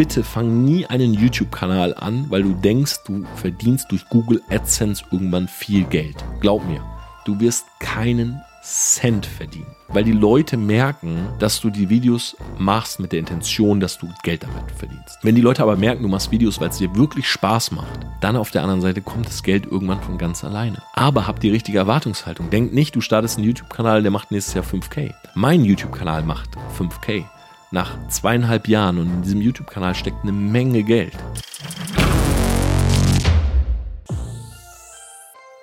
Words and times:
bitte 0.00 0.24
fang 0.24 0.64
nie 0.64 0.86
einen 0.86 1.12
YouTube-Kanal 1.12 1.92
an, 1.92 2.24
weil 2.30 2.42
du 2.42 2.54
denkst, 2.54 3.04
du 3.04 3.26
verdienst 3.34 3.92
durch 3.92 4.08
Google 4.08 4.40
AdSense 4.48 5.04
irgendwann 5.10 5.46
viel 5.46 5.84
Geld. 5.84 6.16
Glaub 6.40 6.66
mir, 6.66 6.82
du 7.26 7.38
wirst 7.38 7.66
keinen 7.80 8.40
Cent 8.62 9.26
verdienen. 9.26 9.76
Weil 9.88 10.04
die 10.04 10.12
Leute 10.12 10.56
merken, 10.56 11.28
dass 11.38 11.60
du 11.60 11.68
die 11.68 11.90
Videos 11.90 12.34
machst 12.56 12.98
mit 12.98 13.12
der 13.12 13.18
Intention, 13.18 13.78
dass 13.78 13.98
du 13.98 14.08
Geld 14.22 14.42
damit 14.42 14.72
verdienst. 14.74 15.18
Wenn 15.20 15.34
die 15.34 15.42
Leute 15.42 15.62
aber 15.62 15.76
merken, 15.76 16.02
du 16.02 16.08
machst 16.08 16.30
Videos, 16.30 16.62
weil 16.62 16.70
es 16.70 16.78
dir 16.78 16.96
wirklich 16.96 17.28
Spaß 17.28 17.72
macht, 17.72 18.00
dann 18.22 18.36
auf 18.36 18.50
der 18.50 18.62
anderen 18.62 18.80
Seite 18.80 19.02
kommt 19.02 19.26
das 19.26 19.42
Geld 19.42 19.66
irgendwann 19.66 20.00
von 20.00 20.16
ganz 20.16 20.44
alleine. 20.44 20.80
Aber 20.94 21.26
hab 21.26 21.40
die 21.40 21.50
richtige 21.50 21.76
Erwartungshaltung. 21.76 22.48
Denk 22.48 22.72
nicht, 22.72 22.96
du 22.96 23.02
startest 23.02 23.36
einen 23.36 23.46
YouTube-Kanal, 23.48 24.00
der 24.00 24.12
macht 24.12 24.30
nächstes 24.30 24.54
Jahr 24.54 24.64
5K. 24.64 25.12
Mein 25.34 25.62
YouTube-Kanal 25.62 26.22
macht 26.22 26.56
5K. 26.78 27.26
Nach 27.72 27.96
zweieinhalb 28.08 28.66
Jahren 28.66 28.98
und 28.98 29.06
in 29.12 29.22
diesem 29.22 29.40
YouTube-Kanal 29.40 29.94
steckt 29.94 30.24
eine 30.24 30.32
Menge 30.32 30.82
Geld. 30.82 31.16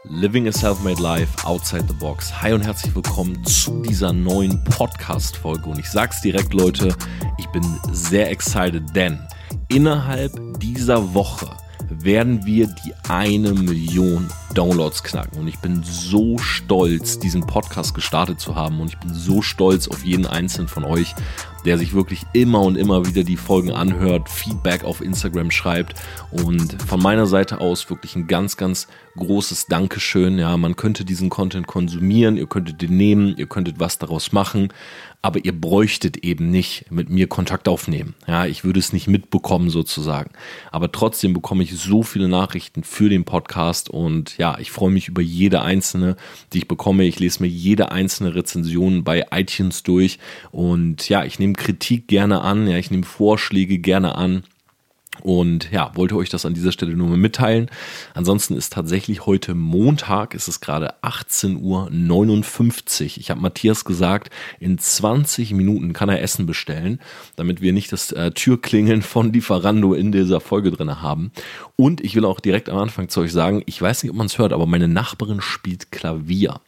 Living 0.05 0.47
a 0.47 0.53
Self-Made 0.53 1.01
Life 1.01 1.45
Outside 1.45 1.83
the 1.85 1.93
Box. 1.95 2.41
Hi 2.41 2.53
und 2.53 2.61
herzlich 2.61 2.95
willkommen 2.95 3.43
zu 3.43 3.81
dieser 3.81 4.13
neuen 4.13 4.63
Podcast-Folge. 4.63 5.69
Und 5.69 5.79
ich 5.79 5.89
sag's 5.89 6.21
direkt, 6.21 6.53
Leute, 6.53 6.95
ich 7.37 7.47
bin 7.47 7.63
sehr 7.91 8.31
excited, 8.31 8.83
denn 8.95 9.19
innerhalb 9.67 10.31
dieser 10.61 11.13
Woche 11.13 11.49
werden 11.89 12.45
wir 12.45 12.67
die 12.67 12.93
eine 13.07 13.53
Million 13.53 14.29
Downloads 14.53 15.03
knacken. 15.03 15.39
Und 15.39 15.47
ich 15.47 15.59
bin 15.59 15.83
so 15.83 16.37
stolz, 16.37 17.19
diesen 17.19 17.45
Podcast 17.45 17.93
gestartet 17.93 18.39
zu 18.39 18.55
haben. 18.55 18.79
Und 18.79 18.89
ich 18.89 18.97
bin 18.97 19.13
so 19.13 19.41
stolz 19.41 19.87
auf 19.87 20.03
jeden 20.03 20.25
einzelnen 20.25 20.67
von 20.67 20.83
euch, 20.83 21.15
der 21.65 21.77
sich 21.77 21.93
wirklich 21.93 22.25
immer 22.33 22.61
und 22.61 22.77
immer 22.77 23.05
wieder 23.05 23.23
die 23.23 23.37
Folgen 23.37 23.71
anhört, 23.71 24.29
Feedback 24.29 24.83
auf 24.83 25.01
Instagram 25.01 25.51
schreibt. 25.51 25.95
Und 26.31 26.81
von 26.81 27.01
meiner 27.01 27.27
Seite 27.27 27.59
aus 27.61 27.89
wirklich 27.89 28.15
ein 28.15 28.27
ganz, 28.27 28.57
ganz 28.57 28.87
großes 29.17 29.67
Dankeschön. 29.67 30.37
Ja, 30.37 30.55
man 30.57 30.75
könnte 30.75 31.05
diesen 31.05 31.29
Content 31.29 31.67
konsumieren, 31.67 32.37
ihr 32.37 32.47
könntet 32.47 32.81
den 32.81 32.97
nehmen, 32.97 33.35
ihr 33.37 33.47
könntet 33.47 33.79
was 33.79 33.97
daraus 33.97 34.31
machen 34.31 34.69
aber 35.21 35.43
ihr 35.43 35.59
bräuchtet 35.59 36.17
eben 36.17 36.51
nicht 36.51 36.91
mit 36.91 37.09
mir 37.09 37.27
Kontakt 37.27 37.67
aufnehmen. 37.67 38.15
Ja, 38.27 38.45
ich 38.45 38.63
würde 38.63 38.79
es 38.79 38.93
nicht 38.93 39.07
mitbekommen 39.07 39.69
sozusagen. 39.69 40.31
Aber 40.71 40.91
trotzdem 40.91 41.33
bekomme 41.33 41.63
ich 41.63 41.75
so 41.75 42.03
viele 42.03 42.27
Nachrichten 42.27 42.83
für 42.83 43.09
den 43.09 43.25
Podcast 43.25 43.89
und 43.89 44.37
ja, 44.37 44.57
ich 44.59 44.71
freue 44.71 44.91
mich 44.91 45.07
über 45.07 45.21
jede 45.21 45.61
einzelne, 45.61 46.15
die 46.53 46.59
ich 46.59 46.67
bekomme. 46.67 47.05
Ich 47.05 47.19
lese 47.19 47.41
mir 47.41 47.49
jede 47.49 47.91
einzelne 47.91 48.35
Rezension 48.35 49.03
bei 49.03 49.25
iTunes 49.31 49.83
durch 49.83 50.19
und 50.51 51.09
ja, 51.09 51.25
ich 51.25 51.39
nehme 51.39 51.53
Kritik 51.53 52.07
gerne 52.07 52.41
an, 52.41 52.67
ja, 52.67 52.77
ich 52.77 52.91
nehme 52.91 53.03
Vorschläge 53.03 53.79
gerne 53.79 54.15
an. 54.15 54.43
Und 55.21 55.71
ja, 55.71 55.91
wollte 55.95 56.15
euch 56.15 56.29
das 56.29 56.45
an 56.45 56.53
dieser 56.53 56.71
Stelle 56.71 56.95
nur 56.95 57.07
mal 57.07 57.17
mitteilen. 57.17 57.69
Ansonsten 58.13 58.55
ist 58.55 58.73
tatsächlich 58.73 59.25
heute 59.25 59.55
Montag, 59.55 60.33
ist 60.33 60.47
es 60.47 60.59
gerade 60.59 60.95
18.59 61.03 61.57
Uhr. 61.57 63.17
Ich 63.17 63.29
habe 63.29 63.41
Matthias 63.41 63.85
gesagt, 63.85 64.29
in 64.59 64.77
20 64.77 65.53
Minuten 65.53 65.93
kann 65.93 66.09
er 66.09 66.21
Essen 66.21 66.45
bestellen, 66.45 66.99
damit 67.35 67.61
wir 67.61 67.73
nicht 67.73 67.91
das 67.91 68.11
äh, 68.11 68.31
Türklingeln 68.31 69.01
von 69.01 69.33
Lieferando 69.33 69.93
in 69.93 70.11
dieser 70.11 70.39
Folge 70.39 70.71
drin 70.71 71.01
haben. 71.01 71.31
Und 71.75 72.01
ich 72.01 72.15
will 72.15 72.25
auch 72.25 72.39
direkt 72.39 72.69
am 72.69 72.77
Anfang 72.77 73.09
zu 73.09 73.21
euch 73.21 73.31
sagen, 73.31 73.61
ich 73.65 73.81
weiß 73.81 74.03
nicht, 74.03 74.11
ob 74.11 74.17
man 74.17 74.27
es 74.27 74.37
hört, 74.37 74.53
aber 74.53 74.65
meine 74.65 74.87
Nachbarin 74.87 75.41
spielt 75.41 75.91
Klavier. 75.91 76.59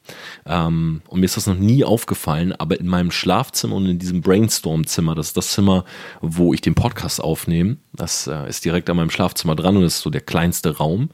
Ähm, 0.46 1.02
und 1.08 1.20
mir 1.20 1.26
ist 1.26 1.38
das 1.38 1.48
noch 1.48 1.58
nie 1.58 1.84
aufgefallen, 1.84 2.54
aber 2.54 2.80
in 2.80 2.88
meinem 2.88 3.12
Schlafzimmer 3.12 3.76
und 3.76 3.88
in 3.88 4.00
diesem 4.00 4.22
Brainstorm-Zimmer, 4.22 5.16
das 5.16 5.28
ist 5.28 5.38
das 5.38 5.52
Zimmer, 5.52 5.86
wo 6.22 6.54
ich 6.54 6.62
den 6.62 6.76
Podcast 6.76 7.22
aufnehme, 7.22 7.78
das 7.94 8.28
äh, 8.28 8.39
ist 8.46 8.66
direkt 8.66 8.90
an 8.90 8.98
meinem 8.98 9.10
Schlafzimmer 9.10 9.56
dran 9.56 9.78
und 9.78 9.84
ist 9.84 10.02
so 10.02 10.10
der 10.10 10.22
kleinste 10.22 10.78
Raum. 10.78 11.10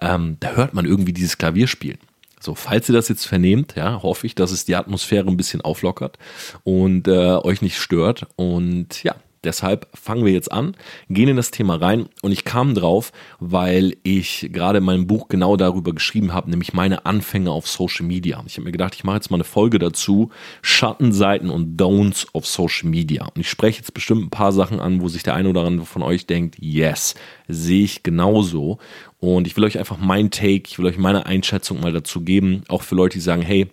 Ähm, 0.00 0.36
da 0.40 0.52
hört 0.52 0.74
man 0.74 0.84
irgendwie 0.84 1.12
dieses 1.12 1.38
Klavierspielen. 1.38 1.98
So, 2.40 2.54
falls 2.54 2.88
ihr 2.88 2.94
das 2.94 3.08
jetzt 3.08 3.26
vernehmt, 3.26 3.74
ja, 3.74 4.02
hoffe 4.02 4.26
ich, 4.26 4.34
dass 4.34 4.52
es 4.52 4.64
die 4.64 4.76
Atmosphäre 4.76 5.26
ein 5.26 5.36
bisschen 5.36 5.60
auflockert 5.60 6.18
und 6.62 7.08
äh, 7.08 7.36
euch 7.36 7.62
nicht 7.62 7.78
stört. 7.78 8.26
Und 8.36 9.02
ja, 9.02 9.16
Deshalb 9.44 9.88
fangen 9.94 10.24
wir 10.24 10.32
jetzt 10.32 10.50
an, 10.50 10.76
gehen 11.08 11.28
in 11.28 11.36
das 11.36 11.50
Thema 11.50 11.76
rein 11.76 12.08
und 12.22 12.32
ich 12.32 12.44
kam 12.44 12.74
drauf, 12.74 13.12
weil 13.38 13.96
ich 14.02 14.50
gerade 14.52 14.78
in 14.78 14.84
meinem 14.84 15.06
Buch 15.06 15.28
genau 15.28 15.56
darüber 15.56 15.92
geschrieben 15.92 16.32
habe, 16.32 16.50
nämlich 16.50 16.72
meine 16.72 17.06
Anfänge 17.06 17.50
auf 17.50 17.68
Social 17.68 18.06
Media. 18.06 18.42
Ich 18.46 18.56
habe 18.56 18.64
mir 18.64 18.72
gedacht, 18.72 18.94
ich 18.94 19.04
mache 19.04 19.16
jetzt 19.16 19.30
mal 19.30 19.36
eine 19.36 19.44
Folge 19.44 19.78
dazu, 19.78 20.30
Schattenseiten 20.62 21.50
und 21.50 21.80
Don'ts 21.80 22.26
auf 22.32 22.46
Social 22.46 22.88
Media. 22.90 23.26
Und 23.26 23.40
ich 23.40 23.48
spreche 23.48 23.78
jetzt 23.78 23.94
bestimmt 23.94 24.24
ein 24.24 24.30
paar 24.30 24.52
Sachen 24.52 24.80
an, 24.80 25.00
wo 25.00 25.08
sich 25.08 25.22
der 25.22 25.34
eine 25.34 25.48
oder 25.48 25.64
andere 25.64 25.86
von 25.86 26.02
euch 26.02 26.26
denkt, 26.26 26.56
yes, 26.58 27.14
sehe 27.46 27.84
ich 27.84 28.02
genauso. 28.02 28.78
Und 29.20 29.46
ich 29.46 29.56
will 29.56 29.64
euch 29.64 29.78
einfach 29.78 29.98
mein 29.98 30.30
Take, 30.30 30.64
ich 30.66 30.78
will 30.78 30.86
euch 30.86 30.98
meine 30.98 31.26
Einschätzung 31.26 31.80
mal 31.80 31.92
dazu 31.92 32.20
geben, 32.20 32.62
auch 32.68 32.82
für 32.82 32.94
Leute, 32.94 33.18
die 33.18 33.22
sagen, 33.22 33.42
hey, 33.42 33.68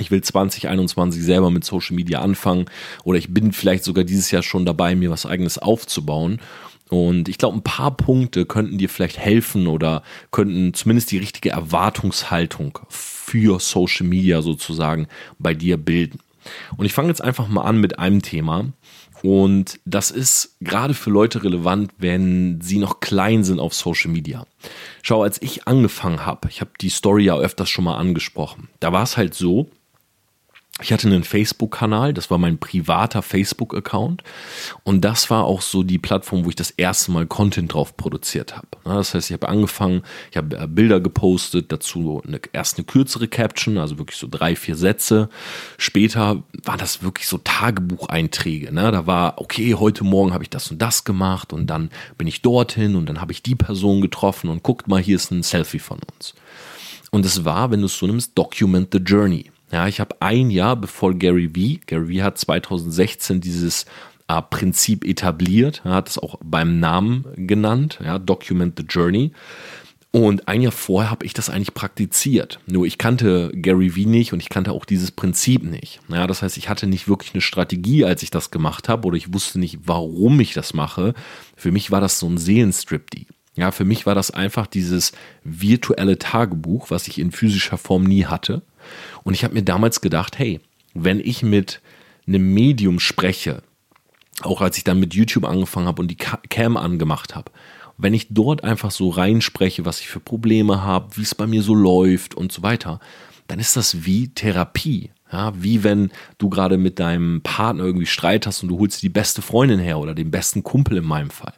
ich 0.00 0.10
will 0.10 0.22
2021 0.22 1.22
selber 1.22 1.50
mit 1.50 1.64
Social 1.64 1.94
Media 1.94 2.20
anfangen 2.20 2.66
oder 3.04 3.18
ich 3.18 3.32
bin 3.32 3.52
vielleicht 3.52 3.84
sogar 3.84 4.04
dieses 4.04 4.30
Jahr 4.30 4.42
schon 4.42 4.66
dabei, 4.66 4.94
mir 4.94 5.10
was 5.10 5.26
eigenes 5.26 5.58
aufzubauen. 5.58 6.40
Und 6.90 7.28
ich 7.28 7.38
glaube, 7.38 7.56
ein 7.56 7.62
paar 7.62 7.96
Punkte 7.96 8.44
könnten 8.44 8.78
dir 8.78 8.88
vielleicht 8.88 9.18
helfen 9.18 9.66
oder 9.66 10.02
könnten 10.30 10.74
zumindest 10.74 11.10
die 11.10 11.18
richtige 11.18 11.50
Erwartungshaltung 11.50 12.78
für 12.88 13.58
Social 13.58 14.06
Media 14.06 14.42
sozusagen 14.42 15.08
bei 15.38 15.54
dir 15.54 15.76
bilden. 15.76 16.18
Und 16.76 16.84
ich 16.84 16.92
fange 16.92 17.08
jetzt 17.08 17.22
einfach 17.22 17.48
mal 17.48 17.62
an 17.62 17.80
mit 17.80 17.98
einem 17.98 18.20
Thema. 18.22 18.72
Und 19.22 19.80
das 19.86 20.10
ist 20.10 20.56
gerade 20.60 20.92
für 20.92 21.08
Leute 21.08 21.42
relevant, 21.42 21.92
wenn 21.96 22.60
sie 22.60 22.78
noch 22.78 23.00
klein 23.00 23.42
sind 23.42 23.58
auf 23.58 23.72
Social 23.72 24.10
Media. 24.10 24.46
Schau, 25.00 25.22
als 25.22 25.40
ich 25.40 25.66
angefangen 25.66 26.26
habe, 26.26 26.48
ich 26.50 26.60
habe 26.60 26.72
die 26.78 26.90
Story 26.90 27.24
ja 27.24 27.36
öfters 27.38 27.70
schon 27.70 27.84
mal 27.84 27.96
angesprochen, 27.96 28.68
da 28.80 28.92
war 28.92 29.02
es 29.02 29.16
halt 29.16 29.32
so, 29.32 29.70
ich 30.82 30.92
hatte 30.92 31.06
einen 31.06 31.22
Facebook-Kanal, 31.22 32.12
das 32.12 32.32
war 32.32 32.38
mein 32.38 32.58
privater 32.58 33.22
Facebook-Account 33.22 34.24
und 34.82 35.02
das 35.02 35.30
war 35.30 35.44
auch 35.44 35.60
so 35.60 35.84
die 35.84 35.98
Plattform, 35.98 36.44
wo 36.44 36.48
ich 36.48 36.56
das 36.56 36.72
erste 36.72 37.12
Mal 37.12 37.26
Content 37.26 37.72
drauf 37.72 37.96
produziert 37.96 38.56
habe. 38.56 38.66
Das 38.82 39.14
heißt, 39.14 39.30
ich 39.30 39.34
habe 39.34 39.48
angefangen, 39.48 40.02
ich 40.32 40.36
habe 40.36 40.56
äh, 40.56 40.66
Bilder 40.66 40.98
gepostet, 40.98 41.70
dazu 41.70 42.20
eine, 42.26 42.40
erst 42.52 42.76
eine 42.76 42.86
kürzere 42.86 43.28
Caption, 43.28 43.78
also 43.78 43.98
wirklich 43.98 44.18
so 44.18 44.26
drei, 44.28 44.56
vier 44.56 44.74
Sätze. 44.74 45.28
Später 45.78 46.42
war 46.64 46.76
das 46.76 47.04
wirklich 47.04 47.28
so 47.28 47.38
Tagebucheinträge. 47.38 48.74
Ne? 48.74 48.90
Da 48.90 49.06
war, 49.06 49.40
okay, 49.40 49.76
heute 49.76 50.02
Morgen 50.02 50.34
habe 50.34 50.42
ich 50.42 50.50
das 50.50 50.72
und 50.72 50.82
das 50.82 51.04
gemacht 51.04 51.52
und 51.52 51.68
dann 51.68 51.90
bin 52.18 52.26
ich 52.26 52.42
dorthin 52.42 52.96
und 52.96 53.06
dann 53.08 53.20
habe 53.20 53.30
ich 53.30 53.44
die 53.44 53.54
Person 53.54 54.00
getroffen 54.00 54.50
und 54.50 54.64
guckt 54.64 54.88
mal, 54.88 55.00
hier 55.00 55.16
ist 55.16 55.30
ein 55.30 55.44
Selfie 55.44 55.78
von 55.78 56.00
uns. 56.14 56.34
Und 57.12 57.24
es 57.24 57.44
war, 57.44 57.70
wenn 57.70 57.78
du 57.78 57.86
es 57.86 57.96
so 57.96 58.08
nimmst, 58.08 58.36
Document 58.36 58.88
the 58.90 58.98
Journey. 58.98 59.52
Ja, 59.74 59.88
ich 59.88 59.98
habe 59.98 60.14
ein 60.20 60.52
Jahr 60.52 60.76
bevor 60.76 61.14
Gary 61.14 61.52
Vee, 61.52 61.80
Gary 61.84 62.08
Vee 62.08 62.22
hat 62.22 62.38
2016 62.38 63.40
dieses 63.40 63.86
äh, 64.28 64.40
Prinzip 64.40 65.04
etabliert, 65.04 65.82
er 65.84 65.94
hat 65.94 66.08
es 66.10 66.16
auch 66.16 66.36
beim 66.44 66.78
Namen 66.78 67.24
genannt, 67.34 67.98
ja, 68.00 68.20
Document 68.20 68.78
the 68.78 68.84
Journey. 68.88 69.32
Und 70.12 70.46
ein 70.46 70.60
Jahr 70.60 70.70
vorher 70.70 71.10
habe 71.10 71.26
ich 71.26 71.34
das 71.34 71.50
eigentlich 71.50 71.74
praktiziert. 71.74 72.60
Nur 72.68 72.86
ich 72.86 72.98
kannte 72.98 73.50
Gary 73.52 73.96
Vee 73.96 74.06
nicht 74.06 74.32
und 74.32 74.38
ich 74.38 74.48
kannte 74.48 74.70
auch 74.70 74.84
dieses 74.84 75.10
Prinzip 75.10 75.64
nicht. 75.64 75.98
Ja, 76.06 76.28
das 76.28 76.42
heißt, 76.42 76.56
ich 76.56 76.68
hatte 76.68 76.86
nicht 76.86 77.08
wirklich 77.08 77.34
eine 77.34 77.40
Strategie, 77.40 78.04
als 78.04 78.22
ich 78.22 78.30
das 78.30 78.52
gemacht 78.52 78.88
habe, 78.88 79.08
oder 79.08 79.16
ich 79.16 79.34
wusste 79.34 79.58
nicht, 79.58 79.80
warum 79.86 80.38
ich 80.38 80.54
das 80.54 80.72
mache. 80.72 81.14
Für 81.56 81.72
mich 81.72 81.90
war 81.90 82.00
das 82.00 82.20
so 82.20 82.28
ein 82.28 82.38
Seelenstrip, 82.38 83.10
die. 83.10 83.26
Ja, 83.56 83.72
für 83.72 83.84
mich 83.84 84.06
war 84.06 84.14
das 84.14 84.30
einfach 84.30 84.68
dieses 84.68 85.10
virtuelle 85.42 86.16
Tagebuch, 86.16 86.90
was 86.90 87.08
ich 87.08 87.18
in 87.18 87.32
physischer 87.32 87.76
Form 87.76 88.04
nie 88.04 88.24
hatte. 88.24 88.62
Und 89.22 89.34
ich 89.34 89.44
habe 89.44 89.54
mir 89.54 89.62
damals 89.62 90.00
gedacht, 90.00 90.38
hey, 90.38 90.60
wenn 90.94 91.20
ich 91.20 91.42
mit 91.42 91.80
einem 92.26 92.54
Medium 92.54 93.00
spreche, 93.00 93.62
auch 94.42 94.60
als 94.60 94.78
ich 94.78 94.84
dann 94.84 95.00
mit 95.00 95.14
YouTube 95.14 95.44
angefangen 95.44 95.86
habe 95.86 96.02
und 96.02 96.08
die 96.08 96.16
Cam 96.16 96.76
angemacht 96.76 97.34
habe, 97.34 97.50
wenn 97.96 98.14
ich 98.14 98.28
dort 98.30 98.64
einfach 98.64 98.90
so 98.90 99.10
reinspreche, 99.10 99.84
was 99.84 100.00
ich 100.00 100.08
für 100.08 100.20
Probleme 100.20 100.82
habe, 100.82 101.16
wie 101.16 101.22
es 101.22 101.34
bei 101.34 101.46
mir 101.46 101.62
so 101.62 101.74
läuft 101.74 102.34
und 102.34 102.50
so 102.50 102.62
weiter, 102.62 102.98
dann 103.46 103.60
ist 103.60 103.76
das 103.76 104.04
wie 104.04 104.28
Therapie. 104.28 105.10
Ja, 105.32 105.52
wie 105.56 105.82
wenn 105.82 106.12
du 106.38 106.48
gerade 106.48 106.78
mit 106.78 107.00
deinem 107.00 107.40
Partner 107.42 107.82
irgendwie 107.82 108.06
Streit 108.06 108.46
hast 108.46 108.62
und 108.62 108.68
du 108.68 108.78
holst 108.78 109.02
die 109.02 109.08
beste 109.08 109.42
Freundin 109.42 109.80
her 109.80 109.98
oder 109.98 110.14
den 110.14 110.30
besten 110.30 110.62
Kumpel 110.62 110.98
in 110.98 111.04
meinem 111.04 111.30
Fall. 111.30 111.54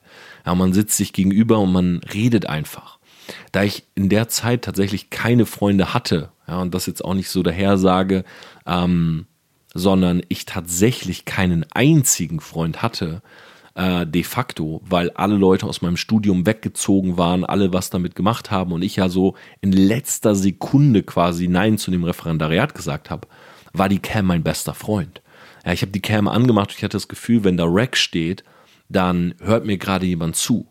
Ja, 0.46 0.54
man 0.54 0.72
sitzt 0.72 0.96
sich 0.96 1.12
gegenüber 1.12 1.58
und 1.58 1.72
man 1.72 2.00
redet 2.14 2.46
einfach. 2.46 2.98
Da 3.52 3.64
ich 3.64 3.84
in 3.94 4.08
der 4.08 4.28
Zeit 4.28 4.62
tatsächlich 4.62 5.10
keine 5.10 5.44
Freunde 5.44 5.92
hatte, 5.92 6.30
ja, 6.46 6.60
und 6.60 6.74
das 6.74 6.86
jetzt 6.86 7.04
auch 7.04 7.14
nicht 7.14 7.30
so 7.30 7.42
daher 7.42 7.78
sage, 7.78 8.24
ähm, 8.66 9.26
sondern 9.74 10.22
ich 10.28 10.44
tatsächlich 10.46 11.24
keinen 11.24 11.66
einzigen 11.72 12.40
Freund 12.40 12.82
hatte, 12.82 13.22
äh, 13.74 14.06
de 14.06 14.22
facto, 14.22 14.80
weil 14.88 15.10
alle 15.10 15.36
Leute 15.36 15.66
aus 15.66 15.82
meinem 15.82 15.96
Studium 15.96 16.46
weggezogen 16.46 17.18
waren, 17.18 17.44
alle 17.44 17.72
was 17.72 17.90
damit 17.90 18.14
gemacht 18.14 18.50
haben 18.50 18.72
und 18.72 18.82
ich 18.82 18.96
ja 18.96 19.08
so 19.08 19.34
in 19.60 19.72
letzter 19.72 20.34
Sekunde 20.34 21.02
quasi 21.02 21.46
Nein 21.46 21.78
zu 21.78 21.90
dem 21.90 22.04
Referendariat 22.04 22.74
gesagt 22.74 23.10
habe, 23.10 23.28
war 23.72 23.88
die 23.88 23.98
Cam 23.98 24.26
mein 24.26 24.42
bester 24.42 24.74
Freund. 24.74 25.22
Ja, 25.64 25.72
ich 25.72 25.82
habe 25.82 25.92
die 25.92 26.00
Cam 26.00 26.28
angemacht 26.28 26.70
und 26.70 26.78
ich 26.78 26.84
hatte 26.84 26.96
das 26.96 27.08
Gefühl, 27.08 27.44
wenn 27.44 27.56
da 27.56 27.64
Rack 27.66 27.96
steht, 27.96 28.44
dann 28.88 29.34
hört 29.40 29.66
mir 29.66 29.76
gerade 29.78 30.06
jemand 30.06 30.36
zu. 30.36 30.66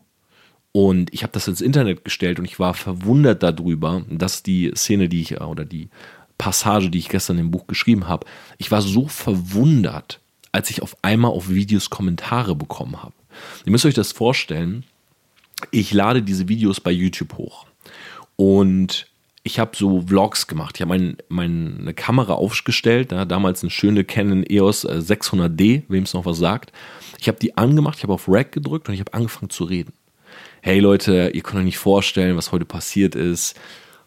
Und 0.76 1.14
ich 1.14 1.22
habe 1.22 1.32
das 1.32 1.48
ins 1.48 1.62
Internet 1.62 2.04
gestellt 2.04 2.38
und 2.38 2.44
ich 2.44 2.58
war 2.58 2.74
verwundert 2.74 3.42
darüber, 3.42 4.04
dass 4.10 4.42
die 4.42 4.70
Szene, 4.76 5.08
die 5.08 5.22
ich 5.22 5.40
oder 5.40 5.64
die 5.64 5.88
Passage, 6.36 6.90
die 6.90 6.98
ich 6.98 7.08
gestern 7.08 7.38
im 7.38 7.50
Buch 7.50 7.66
geschrieben 7.66 8.08
habe, 8.08 8.26
ich 8.58 8.70
war 8.70 8.82
so 8.82 9.08
verwundert, 9.08 10.20
als 10.52 10.68
ich 10.68 10.82
auf 10.82 10.94
einmal 11.00 11.30
auf 11.30 11.48
Videos 11.48 11.88
Kommentare 11.88 12.54
bekommen 12.54 13.02
habe. 13.02 13.14
Ihr 13.64 13.72
müsst 13.72 13.86
euch 13.86 13.94
das 13.94 14.12
vorstellen, 14.12 14.84
ich 15.70 15.94
lade 15.94 16.20
diese 16.22 16.46
Videos 16.46 16.78
bei 16.78 16.90
YouTube 16.90 17.38
hoch 17.38 17.64
und 18.36 19.06
ich 19.44 19.58
habe 19.58 19.74
so 19.74 20.02
Vlogs 20.02 20.46
gemacht. 20.46 20.76
Ich 20.76 20.82
habe 20.82 20.90
mein, 20.90 21.16
meine 21.30 21.94
Kamera 21.94 22.34
aufgestellt, 22.34 23.12
ja, 23.12 23.24
damals 23.24 23.62
eine 23.62 23.70
schöne 23.70 24.04
Canon 24.04 24.44
EOS 24.46 24.86
600D, 24.86 25.62
äh, 25.62 25.82
wem 25.88 26.02
es 26.02 26.12
noch 26.12 26.26
was 26.26 26.36
sagt. 26.36 26.70
Ich 27.18 27.28
habe 27.28 27.38
die 27.38 27.56
angemacht, 27.56 27.96
ich 27.96 28.02
habe 28.02 28.12
auf 28.12 28.28
Rack 28.28 28.52
gedrückt 28.52 28.88
und 28.88 28.94
ich 28.94 29.00
habe 29.00 29.14
angefangen 29.14 29.48
zu 29.48 29.64
reden. 29.64 29.94
Hey 30.66 30.80
Leute, 30.80 31.30
ihr 31.32 31.42
könnt 31.42 31.60
euch 31.60 31.64
nicht 31.64 31.78
vorstellen, 31.78 32.36
was 32.36 32.50
heute 32.50 32.64
passiert 32.64 33.14
ist. 33.14 33.54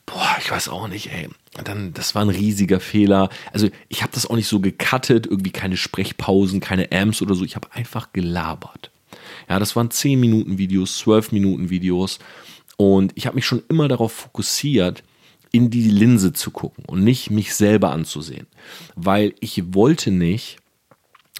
Boah, 0.05 0.35
ich 0.41 0.51
weiß 0.51 0.67
auch 0.67 0.89
nicht, 0.89 1.09
ey. 1.09 1.29
Dann, 1.63 1.93
das 1.93 2.15
war 2.15 2.21
ein 2.21 2.29
riesiger 2.29 2.81
Fehler. 2.81 3.29
Also 3.53 3.69
ich 3.87 4.01
habe 4.01 4.11
das 4.13 4.25
auch 4.25 4.35
nicht 4.35 4.49
so 4.49 4.59
gecuttet, 4.59 5.25
irgendwie 5.25 5.51
keine 5.51 5.77
Sprechpausen, 5.77 6.59
keine 6.59 6.91
Amps 6.91 7.21
oder 7.21 7.33
so. 7.33 7.45
Ich 7.45 7.55
habe 7.55 7.71
einfach 7.71 8.11
gelabert. 8.11 8.91
Ja, 9.47 9.57
das 9.57 9.77
waren 9.77 9.89
10 9.89 10.19
Minuten 10.19 10.57
Videos, 10.57 10.97
12 10.97 11.31
Minuten 11.31 11.69
Videos. 11.69 12.19
Und 12.75 13.13
ich 13.15 13.25
habe 13.25 13.35
mich 13.35 13.45
schon 13.45 13.63
immer 13.69 13.87
darauf 13.87 14.11
fokussiert, 14.11 15.01
in 15.53 15.69
die 15.69 15.89
Linse 15.89 16.33
zu 16.33 16.51
gucken 16.51 16.83
und 16.87 17.05
nicht 17.05 17.31
mich 17.31 17.55
selber 17.55 17.91
anzusehen. 17.91 18.47
Weil 18.97 19.33
ich 19.39 19.73
wollte 19.73 20.11
nicht 20.11 20.57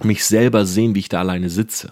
mich 0.02 0.24
selber 0.24 0.66
sehen, 0.66 0.96
wie 0.96 1.00
ich 1.00 1.10
da 1.10 1.20
alleine 1.20 1.50
sitze. 1.50 1.92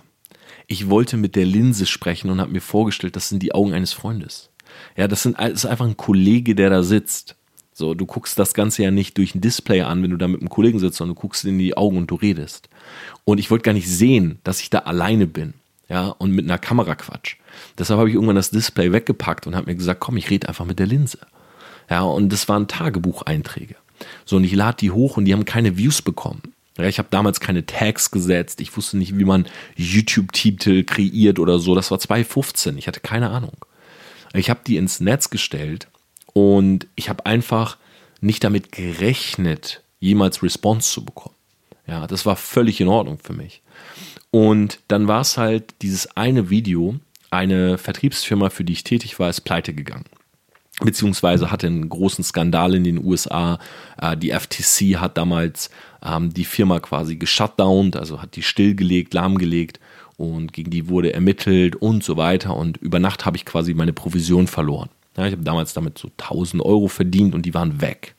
Ich 0.67 0.89
wollte 0.89 1.15
mit 1.17 1.35
der 1.35 1.45
Linse 1.45 1.85
sprechen 1.85 2.29
und 2.29 2.41
habe 2.41 2.51
mir 2.51 2.61
vorgestellt, 2.61 3.15
das 3.15 3.29
sind 3.29 3.41
die 3.41 3.55
Augen 3.55 3.73
eines 3.73 3.93
Freundes. 3.93 4.49
Ja, 4.97 5.07
das, 5.07 5.23
sind, 5.23 5.39
das 5.39 5.51
ist 5.51 5.65
einfach 5.65 5.85
ein 5.85 5.97
Kollege, 5.97 6.55
der 6.55 6.69
da 6.69 6.83
sitzt. 6.83 7.35
So, 7.71 7.93
du 7.93 8.05
guckst 8.05 8.37
das 8.37 8.53
Ganze 8.53 8.83
ja 8.83 8.91
nicht 8.91 9.17
durch 9.17 9.33
ein 9.33 9.41
Display 9.41 9.81
an, 9.81 10.03
wenn 10.03 10.11
du 10.11 10.17
da 10.17 10.27
mit 10.27 10.41
einem 10.41 10.49
Kollegen 10.49 10.79
sitzt, 10.79 10.97
sondern 10.97 11.15
du 11.15 11.21
guckst 11.21 11.45
in 11.45 11.59
die 11.59 11.77
Augen 11.77 11.97
und 11.97 12.11
du 12.11 12.15
redest. 12.15 12.69
Und 13.23 13.37
ich 13.37 13.49
wollte 13.49 13.63
gar 13.63 13.73
nicht 13.73 13.89
sehen, 13.89 14.39
dass 14.43 14.61
ich 14.61 14.69
da 14.69 14.79
alleine 14.79 15.27
bin. 15.27 15.53
Ja, 15.89 16.07
und 16.07 16.31
mit 16.31 16.45
einer 16.45 16.57
Kamera 16.57 16.95
quatsch. 16.95 17.35
Deshalb 17.77 17.99
habe 17.99 18.09
ich 18.09 18.15
irgendwann 18.15 18.35
das 18.35 18.49
Display 18.49 18.91
weggepackt 18.91 19.47
und 19.47 19.55
habe 19.55 19.67
mir 19.67 19.75
gesagt, 19.75 20.01
komm, 20.01 20.17
ich 20.17 20.29
rede 20.29 20.49
einfach 20.49 20.65
mit 20.65 20.79
der 20.79 20.87
Linse. 20.87 21.19
Ja, 21.89 22.01
und 22.01 22.33
das 22.33 22.49
waren 22.49 22.67
Tagebucheinträge. 22.67 23.75
So, 24.25 24.35
und 24.35 24.43
ich 24.43 24.53
lade 24.53 24.77
die 24.81 24.91
hoch 24.91 25.15
und 25.15 25.25
die 25.25 25.33
haben 25.33 25.45
keine 25.45 25.77
Views 25.77 26.01
bekommen. 26.01 26.41
Ich 26.77 26.99
habe 26.99 27.09
damals 27.09 27.39
keine 27.39 27.65
Tags 27.65 28.11
gesetzt. 28.11 28.61
Ich 28.61 28.75
wusste 28.77 28.97
nicht, 28.97 29.17
wie 29.17 29.25
man 29.25 29.47
YouTube-Titel 29.75 30.83
kreiert 30.83 31.39
oder 31.39 31.59
so. 31.59 31.73
Das 31.73 31.89
war 31.91 31.99
2015. 31.99 32.77
Ich 32.77 32.87
hatte 32.87 32.99
keine 32.99 33.29
Ahnung. 33.29 33.57
Ich 34.33 34.49
habe 34.49 34.59
die 34.65 34.77
ins 34.77 34.99
Netz 34.99 35.29
gestellt 35.29 35.87
und 36.33 36.87
ich 36.95 37.09
habe 37.09 37.25
einfach 37.25 37.77
nicht 38.21 38.43
damit 38.43 38.71
gerechnet, 38.71 39.81
jemals 39.99 40.43
Response 40.43 40.91
zu 40.91 41.03
bekommen. 41.03 41.35
Ja, 41.87 42.05
das 42.05 42.25
war 42.25 42.35
völlig 42.35 42.81
in 42.81 42.89
Ordnung 42.89 43.17
für 43.23 43.33
mich. 43.33 43.61
Und 44.29 44.79
dann 44.87 45.07
war 45.07 45.21
es 45.21 45.37
halt 45.37 45.73
dieses 45.81 46.15
eine 46.17 46.49
Video, 46.49 46.99
eine 47.31 47.77
Vertriebsfirma, 47.77 48.49
für 48.49 48.63
die 48.63 48.73
ich 48.73 48.83
tätig 48.83 49.17
war, 49.19 49.29
ist 49.29 49.41
pleite 49.41 49.73
gegangen 49.73 50.05
beziehungsweise 50.81 51.51
hatte 51.51 51.67
einen 51.67 51.89
großen 51.89 52.23
Skandal 52.23 52.75
in 52.75 52.83
den 52.83 53.03
USA. 53.03 53.59
Äh, 53.99 54.15
die 54.17 54.31
FTC 54.31 54.97
hat 54.97 55.17
damals 55.17 55.69
ähm, 56.03 56.33
die 56.33 56.45
Firma 56.45 56.79
quasi 56.79 57.15
geshutdownt, 57.15 57.95
also 57.95 58.21
hat 58.21 58.35
die 58.35 58.43
stillgelegt, 58.43 59.13
lahmgelegt 59.13 59.79
und 60.17 60.53
gegen 60.53 60.71
die 60.71 60.89
wurde 60.89 61.13
ermittelt 61.13 61.75
und 61.75 62.03
so 62.03 62.17
weiter. 62.17 62.55
Und 62.55 62.77
über 62.77 62.99
Nacht 62.99 63.25
habe 63.25 63.37
ich 63.37 63.45
quasi 63.45 63.73
meine 63.73 63.93
Provision 63.93 64.47
verloren. 64.47 64.89
Ja, 65.15 65.25
ich 65.25 65.31
habe 65.31 65.43
damals 65.43 65.73
damit 65.73 65.97
so 65.97 66.09
1000 66.19 66.63
Euro 66.63 66.87
verdient 66.87 67.33
und 67.33 67.45
die 67.45 67.53
waren 67.53 67.81
weg. 67.81 68.15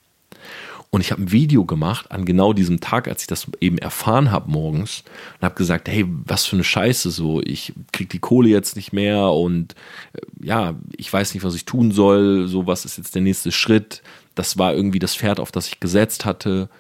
Und 0.91 1.03
ich 1.03 1.13
habe 1.13 1.23
ein 1.23 1.33
Video 1.33 1.67
gemacht 1.67 2.11
an 2.11 2.25
genau 2.25 2.55
diesem 2.55 2.81
Tag, 2.81 3.09
als 3.09 3.23
ich 3.23 3.27
das 3.27 3.47
eben 3.61 3.77
erfahren 3.77 4.31
habe 4.31 4.51
morgens 4.51 5.05
und 5.39 5.45
habe 5.45 5.55
gesagt, 5.55 5.87
hey, 5.87 6.07
was 6.25 6.47
für 6.47 6.57
eine 6.57 6.65
Scheiße 6.65 7.11
so, 7.11 7.43
ich 7.43 7.75
krieg 7.93 8.09
die 8.09 8.21
Kohle 8.21 8.49
jetzt 8.49 8.75
nicht 8.75 8.93
mehr 8.93 9.29
und 9.31 9.75
äh, 10.15 10.21
ja, 10.47 10.77
ich 10.97 11.13
weiß 11.13 11.35
nicht, 11.35 11.45
was 11.45 11.55
ich 11.55 11.67
tun 11.67 11.93
soll, 11.93 12.49
so 12.49 12.67
was 12.67 12.87
ist 12.87 12.97
jetzt 12.97 13.15
der 13.15 13.23
nächste 13.23 13.53
Schritt. 13.53 14.03
Das 14.35 14.57
war 14.57 14.73
irgendwie 14.73 14.99
das 14.99 15.15
Pferd, 15.15 15.41
auf 15.41 15.53
das 15.53 15.69
ich 15.69 15.79
gesetzt 15.79 16.25
hatte. 16.25 16.71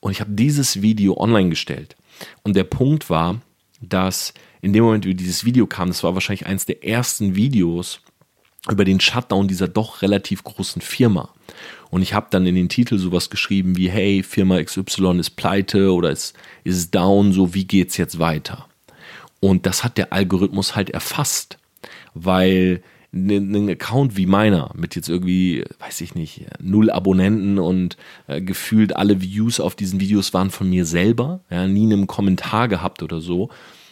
Und 0.00 0.12
ich 0.12 0.20
habe 0.20 0.32
dieses 0.32 0.82
Video 0.82 1.18
online 1.18 1.50
gestellt. 1.50 1.96
Und 2.42 2.54
der 2.54 2.64
Punkt 2.64 3.10
war, 3.10 3.40
dass 3.80 4.34
in 4.60 4.72
dem 4.72 4.84
Moment, 4.84 5.04
wie 5.04 5.14
dieses 5.14 5.44
Video 5.44 5.66
kam, 5.66 5.88
das 5.88 6.02
war 6.02 6.14
wahrscheinlich 6.14 6.46
eines 6.46 6.66
der 6.66 6.84
ersten 6.84 7.36
Videos 7.36 8.00
über 8.68 8.84
den 8.84 9.00
Shutdown 9.00 9.48
dieser 9.48 9.68
doch 9.68 10.02
relativ 10.02 10.44
großen 10.44 10.82
Firma. 10.82 11.32
Und 11.90 12.02
ich 12.02 12.12
habe 12.12 12.26
dann 12.30 12.46
in 12.46 12.54
den 12.54 12.68
Titel 12.68 12.98
sowas 12.98 13.30
geschrieben 13.30 13.76
wie, 13.76 13.88
hey, 13.88 14.22
Firma 14.22 14.62
XY 14.62 15.18
ist 15.18 15.36
pleite 15.36 15.92
oder 15.92 16.10
ist, 16.10 16.34
ist 16.64 16.94
down, 16.94 17.32
so 17.32 17.54
wie 17.54 17.64
geht's 17.64 17.96
jetzt 17.96 18.18
weiter? 18.18 18.66
Und 19.40 19.66
das 19.66 19.84
hat 19.84 19.96
der 19.96 20.12
Algorithmus 20.12 20.74
halt 20.74 20.90
erfasst, 20.90 21.58
weil 22.14 22.82
ein 23.26 23.70
Account 23.70 24.16
wie 24.16 24.26
meiner 24.26 24.70
mit 24.74 24.94
jetzt 24.94 25.08
irgendwie, 25.08 25.64
weiß 25.78 26.00
ich 26.00 26.14
nicht, 26.14 26.46
null 26.60 26.90
Abonnenten 26.90 27.58
und 27.58 27.96
äh, 28.26 28.40
gefühlt 28.40 28.96
alle 28.96 29.20
Views 29.20 29.60
auf 29.60 29.74
diesen 29.74 30.00
Videos 30.00 30.34
waren 30.34 30.50
von 30.50 30.68
mir 30.68 30.84
selber, 30.84 31.40
ja, 31.50 31.66
nie 31.66 31.92
einen 31.92 32.06
Kommentar 32.06 32.68
gehabt 32.68 33.02
oder 33.02 33.20
so. 33.20 33.50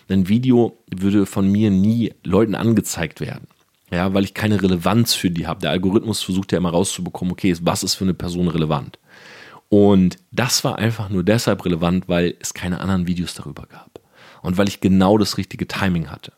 Ein 0.08 0.28
Video 0.28 0.78
würde 0.94 1.26
von 1.26 1.50
mir 1.50 1.70
nie 1.70 2.12
Leuten 2.22 2.54
angezeigt 2.54 3.20
werden. 3.20 3.48
Ja, 3.90 4.14
weil 4.14 4.24
ich 4.24 4.34
keine 4.34 4.60
Relevanz 4.60 5.14
für 5.14 5.30
die 5.30 5.46
habe. 5.46 5.60
Der 5.60 5.70
Algorithmus 5.70 6.22
versucht 6.22 6.52
ja 6.52 6.58
immer 6.58 6.70
rauszubekommen, 6.70 7.32
okay, 7.32 7.54
was 7.62 7.84
ist 7.84 7.94
für 7.94 8.04
eine 8.04 8.14
Person 8.14 8.48
relevant? 8.48 8.98
Und 9.68 10.16
das 10.32 10.64
war 10.64 10.78
einfach 10.78 11.08
nur 11.08 11.24
deshalb 11.24 11.64
relevant, 11.64 12.08
weil 12.08 12.34
es 12.40 12.54
keine 12.54 12.80
anderen 12.80 13.06
Videos 13.06 13.34
darüber 13.34 13.66
gab. 13.66 14.00
Und 14.42 14.58
weil 14.58 14.68
ich 14.68 14.80
genau 14.80 15.18
das 15.18 15.38
richtige 15.38 15.66
Timing 15.66 16.10
hatte. 16.10 16.32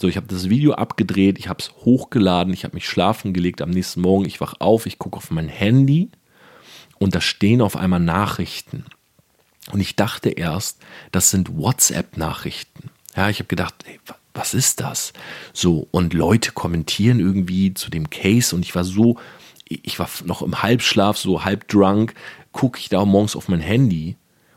So, 0.00 0.08
ich 0.08 0.16
habe 0.16 0.26
das 0.26 0.50
Video 0.50 0.74
abgedreht, 0.74 1.38
ich 1.38 1.48
habe 1.48 1.62
es 1.62 1.72
hochgeladen, 1.84 2.52
ich 2.52 2.64
habe 2.64 2.74
mich 2.74 2.88
schlafen 2.88 3.32
gelegt 3.32 3.62
am 3.62 3.70
nächsten 3.70 4.02
Morgen, 4.02 4.26
ich 4.26 4.40
wach 4.40 4.54
auf, 4.58 4.86
ich 4.86 4.98
gucke 4.98 5.16
auf 5.16 5.30
mein 5.30 5.48
Handy 5.48 6.10
und 6.98 7.14
da 7.14 7.20
stehen 7.20 7.62
auf 7.62 7.76
einmal 7.76 8.00
Nachrichten. 8.00 8.84
Und 9.72 9.80
ich 9.80 9.96
dachte 9.96 10.28
erst, 10.28 10.78
das 11.12 11.30
sind 11.30 11.56
WhatsApp-Nachrichten. 11.56 12.90
Ja, 13.16 13.30
ich 13.30 13.38
habe 13.38 13.48
gedacht, 13.48 13.74
ey, 13.86 13.98
was 14.34 14.52
ist 14.52 14.80
das? 14.80 15.14
So, 15.54 15.88
und 15.90 16.12
Leute 16.12 16.52
kommentieren 16.52 17.18
irgendwie 17.18 17.72
zu 17.72 17.90
dem 17.90 18.10
Case 18.10 18.54
und 18.54 18.62
ich 18.62 18.74
war 18.74 18.84
so, 18.84 19.16
ich 19.64 19.98
war 19.98 20.08
noch 20.24 20.42
im 20.42 20.62
Halbschlaf, 20.62 21.16
so 21.16 21.44
halb 21.44 21.68
drunk, 21.68 22.14
gucke 22.52 22.78
ich 22.78 22.90
da 22.90 23.04
morgens 23.06 23.34
auf 23.34 23.48
mein 23.48 23.60
Handy 23.60 24.16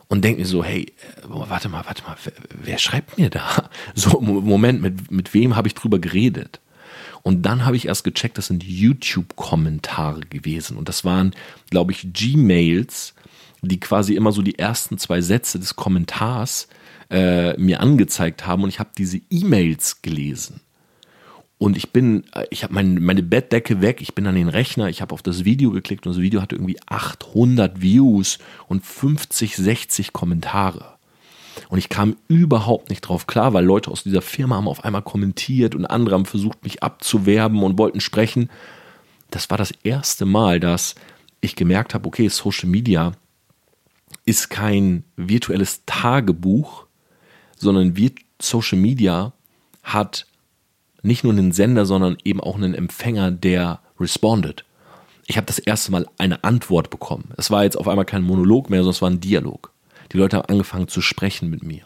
und 0.10 0.24
denke 0.24 0.42
mir 0.42 0.48
so, 0.48 0.64
hey, 0.64 0.88
äh, 0.88 1.22
warte 1.28 1.70
mal, 1.70 1.86
warte 1.86 2.04
mal, 2.04 2.18
wer, 2.24 2.34
wer 2.50 2.78
schreibt 2.78 3.18
mir 3.18 3.30
da? 3.30 3.70
So, 3.96 4.20
Moment, 4.20 4.82
mit, 4.82 5.12
mit 5.12 5.34
wem 5.34 5.56
habe 5.56 5.68
ich 5.68 5.76
drüber 5.76 6.00
geredet? 6.00 6.60
Und 7.22 7.44
dann 7.44 7.66
habe 7.66 7.76
ich 7.76 7.88
erst 7.88 8.04
gecheckt, 8.04 8.38
das 8.38 8.48
sind 8.48 8.64
YouTube-Kommentare 8.64 10.22
gewesen. 10.22 10.78
Und 10.78 10.90
das 10.90 11.06
waren, 11.06 11.36
glaube 11.70 11.92
ich, 11.92 12.12
Gmails, 12.14 13.14
die 13.62 13.80
quasi 13.80 14.16
immer 14.16 14.32
so 14.32 14.42
die 14.42 14.58
ersten 14.58 14.98
zwei 14.98 15.22
Sätze 15.22 15.60
des 15.60 15.76
Kommentars 15.76 16.70
äh, 17.10 17.58
mir 17.58 17.82
angezeigt 17.82 18.48
haben 18.48 18.64
und 18.64 18.70
ich 18.70 18.80
habe 18.80 18.92
diese 18.98 19.20
E-Mails 19.30 20.02
gelesen. 20.02 20.62
Und 21.60 21.76
ich 21.76 21.92
bin, 21.92 22.24
äh, 22.34 22.46
ich 22.50 22.64
habe 22.64 22.74
mein, 22.74 23.04
meine 23.04 23.22
Bettdecke 23.22 23.82
weg, 23.82 24.02
ich 24.02 24.16
bin 24.16 24.26
an 24.26 24.36
den 24.36 24.48
Rechner, 24.50 24.90
ich 24.90 25.02
habe 25.02 25.14
auf 25.14 25.22
das 25.22 25.46
Video 25.46 25.72
geklickt 25.72 26.08
und 26.08 26.14
das 26.14 26.22
Video 26.22 26.42
hatte 26.42 26.56
irgendwie 26.56 26.80
800 26.88 27.82
Views 27.82 28.40
und 28.68 28.84
50, 28.84 29.58
60 29.58 30.14
Kommentare. 30.14 30.96
Und 31.68 31.78
ich 31.78 31.90
kam 31.90 32.16
überhaupt 32.30 32.90
nicht 32.90 33.02
drauf 33.02 33.28
klar, 33.28 33.54
weil 33.54 33.66
Leute 33.66 33.92
aus 33.92 34.04
dieser 34.04 34.22
Firma 34.22 34.56
haben 34.56 34.70
auf 34.70 34.86
einmal 34.86 35.02
kommentiert 35.02 35.76
und 35.76 35.86
andere 35.86 36.16
haben 36.16 36.26
versucht, 36.26 36.64
mich 36.64 36.82
abzuwerben 36.82 37.62
und 37.62 37.78
wollten 37.78 38.00
sprechen. 38.00 38.50
Das 39.30 39.50
war 39.50 39.58
das 39.58 39.72
erste 39.84 40.26
Mal, 40.26 40.62
dass 40.62 40.96
ich 41.42 41.58
gemerkt 41.58 41.94
habe, 41.94 42.08
okay, 42.08 42.30
Social 42.30 42.70
Media 42.70 43.12
ist 44.24 44.50
kein 44.50 45.04
virtuelles 45.18 45.84
Tagebuch, 45.86 46.86
sondern 47.58 47.94
Social 48.42 48.78
Media 48.78 49.34
hat 49.84 50.26
nicht 51.02 51.24
nur 51.24 51.34
einen 51.34 51.52
Sender, 51.52 51.86
sondern 51.86 52.18
eben 52.24 52.42
auch 52.42 52.56
einen 52.56 52.74
Empfänger, 52.74 53.32
der 53.32 53.80
respondet. 54.00 54.66
Ich 55.28 55.38
habe 55.38 55.46
das 55.46 55.60
erste 55.60 55.92
Mal 55.92 56.08
eine 56.18 56.44
Antwort 56.44 56.90
bekommen. 56.90 57.32
Es 57.38 57.52
war 57.52 57.64
jetzt 57.64 57.78
auf 57.78 57.88
einmal 57.88 58.06
kein 58.06 58.24
Monolog 58.24 58.70
mehr, 58.70 58.80
sondern 58.80 58.96
es 58.96 59.02
war 59.02 59.10
ein 59.10 59.22
Dialog. 59.22 59.72
Die 60.12 60.18
Leute 60.18 60.38
haben 60.38 60.50
angefangen 60.50 60.88
zu 60.88 61.02
sprechen 61.02 61.50
mit 61.50 61.64
mir. 61.64 61.84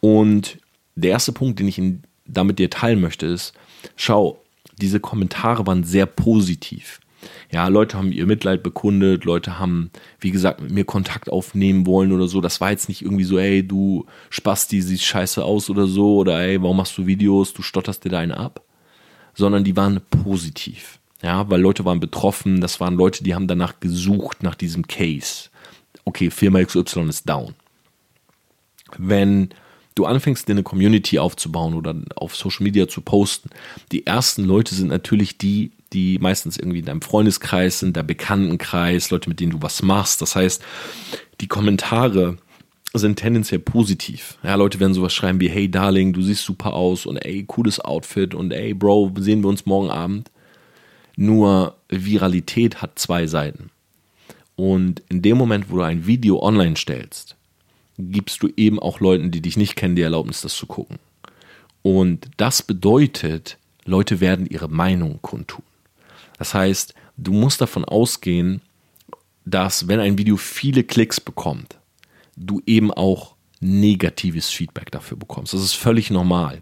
Und 0.00 0.58
der 0.96 1.12
erste 1.12 1.32
Punkt, 1.32 1.58
den 1.58 1.68
ich 1.68 1.80
damit 2.26 2.58
dir 2.58 2.70
teilen 2.70 3.00
möchte, 3.00 3.26
ist, 3.26 3.52
schau, 3.96 4.42
diese 4.80 5.00
Kommentare 5.00 5.66
waren 5.66 5.84
sehr 5.84 6.06
positiv. 6.06 7.00
Ja, 7.50 7.68
Leute 7.68 7.96
haben 7.96 8.12
ihr 8.12 8.26
Mitleid 8.26 8.62
bekundet, 8.62 9.24
Leute 9.24 9.58
haben, 9.58 9.90
wie 10.20 10.30
gesagt, 10.30 10.60
mit 10.60 10.70
mir 10.70 10.84
Kontakt 10.84 11.30
aufnehmen 11.30 11.86
wollen 11.86 12.12
oder 12.12 12.28
so. 12.28 12.40
Das 12.40 12.60
war 12.60 12.70
jetzt 12.70 12.88
nicht 12.88 13.02
irgendwie 13.02 13.24
so, 13.24 13.38
ey, 13.38 13.66
du 13.66 14.06
Spasti, 14.30 14.80
siehst 14.82 15.04
scheiße 15.04 15.44
aus 15.44 15.70
oder 15.70 15.86
so, 15.86 16.16
oder 16.16 16.40
ey, 16.40 16.60
warum 16.62 16.78
machst 16.78 16.96
du 16.98 17.06
Videos, 17.06 17.52
du 17.52 17.62
stotterst 17.62 18.04
dir 18.04 18.10
da 18.10 18.18
einen 18.18 18.32
ab. 18.32 18.62
Sondern 19.34 19.64
die 19.64 19.76
waren 19.76 20.00
positiv. 20.10 21.00
Ja, 21.22 21.48
weil 21.48 21.60
Leute 21.60 21.84
waren 21.84 22.00
betroffen, 22.00 22.60
das 22.60 22.80
waren 22.80 22.96
Leute, 22.96 23.24
die 23.24 23.34
haben 23.34 23.48
danach 23.48 23.80
gesucht, 23.80 24.42
nach 24.42 24.54
diesem 24.54 24.86
Case. 24.86 25.48
Okay, 26.04 26.30
Firma 26.30 26.62
XY 26.62 27.08
ist 27.08 27.28
down. 27.28 27.54
Wenn 28.98 29.48
du 29.94 30.06
anfängst, 30.06 30.48
dir 30.48 30.52
eine 30.52 30.62
Community 30.62 31.18
aufzubauen 31.18 31.74
oder 31.74 31.94
auf 32.16 32.36
Social 32.36 32.64
Media 32.64 32.88
zu 32.88 33.00
posten, 33.00 33.50
die 33.92 34.06
ersten 34.06 34.44
Leute 34.44 34.74
sind 34.74 34.88
natürlich 34.88 35.38
die, 35.38 35.72
die 35.94 36.18
meistens 36.18 36.58
irgendwie 36.58 36.80
in 36.80 36.84
deinem 36.84 37.02
Freundeskreis 37.02 37.78
sind, 37.78 37.96
der 37.96 38.02
Bekanntenkreis, 38.02 39.10
Leute, 39.10 39.28
mit 39.28 39.40
denen 39.40 39.52
du 39.52 39.62
was 39.62 39.82
machst. 39.82 40.20
Das 40.20 40.36
heißt, 40.36 40.62
die 41.40 41.46
Kommentare 41.46 42.36
sind 42.92 43.16
tendenziell 43.18 43.60
positiv. 43.60 44.38
Ja, 44.42 44.54
Leute 44.56 44.78
werden 44.80 44.94
sowas 44.94 45.14
schreiben 45.14 45.40
wie, 45.40 45.48
hey 45.48 45.70
Darling, 45.70 46.12
du 46.12 46.22
siehst 46.22 46.44
super 46.44 46.74
aus 46.74 47.06
und 47.06 47.16
ey, 47.16 47.44
cooles 47.44 47.80
Outfit 47.80 48.34
und 48.34 48.52
ey, 48.52 48.74
Bro, 48.74 49.12
sehen 49.18 49.42
wir 49.42 49.48
uns 49.48 49.66
morgen 49.66 49.90
Abend. 49.90 50.30
Nur 51.16 51.76
Viralität 51.88 52.82
hat 52.82 52.98
zwei 52.98 53.26
Seiten. 53.26 53.70
Und 54.56 55.02
in 55.08 55.22
dem 55.22 55.36
Moment, 55.36 55.70
wo 55.70 55.76
du 55.76 55.82
ein 55.82 56.06
Video 56.06 56.42
online 56.42 56.76
stellst, 56.76 57.36
gibst 57.98 58.42
du 58.42 58.48
eben 58.56 58.78
auch 58.78 59.00
Leuten, 59.00 59.30
die 59.30 59.40
dich 59.40 59.56
nicht 59.56 59.76
kennen, 59.76 59.96
die 59.96 60.02
Erlaubnis, 60.02 60.40
das 60.40 60.56
zu 60.56 60.66
gucken. 60.66 60.98
Und 61.82 62.28
das 62.36 62.62
bedeutet, 62.62 63.58
Leute 63.84 64.20
werden 64.20 64.46
ihre 64.46 64.68
Meinung 64.68 65.18
kundtun. 65.20 65.64
Das 66.44 66.52
heißt, 66.52 66.92
du 67.16 67.32
musst 67.32 67.62
davon 67.62 67.86
ausgehen, 67.86 68.60
dass 69.46 69.88
wenn 69.88 69.98
ein 69.98 70.18
Video 70.18 70.36
viele 70.36 70.84
Klicks 70.84 71.18
bekommt, 71.18 71.78
du 72.36 72.60
eben 72.66 72.92
auch 72.92 73.34
negatives 73.60 74.50
Feedback 74.50 74.90
dafür 74.90 75.16
bekommst. 75.16 75.54
Das 75.54 75.62
ist 75.62 75.72
völlig 75.72 76.10
normal. 76.10 76.60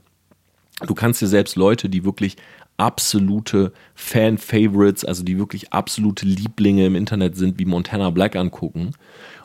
Du 0.87 0.95
kannst 0.95 1.21
dir 1.21 1.27
selbst 1.27 1.57
Leute, 1.57 1.89
die 1.89 2.05
wirklich 2.05 2.37
absolute 2.77 3.73
Fan-Favorites, 3.97 5.05
also 5.05 5.25
die 5.25 5.37
wirklich 5.37 5.73
absolute 5.73 6.27
Lieblinge 6.27 6.87
im 6.87 6.95
Internet 6.95 7.35
sind, 7.35 7.59
wie 7.59 7.65
Montana 7.65 8.11
Black 8.11 8.37
angucken 8.37 8.93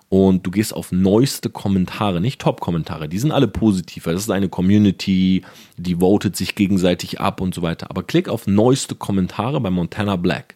und 0.10 0.46
du 0.46 0.52
gehst 0.52 0.74
auf 0.74 0.92
neueste 0.92 1.50
Kommentare, 1.50 2.22
nicht 2.22 2.40
Top-Kommentare, 2.40 3.10
die 3.10 3.20
sind 3.20 3.32
alle 3.32 3.48
positiv, 3.48 4.06
weil 4.06 4.14
das 4.14 4.24
ist 4.24 4.30
eine 4.30 4.50
Community, 4.50 5.44
die 5.78 5.96
votet 5.96 6.36
sich 6.36 6.56
gegenseitig 6.56 7.20
ab 7.20 7.42
und 7.42 7.54
so 7.54 7.62
weiter. 7.62 7.90
Aber 7.90 8.04
klick 8.04 8.30
auf 8.30 8.48
neueste 8.48 8.96
Kommentare 8.96 9.60
bei 9.60 9.70
Montana 9.70 10.16
Black 10.16 10.56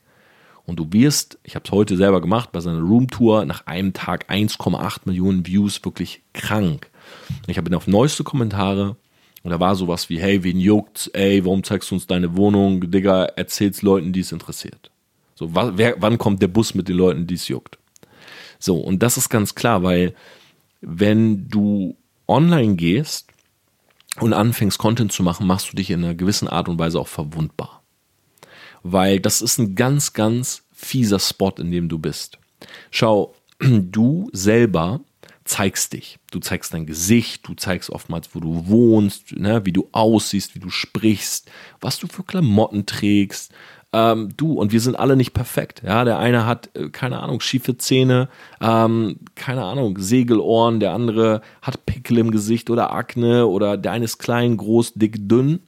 und 0.65 0.77
du 0.77 0.87
wirst, 0.91 1.37
ich 1.43 1.55
habe 1.55 1.65
es 1.65 1.71
heute 1.71 1.97
selber 1.97 2.21
gemacht, 2.21 2.51
bei 2.51 2.61
seiner 2.61 2.79
Roomtour 2.79 3.45
nach 3.45 3.65
einem 3.65 3.93
Tag 3.93 4.29
1,8 4.29 5.01
Millionen 5.05 5.45
Views, 5.45 5.83
wirklich 5.83 6.21
krank. 6.33 6.89
Ich 7.47 7.57
habe 7.57 7.69
ihn 7.69 7.75
auf 7.75 7.87
neueste 7.87 8.23
Kommentare 8.23 8.95
und 9.43 9.51
da 9.51 9.59
war 9.59 9.75
sowas 9.75 10.09
wie, 10.09 10.19
hey, 10.19 10.43
wen 10.43 10.59
juckt's, 10.59 11.07
ey, 11.07 11.43
warum 11.43 11.63
zeigst 11.63 11.91
du 11.91 11.95
uns 11.95 12.07
deine 12.07 12.37
Wohnung, 12.37 12.89
Digga, 12.91 13.25
erzähl's 13.25 13.81
Leuten, 13.81 14.13
die 14.13 14.21
es 14.21 14.31
interessiert. 14.31 14.91
So, 15.35 15.53
wer, 15.53 15.95
wann 15.99 16.17
kommt 16.17 16.41
der 16.41 16.47
Bus 16.47 16.75
mit 16.75 16.87
den 16.87 16.97
Leuten, 16.97 17.25
die 17.25 17.33
es 17.33 17.47
juckt? 17.47 17.77
So, 18.61 18.77
und 18.77 19.03
das 19.03 19.17
ist 19.17 19.29
ganz 19.29 19.55
klar, 19.55 19.83
weil 19.83 20.13
wenn 20.81 21.49
du 21.49 21.97
online 22.27 22.75
gehst 22.75 23.27
und 24.19 24.33
anfängst, 24.33 24.77
Content 24.77 25.11
zu 25.11 25.23
machen, 25.23 25.47
machst 25.47 25.71
du 25.71 25.75
dich 25.75 25.89
in 25.89 26.03
einer 26.03 26.15
gewissen 26.15 26.47
Art 26.47 26.69
und 26.69 26.79
Weise 26.79 26.99
auch 26.99 27.07
verwundbar. 27.07 27.81
Weil 28.83 29.19
das 29.19 29.41
ist 29.41 29.57
ein 29.57 29.75
ganz, 29.75 30.13
ganz 30.13 30.63
fieser 30.71 31.19
Spot, 31.19 31.53
in 31.57 31.71
dem 31.71 31.89
du 31.89 31.97
bist. 31.97 32.37
Schau, 32.91 33.35
du 33.59 34.29
selber 34.31 35.01
zeigst 35.43 35.93
dich. 35.93 36.19
Du 36.29 36.39
zeigst 36.39 36.73
dein 36.73 36.85
Gesicht, 36.85 37.47
du 37.47 37.55
zeigst 37.55 37.89
oftmals, 37.89 38.33
wo 38.33 38.39
du 38.39 38.67
wohnst, 38.67 39.33
ne, 39.33 39.65
wie 39.65 39.73
du 39.73 39.89
aussiehst, 39.91 40.55
wie 40.55 40.59
du 40.59 40.69
sprichst, 40.69 41.49
was 41.79 41.97
du 41.97 42.07
für 42.07 42.23
Klamotten 42.23 42.85
trägst, 42.85 43.51
ähm, 43.93 44.29
du, 44.37 44.53
und 44.53 44.71
wir 44.71 44.79
sind 44.79 44.97
alle 44.97 45.15
nicht 45.15 45.33
perfekt. 45.33 45.81
Ja, 45.85 46.05
der 46.05 46.17
eine 46.19 46.45
hat, 46.45 46.69
äh, 46.75 46.89
keine 46.89 47.19
Ahnung, 47.19 47.41
schiefe 47.41 47.77
Zähne, 47.77 48.29
ähm, 48.61 49.17
keine 49.35 49.63
Ahnung, 49.63 49.97
Segelohren, 49.99 50.79
der 50.79 50.93
andere 50.93 51.41
hat 51.61 51.85
Pickel 51.85 52.19
im 52.19 52.31
Gesicht 52.31 52.69
oder 52.69 52.93
Akne 52.93 53.47
oder 53.47 53.77
der 53.77 53.91
eine 53.91 54.05
ist 54.05 54.17
klein, 54.17 54.57
groß, 54.57 54.93
dick, 54.93 55.27
dünn. 55.27 55.59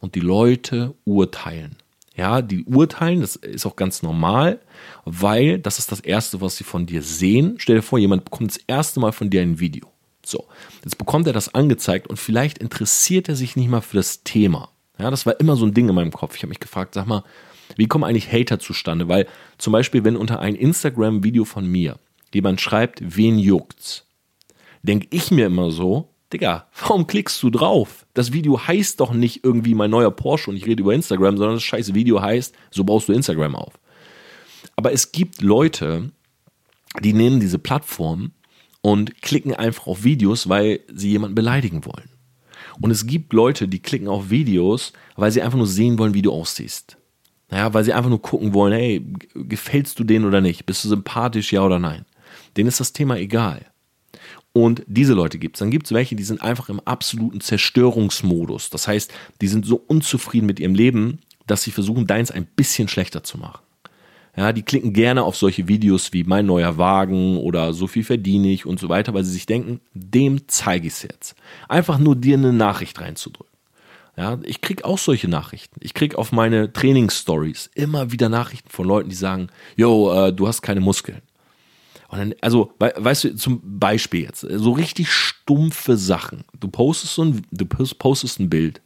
Und 0.00 0.14
die 0.14 0.20
Leute 0.20 0.94
urteilen. 1.04 1.74
Ja, 2.14 2.40
die 2.40 2.64
urteilen, 2.64 3.20
das 3.20 3.34
ist 3.34 3.66
auch 3.66 3.74
ganz 3.74 4.02
normal, 4.02 4.60
weil 5.04 5.58
das 5.58 5.80
ist 5.80 5.90
das 5.90 6.00
Erste, 6.00 6.40
was 6.40 6.56
sie 6.56 6.64
von 6.64 6.86
dir 6.86 7.02
sehen. 7.02 7.56
Stell 7.58 7.76
dir 7.76 7.82
vor, 7.82 7.98
jemand 7.98 8.24
bekommt 8.24 8.50
das 8.50 8.60
erste 8.68 9.00
Mal 9.00 9.12
von 9.12 9.28
dir 9.28 9.42
ein 9.42 9.58
Video. 9.58 9.88
So, 10.24 10.44
jetzt 10.84 10.98
bekommt 10.98 11.26
er 11.26 11.32
das 11.32 11.54
angezeigt 11.54 12.06
und 12.06 12.16
vielleicht 12.16 12.58
interessiert 12.58 13.28
er 13.28 13.36
sich 13.36 13.56
nicht 13.56 13.68
mal 13.68 13.80
für 13.80 13.96
das 13.96 14.22
Thema. 14.22 14.70
Ja, 14.98 15.10
das 15.10 15.26
war 15.26 15.38
immer 15.40 15.56
so 15.56 15.64
ein 15.64 15.74
Ding 15.74 15.88
in 15.88 15.94
meinem 15.94 16.12
Kopf. 16.12 16.36
Ich 16.36 16.42
habe 16.42 16.50
mich 16.50 16.60
gefragt, 16.60 16.94
sag 16.94 17.06
mal, 17.06 17.22
wie 17.76 17.86
kommen 17.86 18.04
eigentlich 18.04 18.32
Hater 18.32 18.58
zustande? 18.58 19.08
Weil 19.08 19.26
zum 19.58 19.72
Beispiel, 19.72 20.04
wenn 20.04 20.16
unter 20.16 20.40
ein 20.40 20.54
Instagram-Video 20.54 21.44
von 21.44 21.66
mir 21.66 21.98
jemand 22.32 22.60
schreibt, 22.60 23.00
wen 23.16 23.38
juckt's, 23.38 24.06
denke 24.82 25.06
ich 25.10 25.30
mir 25.30 25.46
immer 25.46 25.70
so, 25.70 26.10
Digga, 26.32 26.68
warum 26.78 27.06
klickst 27.06 27.42
du 27.42 27.48
drauf? 27.48 28.06
Das 28.12 28.32
Video 28.32 28.66
heißt 28.66 29.00
doch 29.00 29.14
nicht 29.14 29.44
irgendwie 29.44 29.74
mein 29.74 29.90
neuer 29.90 30.10
Porsche 30.10 30.50
und 30.50 30.56
ich 30.56 30.66
rede 30.66 30.82
über 30.82 30.94
Instagram, 30.94 31.38
sondern 31.38 31.56
das 31.56 31.62
scheiße 31.62 31.94
Video 31.94 32.20
heißt, 32.20 32.54
so 32.70 32.84
baust 32.84 33.08
du 33.08 33.14
Instagram 33.14 33.56
auf. 33.56 33.78
Aber 34.76 34.92
es 34.92 35.12
gibt 35.12 35.40
Leute, 35.40 36.10
die 37.02 37.14
nehmen 37.14 37.40
diese 37.40 37.58
Plattform 37.58 38.32
und 38.82 39.22
klicken 39.22 39.54
einfach 39.54 39.86
auf 39.86 40.04
Videos, 40.04 40.48
weil 40.48 40.80
sie 40.92 41.10
jemanden 41.10 41.34
beleidigen 41.34 41.84
wollen. 41.86 42.10
Und 42.80 42.90
es 42.90 43.06
gibt 43.06 43.32
Leute, 43.32 43.66
die 43.66 43.80
klicken 43.80 44.08
auf 44.08 44.30
Videos, 44.30 44.92
weil 45.16 45.32
sie 45.32 45.42
einfach 45.42 45.58
nur 45.58 45.66
sehen 45.66 45.98
wollen, 45.98 46.14
wie 46.14 46.22
du 46.22 46.32
aussiehst. 46.32 46.98
Naja, 47.50 47.72
weil 47.72 47.84
sie 47.84 47.92
einfach 47.92 48.10
nur 48.10 48.22
gucken 48.22 48.52
wollen, 48.54 48.72
hey, 48.72 49.04
gefällst 49.34 49.98
du 49.98 50.04
denen 50.04 50.26
oder 50.26 50.40
nicht? 50.40 50.66
Bist 50.66 50.84
du 50.84 50.88
sympathisch, 50.88 51.52
ja 51.52 51.62
oder 51.62 51.78
nein? 51.78 52.04
Denen 52.56 52.68
ist 52.68 52.80
das 52.80 52.92
Thema 52.92 53.16
egal. 53.16 53.64
Und 54.52 54.82
diese 54.86 55.14
Leute 55.14 55.38
gibt 55.38 55.56
es. 55.56 55.60
Dann 55.60 55.70
gibt 55.70 55.86
es 55.86 55.92
welche, 55.92 56.16
die 56.16 56.24
sind 56.24 56.42
einfach 56.42 56.68
im 56.68 56.80
absoluten 56.80 57.40
Zerstörungsmodus. 57.40 58.70
Das 58.70 58.88
heißt, 58.88 59.12
die 59.40 59.48
sind 59.48 59.64
so 59.66 59.76
unzufrieden 59.76 60.46
mit 60.46 60.60
ihrem 60.60 60.74
Leben, 60.74 61.20
dass 61.46 61.62
sie 61.62 61.70
versuchen, 61.70 62.06
deins 62.06 62.30
ein 62.30 62.44
bisschen 62.44 62.88
schlechter 62.88 63.22
zu 63.22 63.38
machen. 63.38 63.60
Ja, 64.36 64.52
die 64.52 64.62
klicken 64.62 64.92
gerne 64.92 65.24
auf 65.24 65.36
solche 65.36 65.66
Videos 65.66 66.12
wie 66.12 66.22
mein 66.22 66.46
neuer 66.46 66.78
Wagen 66.78 67.38
oder 67.38 67.72
so 67.72 67.88
viel 67.88 68.04
verdiene 68.04 68.48
ich 68.48 68.66
und 68.66 68.78
so 68.78 68.88
weiter, 68.88 69.12
weil 69.12 69.24
sie 69.24 69.32
sich 69.32 69.46
denken, 69.46 69.80
dem 69.94 70.46
zeige 70.46 70.86
ich 70.86 70.92
es 70.92 71.02
jetzt. 71.02 71.34
Einfach 71.68 71.98
nur 71.98 72.14
dir 72.14 72.36
eine 72.36 72.52
Nachricht 72.52 73.00
reinzudrücken. 73.00 73.47
Ja, 74.18 74.36
ich 74.42 74.60
kriege 74.60 74.84
auch 74.84 74.98
solche 74.98 75.28
Nachrichten. 75.28 75.78
Ich 75.80 75.94
kriege 75.94 76.18
auf 76.18 76.32
meine 76.32 76.72
Trainingsstories 76.72 77.70
immer 77.74 78.10
wieder 78.10 78.28
Nachrichten 78.28 78.68
von 78.68 78.84
Leuten, 78.84 79.10
die 79.10 79.14
sagen, 79.14 79.46
yo, 79.76 80.12
äh, 80.12 80.32
du 80.32 80.48
hast 80.48 80.60
keine 80.60 80.80
Muskeln. 80.80 81.22
Und 82.08 82.18
dann, 82.18 82.34
also, 82.40 82.72
weißt 82.80 83.24
du, 83.24 83.36
zum 83.36 83.60
Beispiel 83.78 84.22
jetzt, 84.22 84.40
so 84.40 84.72
richtig 84.72 85.12
stumpfe 85.12 85.96
Sachen. 85.96 86.42
Du 86.58 86.66
postest 86.66 87.14
so 87.14 87.26
ein, 87.26 87.42
du 87.52 87.64
postest 87.64 88.40
ein 88.40 88.50
Bild 88.50 88.80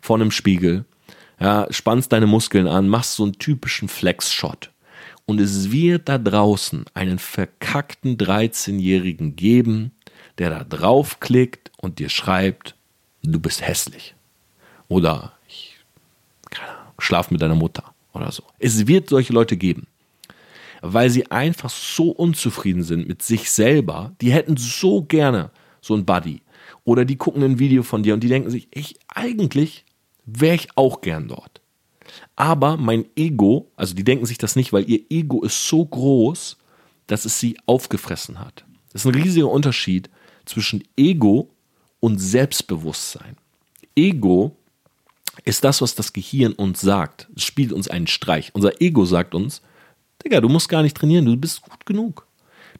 von 0.00 0.22
einem 0.22 0.30
Spiegel, 0.30 0.86
ja, 1.38 1.66
spannst 1.68 2.12
deine 2.12 2.26
Muskeln 2.26 2.66
an, 2.66 2.88
machst 2.88 3.16
so 3.16 3.24
einen 3.24 3.34
typischen 3.34 3.88
Flex-Shot. 3.88 4.70
Und 5.26 5.38
es 5.38 5.70
wird 5.70 6.08
da 6.08 6.16
draußen 6.16 6.86
einen 6.94 7.18
verkackten 7.18 8.16
13-Jährigen 8.16 9.36
geben, 9.36 9.90
der 10.38 10.48
da 10.48 10.64
draufklickt 10.64 11.72
und 11.76 11.98
dir 11.98 12.08
schreibt, 12.08 12.74
du 13.22 13.38
bist 13.38 13.60
hässlich. 13.60 14.14
Oder 14.88 15.32
ich, 15.46 15.76
keine 16.50 16.70
Ahnung, 16.70 16.92
schlaf 16.98 17.30
mit 17.30 17.40
deiner 17.40 17.54
Mutter 17.54 17.94
oder 18.12 18.32
so. 18.32 18.42
Es 18.58 18.86
wird 18.86 19.08
solche 19.08 19.32
Leute 19.32 19.56
geben. 19.56 19.86
Weil 20.80 21.10
sie 21.10 21.30
einfach 21.30 21.70
so 21.70 22.10
unzufrieden 22.10 22.84
sind 22.84 23.08
mit 23.08 23.22
sich 23.22 23.50
selber, 23.50 24.12
die 24.20 24.32
hätten 24.32 24.56
so 24.56 25.02
gerne 25.02 25.50
so 25.80 25.94
ein 25.94 26.04
Buddy. 26.04 26.42
Oder 26.84 27.04
die 27.04 27.16
gucken 27.16 27.42
ein 27.42 27.58
Video 27.58 27.82
von 27.82 28.02
dir 28.02 28.14
und 28.14 28.20
die 28.22 28.28
denken 28.28 28.50
sich, 28.50 28.68
ich 28.70 28.96
eigentlich 29.08 29.84
wäre 30.24 30.54
ich 30.54 30.68
auch 30.76 31.00
gern 31.00 31.28
dort. 31.28 31.60
Aber 32.36 32.76
mein 32.76 33.06
Ego, 33.16 33.70
also 33.76 33.94
die 33.94 34.04
denken 34.04 34.26
sich 34.26 34.38
das 34.38 34.56
nicht, 34.56 34.72
weil 34.72 34.88
ihr 34.88 35.00
Ego 35.10 35.42
ist 35.42 35.68
so 35.68 35.84
groß, 35.84 36.56
dass 37.06 37.24
es 37.24 37.40
sie 37.40 37.58
aufgefressen 37.66 38.38
hat. 38.38 38.64
Das 38.92 39.02
ist 39.02 39.06
ein 39.06 39.20
riesiger 39.20 39.50
Unterschied 39.50 40.08
zwischen 40.44 40.84
Ego 40.96 41.50
und 42.00 42.18
Selbstbewusstsein. 42.18 43.36
Ego 43.96 44.56
ist 45.48 45.64
das, 45.64 45.80
was 45.80 45.94
das 45.94 46.12
Gehirn 46.12 46.52
uns 46.52 46.80
sagt. 46.80 47.28
Es 47.34 47.44
spielt 47.44 47.72
uns 47.72 47.88
einen 47.88 48.06
Streich. 48.06 48.50
Unser 48.54 48.80
Ego 48.82 49.06
sagt 49.06 49.34
uns, 49.34 49.62
Digga, 50.22 50.40
du 50.40 50.48
musst 50.48 50.68
gar 50.68 50.82
nicht 50.82 50.96
trainieren, 50.96 51.24
du 51.24 51.36
bist 51.36 51.62
gut 51.62 51.86
genug. 51.86 52.26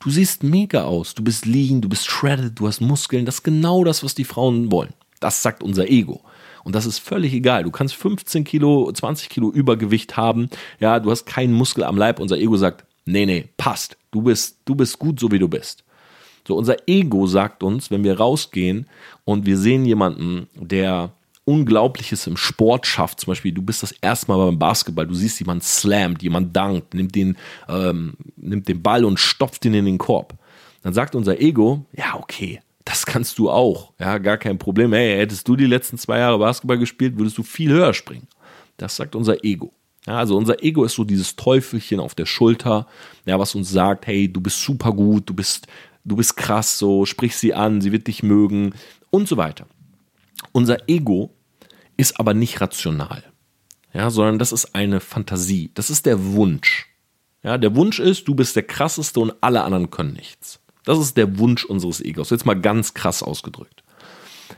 Du 0.01 0.11
siehst 0.11 0.43
mega 0.43 0.85
aus, 0.85 1.15
du 1.15 1.25
bist 1.25 1.47
lean, 1.47 1.81
du 1.81 1.89
bist 1.89 2.07
shredded, 2.07 2.59
du 2.59 2.69
hast 2.69 2.81
Muskeln. 2.81 3.25
Das 3.25 3.37
ist 3.37 3.43
genau 3.43 3.85
das, 3.85 4.05
was 4.05 4.15
die 4.15 4.25
Frauen 4.25 4.71
wollen. 4.71 4.93
Das 5.19 5.43
sagt 5.43 5.63
unser 5.63 5.89
Ego. 5.89 6.21
Und 6.63 6.75
das 6.75 6.85
ist 6.85 6.99
völlig 6.99 7.33
egal. 7.33 7.65
Du 7.65 7.71
kannst 7.71 7.95
15 7.95 8.45
Kilo, 8.45 8.93
20 8.93 9.31
Kilo 9.31 9.51
Übergewicht 9.51 10.17
haben. 10.17 10.51
Ja, 10.79 11.01
du 11.01 11.11
hast 11.11 11.25
keinen 11.25 11.55
Muskel 11.55 11.85
am 11.85 11.97
Leib. 11.97 12.21
Unser 12.21 12.37
Ego 12.37 12.57
sagt, 12.57 12.85
nee, 13.07 13.25
nee, 13.25 13.49
passt. 13.57 13.97
Du 14.11 14.23
bist, 14.23 14.59
du 14.67 14.75
bist 14.75 14.99
gut, 14.99 15.19
so 15.19 15.33
wie 15.33 15.39
du 15.39 15.49
bist. 15.49 15.85
So, 16.47 16.57
unser 16.57 16.77
Ego 16.87 17.27
sagt 17.27 17.63
uns, 17.63 17.91
wenn 17.91 18.05
wir 18.05 18.19
rausgehen 18.19 18.87
und 19.25 19.47
wir 19.47 19.57
sehen 19.57 19.87
jemanden, 19.87 20.49
der 20.55 21.13
Unglaubliches 21.49 22.27
im 22.27 22.37
Sport 22.37 22.87
schafft, 22.87 23.21
zum 23.21 23.31
Beispiel, 23.31 23.53
du 23.53 23.63
bist 23.63 23.83
das 23.83 23.93
erste 23.93 24.31
Mal 24.31 24.37
beim 24.45 24.59
Basketball, 24.59 25.07
du 25.07 25.15
siehst 25.15 25.41
jemand 25.41 25.65
slammt, 25.65 26.23
jemand 26.23 26.55
dankt, 26.55 26.93
nimmt 26.93 27.15
den, 27.15 27.39
ähm, 27.71 28.13
nimmt 28.37 28.69
den 28.69 28.83
Ball 28.83 29.03
und 29.03 29.19
stopft 29.19 29.65
ihn 29.65 29.73
in 29.73 29.87
den 29.87 29.97
Korb. 29.97 30.35
Dann 30.83 30.93
sagt 30.93 31.15
unser 31.15 31.41
Ego, 31.41 31.87
ja, 31.97 32.17
okay, 32.17 32.61
das 32.85 33.07
kannst 33.07 33.39
du 33.39 33.49
auch. 33.49 33.95
Ja, 33.99 34.19
gar 34.19 34.37
kein 34.37 34.59
Problem. 34.59 34.93
Hey, 34.93 35.17
hättest 35.17 35.49
du 35.49 35.57
die 35.57 35.65
letzten 35.65 35.97
zwei 35.97 36.19
Jahre 36.19 36.39
Basketball 36.39 36.77
gespielt, 36.77 37.17
würdest 37.17 37.39
du 37.39 37.43
viel 37.43 37.71
höher 37.71 37.95
springen. 37.95 38.29
Das 38.77 38.97
sagt 38.97 39.17
unser 39.17 39.43
Ego. 39.43 39.73
Ja, 40.07 40.19
also 40.19 40.37
unser 40.37 40.63
Ego 40.63 40.85
ist 40.85 40.97
so 40.97 41.05
dieses 41.05 41.35
Teufelchen 41.35 41.99
auf 41.99 42.15
der 42.15 42.27
Schulter, 42.27 42.87
ja, 43.25 43.39
was 43.39 43.55
uns 43.55 43.71
sagt, 43.71 44.07
hey, 44.07 44.31
du 44.31 44.43
bist 44.43 44.63
super 44.63 44.93
gut, 44.93 45.31
du 45.31 45.33
bist, 45.33 45.67
du 46.05 46.15
bist 46.15 46.37
krass, 46.37 46.79
so, 46.79 47.07
sprich 47.07 47.35
sie 47.37 47.55
an, 47.55 47.81
sie 47.81 47.91
wird 47.91 48.07
dich 48.07 48.23
mögen 48.23 48.75
und 49.09 49.29
so 49.29 49.39
weiter. 49.39 49.67
Unser 50.53 50.89
Ego 50.89 51.31
ist 51.99 52.19
aber 52.19 52.33
nicht 52.33 52.63
rational, 52.63 53.23
ja, 53.93 54.09
sondern 54.09 54.39
das 54.39 54.53
ist 54.53 54.75
eine 54.75 55.01
Fantasie. 55.01 55.71
Das 55.75 55.91
ist 55.91 56.07
der 56.07 56.33
Wunsch. 56.33 56.87
Ja, 57.43 57.59
der 57.59 57.75
Wunsch 57.77 57.99
ist, 57.99 58.27
du 58.27 58.35
bist 58.35 58.57
der 58.57 58.63
krasseste 58.63 59.21
und 59.21 59.35
alle 59.43 59.63
anderen 59.63 59.91
können 59.91 60.15
nichts. 60.15 60.61
Das 60.85 60.99
ist 60.99 61.17
der 61.19 61.39
Wunsch 61.39 61.65
unseres 61.65 62.01
Egos. 62.01 62.31
Jetzt 62.31 62.47
mal 62.47 62.59
ganz 62.59 62.95
krass 62.95 63.23
ausgedrückt. 63.23 63.83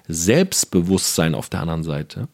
Selbstbewusstsein 0.06 1.34
auf 1.34 1.48
der 1.48 1.60
anderen 1.60 1.82
Seite 1.82 2.28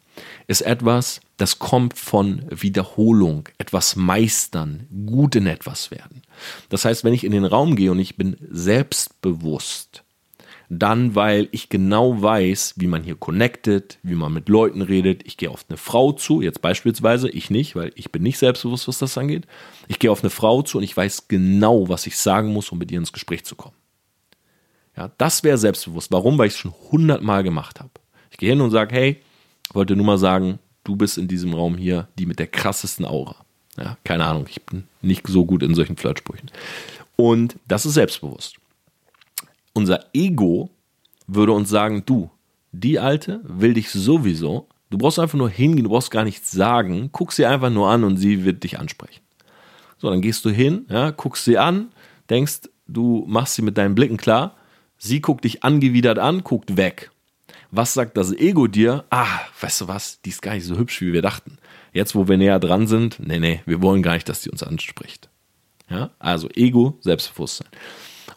ist 0.47 0.63
etwas, 0.63 1.21
das 1.37 1.59
kommt 1.59 1.99
von 1.99 2.45
Wiederholung, 2.51 3.49
etwas 3.59 3.97
meistern, 3.97 4.87
gut 5.07 5.37
in 5.37 5.47
etwas 5.47 5.91
werden. 5.91 6.23
Das 6.69 6.85
heißt, 6.85 7.05
wenn 7.05 7.15
ich 7.15 7.25
in 7.25 7.33
den 7.33 7.45
Raum 7.45 7.77
gehe 7.77 7.93
und 7.93 7.99
ich 7.99 8.17
bin 8.17 8.37
selbstbewusst, 8.51 10.05
dann, 10.69 11.15
weil 11.15 11.49
ich 11.53 11.69
genau 11.69 12.21
weiß, 12.21 12.75
wie 12.77 12.87
man 12.87 13.05
hier 13.05 13.15
connected, 13.15 13.99
wie 14.03 14.15
man 14.15 14.33
mit 14.33 14.49
Leuten 14.49 14.83
redet. 14.83 15.25
Ich 15.25 15.37
gehe 15.37 15.51
auf 15.51 15.65
eine 15.69 15.77
Frau 15.77 16.13
zu, 16.13 16.43
jetzt 16.43 16.61
beispielsweise, 16.63 17.29
ich 17.29 17.51
nicht, 17.51 17.77
weil 17.77 17.93
ich 17.95 18.11
bin 18.11 18.23
nicht 18.23 18.39
selbstbewusst, 18.39 18.89
was 18.89 18.99
das 18.99 19.17
angeht. 19.17 19.47
Ich 19.89 19.99
gehe 19.99 20.11
auf 20.11 20.23
eine 20.23 20.31
Frau 20.31 20.63
zu 20.63 20.79
und 20.79 20.85
ich 20.85 20.97
weiß 20.97 21.29
genau, 21.29 21.89
was 21.89 22.07
ich 22.07 22.19
sagen 22.19 22.53
muss, 22.53 22.71
um 22.71 22.79
mit 22.79 22.91
ihr 22.91 22.99
ins 22.99 23.13
Gespräch 23.13 23.45
zu 23.45 23.55
kommen. 23.55 23.77
Ja, 24.97 25.13
das 25.19 25.45
wäre 25.45 25.59
selbstbewusst. 25.59 26.11
Warum? 26.11 26.39
Weil 26.39 26.49
ich 26.49 26.55
es 26.55 26.59
schon 26.59 26.75
hundertmal 26.91 27.43
gemacht 27.43 27.81
habe. 27.81 27.91
Ich 28.31 28.39
gehe 28.39 28.51
hin 28.51 28.61
und 28.61 28.71
sage, 28.71 28.95
hey, 28.95 29.21
wollte 29.73 29.95
nur 29.95 30.07
mal 30.07 30.19
sagen, 30.19 30.59
du 30.85 30.97
bist 30.97 31.19
in 31.19 31.29
diesem 31.29 31.55
Raum 31.55 31.77
hier 31.77 32.09
die 32.19 32.27
mit 32.27 32.39
der 32.39 32.47
krassesten 32.47 33.05
Aura. 33.05 33.37
Ja, 33.77 33.99
keine 34.05 34.25
Ahnung, 34.25 34.47
ich 34.49 34.63
bin 34.63 34.85
nicht 35.03 35.27
so 35.27 35.45
gut 35.45 35.63
in 35.63 35.75
solchen 35.75 35.97
Flirtsprüchen. 35.97 36.51
Und 37.17 37.57
das 37.69 37.85
ist 37.85 37.95
selbstbewusst. 37.95 38.57
Unser 39.77 40.07
Ego 40.15 40.71
würde 41.27 41.53
uns 41.53 41.69
sagen, 41.69 42.03
du, 42.07 42.31
die 42.73 42.99
Alte 42.99 43.41
will 43.45 43.75
dich 43.75 43.91
sowieso. 43.91 44.69
Du 44.91 44.99
brauchst 44.99 45.19
einfach 45.19 45.39
nur 45.39 45.51
hingehen, 45.51 45.85
du 45.85 45.91
brauchst 45.91 46.11
gar 46.11 46.25
nichts 46.25 46.51
sagen. 46.51 47.11
Guck 47.13 47.33
sie 47.33 47.45
einfach 47.45 47.71
nur 47.71 47.91
an 47.91 48.05
und 48.05 48.17
sie 48.17 48.45
wird 48.45 48.65
dich 48.65 48.79
ansprechen. 48.79 49.23
So, 49.99 50.11
dann 50.11 50.21
gehst 50.21 50.45
du 50.45 50.51
hin, 50.51 50.87
ja, 50.89 51.11
guckst 51.11 51.45
sie 51.45 51.59
an, 51.59 51.89
denkst, 52.31 52.69
du 52.87 53.25
machst 53.27 53.55
sie 53.55 53.63
mit 53.63 53.77
deinen 53.77 53.95
Blicken 53.95 54.17
klar 54.17 54.57
Sie 54.99 55.21
guckt 55.21 55.45
dich 55.45 55.63
angewidert 55.63 56.19
an, 56.19 56.43
guckt 56.43 56.77
weg. 56.77 57.11
Was 57.71 57.95
sagt 57.95 58.17
das 58.17 58.33
Ego 58.33 58.67
dir? 58.67 59.05
Ah, 59.11 59.41
weißt 59.61 59.83
du 59.83 59.89
was? 59.89 60.21
Die 60.23 60.31
ist 60.31 60.41
gar 60.41 60.55
nicht 60.55 60.65
so 60.65 60.79
hübsch, 60.79 61.01
wie 61.01 61.13
wir 61.13 61.23
dachten. 61.23 61.59
Jetzt, 61.93 62.15
wo 62.15 62.29
wir 62.29 62.37
näher 62.37 62.59
dran 62.59 62.87
sind, 62.87 63.19
nee, 63.21 63.39
nee, 63.39 63.63
wir 63.67 63.83
wollen 63.83 64.03
gar 64.03 64.15
nicht, 64.15 64.29
dass 64.29 64.41
die 64.41 64.51
uns 64.51 64.63
anspricht. 64.63 65.29
Ja, 65.89 66.11
also 66.19 66.49
Ego, 66.55 66.99
Selbstbewusstsein. 67.01 67.69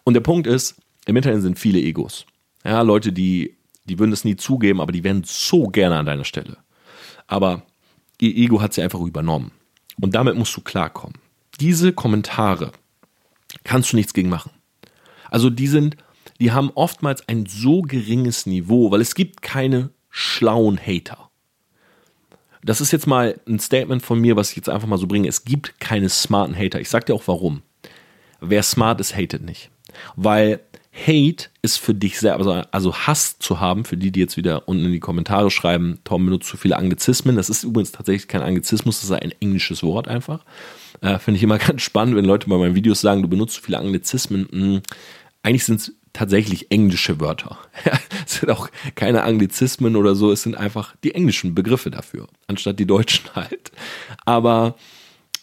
Und 0.04 0.14
der 0.14 0.22
Punkt 0.22 0.48
ist, 0.48 0.76
im 1.06 1.16
Internet 1.16 1.42
sind 1.42 1.60
viele 1.60 1.80
Egos. 1.80 2.26
Ja, 2.64 2.82
Leute, 2.82 3.12
die, 3.12 3.58
die 3.86 4.00
würden 4.00 4.12
es 4.12 4.24
nie 4.24 4.36
zugeben, 4.36 4.82
aber 4.82 4.92
die 4.92 5.04
wären 5.04 5.24
so 5.26 5.68
gerne 5.68 5.98
an 5.98 6.06
deiner 6.06 6.26
Stelle. 6.26 6.58
Aber 7.28 7.64
ihr 8.20 8.36
Ego 8.36 8.62
hat 8.62 8.74
sie 8.74 8.82
einfach 8.82 9.00
übernommen. 9.00 9.52
Und 10.02 10.16
damit 10.16 10.36
musst 10.36 10.56
du 10.56 10.62
klarkommen. 10.62 11.18
Diese 11.60 11.94
Kommentare 11.94 12.72
kannst 13.64 13.92
du 13.92 13.98
nichts 13.98 14.14
gegen 14.14 14.30
machen. 14.30 14.52
Also 15.30 15.50
die 15.50 15.68
sind 15.68 15.98
die 16.40 16.52
haben 16.52 16.72
oftmals 16.76 17.28
ein 17.28 17.46
so 17.46 17.82
geringes 17.82 18.46
Niveau, 18.46 18.92
weil 18.92 19.02
es 19.02 19.14
gibt 19.14 19.42
keine 19.42 19.90
schlauen 20.10 20.80
Hater. 20.80 21.30
Das 22.64 22.82
ist 22.82 22.92
jetzt 22.92 23.08
mal 23.08 23.40
ein 23.48 23.60
Statement 23.60 24.02
von 24.02 24.20
mir, 24.20 24.36
was 24.36 24.52
ich 24.52 24.56
jetzt 24.56 24.70
einfach 24.70 24.88
mal 24.88 24.98
so 24.98 25.08
bringe. 25.08 25.28
Es 25.28 25.44
gibt 25.44 25.80
keine 25.80 26.10
smarten 26.10 26.56
Hater. 26.58 26.80
Ich 26.80 26.90
sag 26.90 27.06
dir 27.06 27.14
auch 27.14 27.28
warum. 27.28 27.62
Wer 28.42 28.64
smart 28.64 29.02
ist, 29.02 29.16
hatet 29.16 29.44
nicht. 29.44 29.70
Weil 30.16 30.62
Hate 31.10 31.50
ist 31.64 31.78
für 31.78 31.96
dich 31.96 32.20
selber, 32.20 32.38
also, 32.38 32.52
also 32.72 32.96
Hass 32.96 33.40
zu 33.40 33.60
haben, 33.60 33.84
für 33.84 33.98
die, 33.98 34.12
die 34.12 34.20
jetzt 34.20 34.38
wieder 34.38 34.68
unten 34.68 34.86
in 34.86 34.92
die 34.92 35.00
Kommentare 35.00 35.50
schreiben, 35.50 35.98
Tom 36.04 36.26
benutzt 36.26 36.48
zu 36.48 36.56
viele 36.56 36.78
Anglizismen. 36.78 37.36
Das 37.36 37.50
ist 37.50 37.64
übrigens 37.64 37.92
tatsächlich 37.92 38.28
kein 38.28 38.44
Anglizismus, 38.44 38.98
das 39.02 39.06
ist 39.10 39.12
ein 39.12 39.34
englisches 39.40 39.82
Wort 39.82 40.08
einfach. 40.08 40.46
Äh, 41.02 41.18
Finde 41.18 41.38
ich 41.38 41.44
immer 41.44 41.58
ganz 41.58 41.82
spannend, 41.82 42.16
wenn 42.16 42.26
Leute 42.26 42.48
bei 42.48 42.58
meinen 42.58 42.76
Videos 42.76 43.02
sagen, 43.02 43.24
du 43.24 43.28
benutzt 43.28 43.56
zu 43.56 43.62
viele 43.62 43.80
Anglizismen. 43.80 44.48
Hm, 44.52 44.82
eigentlich 45.42 45.66
sind 45.66 45.82
es 45.82 45.94
tatsächlich 46.14 46.70
englische 46.72 47.20
Wörter. 47.20 47.58
es 48.26 48.36
sind 48.36 48.52
auch 48.52 48.70
keine 48.94 49.24
Anglizismen 49.24 49.96
oder 49.96 50.14
so, 50.14 50.32
es 50.32 50.44
sind 50.44 50.56
einfach 50.56 50.96
die 51.04 51.16
englischen 51.16 51.56
Begriffe 51.56 51.90
dafür, 51.90 52.28
anstatt 52.46 52.80
die 52.80 52.88
deutschen 52.88 53.26
halt. 53.36 53.72
Aber 54.26 54.76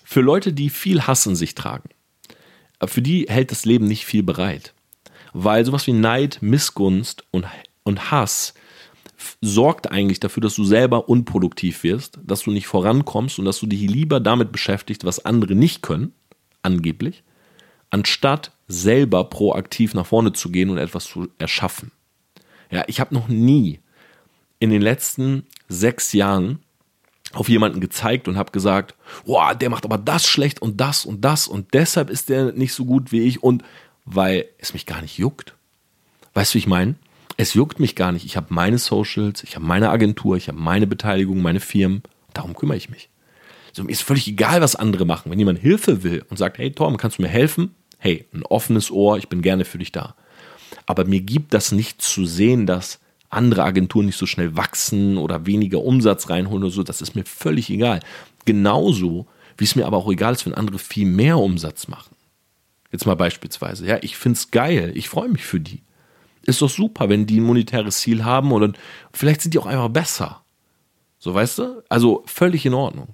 für 0.05 0.21
Leute, 0.21 0.53
die 0.53 0.71
viel 0.71 1.03
Hass 1.03 1.27
in 1.27 1.35
sich 1.35 1.57
tragen, 1.57 1.89
für 2.85 3.03
die 3.03 3.27
hält 3.29 3.51
das 3.51 3.65
Leben 3.65 3.87
nicht 3.87 4.05
viel 4.05 4.23
bereit. 4.23 4.75
Weil 5.39 5.67
sowas 5.67 5.87
wie 5.87 5.93
Neid, 5.93 6.39
Missgunst 6.41 7.25
und, 7.31 7.45
und 7.83 8.11
Hass 8.11 8.55
sorgt 9.43 9.91
eigentlich 9.91 10.19
dafür, 10.19 10.41
dass 10.41 10.55
du 10.55 10.65
selber 10.65 11.11
unproduktiv 11.11 11.83
wirst, 11.83 12.19
dass 12.25 12.41
du 12.41 12.51
nicht 12.51 12.67
vorankommst 12.67 13.39
und 13.39 13.45
dass 13.45 13.61
du 13.61 13.67
dich 13.67 13.83
lieber 13.83 14.19
damit 14.19 14.51
beschäftigst, 14.51 15.05
was 15.05 15.27
andere 15.27 15.55
nicht 15.55 15.83
können, 15.83 16.15
angeblich, 16.63 17.23
anstatt 17.91 18.53
selber 18.67 19.25
proaktiv 19.25 19.93
nach 19.93 20.07
vorne 20.07 20.33
zu 20.33 20.51
gehen 20.51 20.71
und 20.71 20.79
etwas 20.79 21.05
zu 21.05 21.29
erschaffen. 21.37 21.93
Ja, 22.71 22.85
ich 22.87 22.99
habe 22.99 23.15
noch 23.15 23.29
nie 23.29 23.81
in 24.59 24.71
den 24.71 24.81
letzten 24.81 25.45
sechs 25.69 26.15
Jahren 26.15 26.61
auf 27.35 27.51
jemanden 27.51 27.81
gezeigt 27.81 28.27
und 28.27 28.39
habe 28.39 28.53
gesagt, 28.53 28.95
boah, 29.27 29.55
der 29.55 29.69
macht 29.69 29.85
aber 29.85 29.99
das 29.99 30.27
schlecht 30.27 30.63
und 30.63 30.81
das 30.81 31.05
und 31.05 31.27
das 31.27 31.47
und 31.47 31.75
deshalb 31.75 32.09
ist 32.09 32.31
der 32.31 32.53
nicht 32.53 32.73
so 32.73 32.87
gut 32.87 33.13
wie 33.13 33.21
ich 33.21 33.43
und 33.43 33.63
weil 34.07 34.47
es 34.59 34.73
mich 34.73 34.87
gar 34.87 35.03
nicht 35.03 35.19
juckt. 35.19 35.55
Weißt 36.35 36.53
du, 36.53 36.55
wie 36.55 36.61
ich 36.61 36.67
meine? 36.67 36.95
Es 37.37 37.53
juckt 37.55 37.81
mich 37.81 37.95
gar 37.97 38.13
nicht. 38.13 38.25
Ich 38.25 38.37
habe 38.37 38.47
meine 38.51 38.79
Socials, 38.79 39.43
ich 39.43 39.57
habe 39.57 39.67
meine 39.67 39.91
Agentur, 39.91 40.37
ich 40.37 40.49
habe 40.49 40.59
meine 40.59 40.87
Beteiligung, 40.87 41.43
meine 41.43 41.61
Firmen. 41.61 42.03
Darum 42.33 42.55
kümmere 42.55 42.79
ich 42.79 42.89
mich. 42.89 43.11
So, 43.73 43.85
mir 43.85 43.93
ist 43.93 44.03
völlig 44.03 44.27
egal, 44.27 44.63
was 44.63 44.75
andere 44.75 45.05
machen. 45.05 45.31
Wenn 45.31 45.39
jemand 45.39 45.59
Hilfe 45.59 46.03
will 46.03 46.25
und 46.31 46.39
sagt, 46.39 46.57
hey 46.57 46.73
Tom, 46.73 46.97
kannst 46.97 47.19
du 47.19 47.23
mir 47.23 47.29
helfen? 47.29 47.75
hey, 47.99 48.27
ein 48.33 48.45
offenes 48.45 48.91
Ohr, 48.91 49.19
ich 49.19 49.29
bin 49.29 49.43
gerne 49.43 49.65
für 49.65 49.79
dich 49.79 49.93
da. 49.93 50.15
Aber 50.87 51.05
mir 51.05 51.21
gibt 51.21 51.55
das 51.55 51.73
nicht 51.73 52.03
zu 52.03 52.27
sehen, 52.27 52.67
dass 52.67 53.01
andere 53.31 53.65
Agenturen 53.65 54.07
nicht 54.07 54.19
so 54.19 54.27
schnell 54.27 54.57
wachsen 54.57 55.19
oder 55.19 55.47
weniger 55.47 55.83
Umsatz 55.83 56.31
reinholen 56.31 56.65
oder 56.65 56.73
so, 56.73 56.83
das 56.83 57.01
ist 57.01 57.15
mir 57.15 57.25
völlig 57.25 57.71
egal. 57.71 58.01
Genauso, 58.45 59.27
wie 59.59 59.65
es 59.65 59.75
mir 59.75 59.87
aber 59.87 59.97
auch 59.97 60.11
egal 60.11 60.35
ist, 60.35 60.47
wenn 60.47 60.55
andere 60.55 60.79
viel 60.79 61.07
mehr 61.07 61.39
Umsatz 61.39 61.89
machen. 61.89 62.15
Jetzt 62.97 63.05
mal 63.05 63.15
beispielsweise, 63.15 63.87
ja, 63.87 63.99
ich 64.01 64.17
finde 64.17 64.39
es 64.39 64.51
geil, 64.51 64.91
ich 64.95 65.11
freue 65.11 65.29
mich 65.29 65.45
für 65.45 65.61
die. 65.61 65.83
Ist 66.41 66.63
doch 66.63 66.71
super, 66.71 67.11
wenn 67.11 67.27
die 67.27 67.41
ein 67.41 67.45
monetäres 67.45 67.99
Ziel 67.99 68.25
haben 68.25 68.53
und 68.53 68.79
vielleicht 69.13 69.43
sind 69.43 69.53
die 69.53 69.59
auch 69.59 69.67
einfach 69.67 69.91
besser. 69.91 70.47
So, 71.19 71.35
weißt 71.35 71.59
du? 71.59 71.83
Also 71.91 72.23
völlig 72.25 72.65
in 72.65 72.73
Ordnung. 72.73 73.09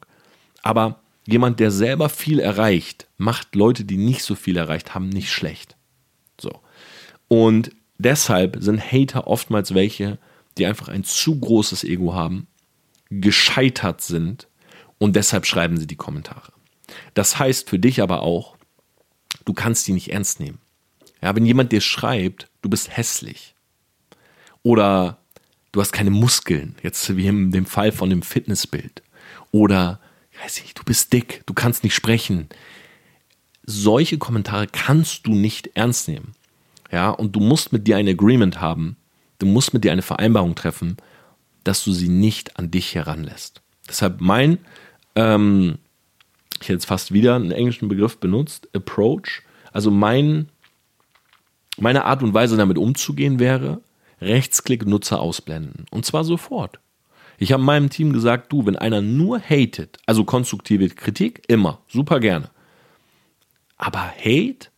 Aber 0.63 1.01
jemand, 1.27 1.59
der 1.59 1.73
selber 1.73 2.09
viel 2.11 2.39
erreicht, 2.39 3.09
macht 3.17 3.57
Leute, 3.57 3.85
die 3.85 3.97
nicht 3.97 4.23
so 4.23 4.37
viel 4.37 4.57
erreicht 4.57 4.95
haben, 4.95 5.09
nicht 5.09 5.33
schlecht. 5.33 5.77
So. 6.41 6.61
Und 7.27 7.73
deshalb 7.99 8.59
sind 8.61 8.93
Hater 8.93 9.27
oftmals 9.27 9.75
welche, 9.75 10.21
die 10.59 10.67
einfach 10.67 10.87
ein 10.87 11.03
zu 11.03 11.41
großes 11.41 11.83
Ego 11.83 12.15
haben, 12.15 12.47
gescheitert 13.11 14.01
sind 14.01 14.47
und 14.99 15.17
deshalb 15.17 15.45
schreiben 15.45 15.77
sie 15.77 15.89
die 15.89 15.97
Kommentare. 15.97 16.53
Das 17.15 17.41
heißt 17.41 17.69
für 17.69 17.81
dich 17.81 18.01
aber 18.01 18.23
auch, 18.23 18.57
du 19.45 19.53
kannst 19.53 19.87
die 19.87 19.93
nicht 19.93 20.09
ernst 20.13 20.41
nehmen. 20.41 20.59
Ja, 21.23 21.35
wenn 21.37 21.47
jemand 21.47 21.73
dir 21.73 21.81
schreibt, 21.81 22.49
du 22.63 22.69
bist 22.69 22.97
hässlich 22.97 23.55
oder 24.63 25.19
du 25.71 25.81
hast 25.81 25.93
keine 25.93 26.11
Muskeln, 26.11 26.75
jetzt 26.83 27.17
wie 27.17 27.27
in 27.27 27.53
dem 27.53 27.67
Fall 27.67 27.93
von 27.93 28.11
dem 28.11 28.23
Fitnessbild 28.23 29.03
oder 29.51 30.01
weiß 30.43 30.59
ich, 30.59 30.75
du 30.75 30.83
bist 30.85 31.13
dick, 31.13 31.43
du 31.47 31.55
kannst 31.55 31.85
nicht 31.85 31.95
sprechen. 31.95 32.49
Solche 33.65 34.19
Kommentare 34.19 34.67
kannst 34.67 35.27
du 35.27 35.35
nicht 35.35 35.71
ernst 35.75 36.09
nehmen. 36.09 36.35
Ja, 36.91 37.11
und 37.11 37.37
du 37.37 37.41
musst 37.41 37.73
mit 37.73 37.87
dir 37.87 37.97
ein 37.97 38.09
Agreement 38.09 38.61
haben. 38.61 38.97
Du 39.39 39.47
musst 39.47 39.73
mit 39.73 39.85
dir 39.85 39.93
eine 39.93 40.03
Vereinbarung 40.03 40.55
treffen. 40.55 40.97
dass 41.65 41.85
du 41.85 41.93
sie 41.93 42.09
nicht 42.09 42.57
an 42.59 42.73
dich 42.73 42.95
heranlässt. 42.97 43.63
Deshalb 43.89 44.21
mein, 44.21 44.59
ähm, 45.15 45.79
ich 46.63 46.69
jetzt 46.69 46.87
fast 46.87 47.13
wieder 47.13 47.35
einen 47.35 47.53
englischen 47.53 47.89
Begriff 47.89 48.19
benutzt, 48.19 48.69
Approach. 48.75 49.43
Also 49.73 49.91
mein, 49.91 50.49
meine 51.79 52.05
Art 52.05 52.23
und 52.23 52.35
Weise 52.35 52.57
damit 52.57 52.79
umzugehen 52.79 53.39
wäre, 53.39 53.81
Rechtsklick 54.21 54.87
Nutzer 54.87 55.21
ausblenden. 55.21 55.87
Und 55.91 56.07
zwar 56.07 56.25
sofort. 56.25 56.79
Ich 57.39 57.53
habe 57.53 57.63
meinem 57.63 57.91
Team 57.91 58.13
gesagt, 58.13 58.53
du, 58.53 58.67
wenn 58.67 58.77
einer 58.77 59.01
nur 59.01 59.41
hatet, 59.41 59.99
also 60.07 60.25
konstruktive 60.25 60.89
Kritik, 60.89 61.43
immer, 61.49 61.81
super 61.89 62.21
gerne. 62.21 62.51
Aber 63.79 64.13
Hate? 64.17 64.69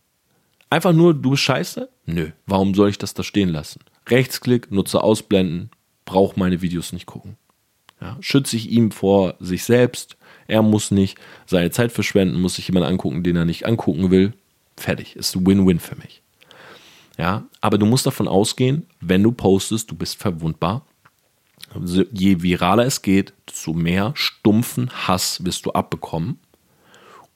Einfach 0.69 0.93
nur, 0.93 1.13
du 1.13 1.31
bist 1.31 1.43
scheiße? 1.43 1.89
Nö, 2.07 2.31
warum 2.47 2.73
soll 2.73 2.89
ich 2.89 2.97
das 2.97 3.13
da 3.13 3.21
stehen 3.21 3.49
lassen? 3.49 3.81
Rechtsklick, 4.07 4.71
Nutzer 4.71 5.03
ausblenden, 5.03 5.69
braucht 6.05 6.37
meine 6.37 6.61
Videos 6.61 6.91
nicht 6.91 7.05
gucken. 7.05 7.37
Ja, 8.01 8.17
schütze 8.19 8.55
ich 8.55 8.69
ihm 8.69 8.91
vor 8.91 9.35
sich 9.39 9.63
selbst. 9.63 10.17
Er 10.47 10.61
muss 10.61 10.91
nicht 10.91 11.17
seine 11.45 11.71
Zeit 11.71 11.91
verschwenden, 11.91 12.39
muss 12.39 12.55
sich 12.55 12.67
jemand 12.67 12.85
angucken, 12.85 13.23
den 13.23 13.35
er 13.35 13.45
nicht 13.45 13.65
angucken 13.65 14.11
will. 14.11 14.33
Fertig. 14.77 15.15
Ist 15.15 15.45
Win-Win 15.45 15.79
für 15.79 15.95
mich. 15.95 16.21
Ja, 17.17 17.45
aber 17.61 17.77
du 17.77 17.85
musst 17.85 18.05
davon 18.05 18.27
ausgehen, 18.27 18.85
wenn 18.99 19.23
du 19.23 19.31
postest, 19.31 19.89
du 19.89 19.95
bist 19.95 20.19
verwundbar. 20.19 20.85
Je 22.11 22.41
viraler 22.41 22.85
es 22.85 23.01
geht, 23.01 23.33
desto 23.47 23.73
mehr 23.73 24.11
stumpfen 24.15 24.89
Hass 24.89 25.43
wirst 25.43 25.65
du 25.65 25.71
abbekommen. 25.71 26.39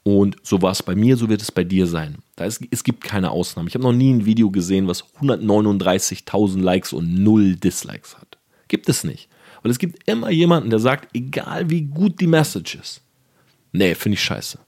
Und 0.03 0.37
so 0.43 0.61
war 0.61 0.71
es 0.71 0.81
bei 0.81 0.95
mir, 0.95 1.17
so 1.17 1.29
wird 1.29 1.41
es 1.41 1.51
bei 1.51 1.63
dir 1.63 1.85
sein. 1.85 2.17
Da 2.35 2.45
ist, 2.45 2.61
es 2.71 2.83
gibt 2.83 3.03
keine 3.03 3.31
Ausnahme. 3.31 3.67
Ich 3.67 3.75
habe 3.75 3.83
noch 3.83 3.93
nie 3.93 4.13
ein 4.13 4.25
Video 4.25 4.49
gesehen, 4.49 4.87
was 4.87 5.03
139.000 5.21 6.61
Likes 6.61 6.93
und 6.93 7.13
null 7.15 7.55
Dislikes 7.55 8.17
hat. 8.17 8.37
Gibt 8.69 8.87
es 8.89 9.03
nicht. 9.03 9.29
Und 9.63 9.69
es 9.69 9.79
gibt 9.79 10.07
immer 10.07 10.29
jemanden, 10.29 10.69
der 10.69 10.79
sagt, 10.79 11.09
egal 11.15 11.69
wie 11.69 11.81
gut 11.81 12.19
die 12.21 12.27
Message 12.27 12.75
ist, 12.75 13.01
nee, 13.71 13.95
finde 13.95 14.15
ich 14.15 14.23
scheiße. 14.23 14.59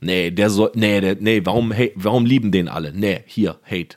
Nee, 0.00 0.30
der 0.30 0.50
soll, 0.50 0.70
nee, 0.74 1.00
der, 1.00 1.16
nee, 1.16 1.40
warum, 1.44 1.72
hey, 1.72 1.92
warum 1.96 2.24
lieben 2.24 2.52
den 2.52 2.68
alle? 2.68 2.92
Nee, 2.92 3.24
hier, 3.26 3.58
Hate. 3.64 3.96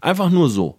Einfach 0.00 0.30
nur 0.30 0.50
so. 0.50 0.78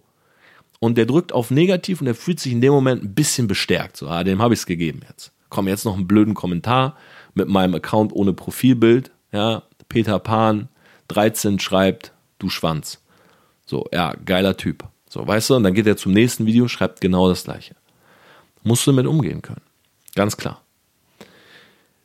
Und 0.78 0.96
der 0.96 1.06
drückt 1.06 1.32
auf 1.32 1.50
negativ 1.50 2.00
und 2.00 2.06
er 2.06 2.14
fühlt 2.14 2.40
sich 2.40 2.52
in 2.52 2.60
dem 2.60 2.72
Moment 2.72 3.02
ein 3.02 3.14
bisschen 3.14 3.46
bestärkt. 3.46 3.96
So, 3.96 4.08
ah, 4.08 4.24
dem 4.24 4.40
habe 4.40 4.54
ich 4.54 4.60
es 4.60 4.66
gegeben 4.66 5.00
jetzt. 5.08 5.32
Komm, 5.50 5.68
jetzt 5.68 5.84
noch 5.84 5.94
einen 5.94 6.06
blöden 6.06 6.34
Kommentar 6.34 6.96
mit 7.34 7.48
meinem 7.48 7.74
Account 7.74 8.12
ohne 8.12 8.32
Profilbild. 8.32 9.10
Ja, 9.32 9.64
Peter 9.88 10.18
Pan, 10.18 10.68
13 11.08 11.58
schreibt, 11.58 12.12
du 12.38 12.48
Schwanz. 12.48 13.02
So, 13.66 13.86
ja, 13.92 14.14
geiler 14.24 14.56
Typ. 14.56 14.84
So, 15.08 15.26
weißt 15.26 15.50
du, 15.50 15.56
und 15.56 15.64
dann 15.64 15.74
geht 15.74 15.86
er 15.86 15.96
zum 15.96 16.12
nächsten 16.12 16.46
Video, 16.46 16.68
schreibt 16.68 17.00
genau 17.00 17.28
das 17.28 17.44
gleiche. 17.44 17.74
Musst 18.62 18.86
du 18.86 18.92
damit 18.92 19.06
umgehen 19.06 19.42
können. 19.42 19.62
Ganz 20.14 20.36
klar. 20.36 20.60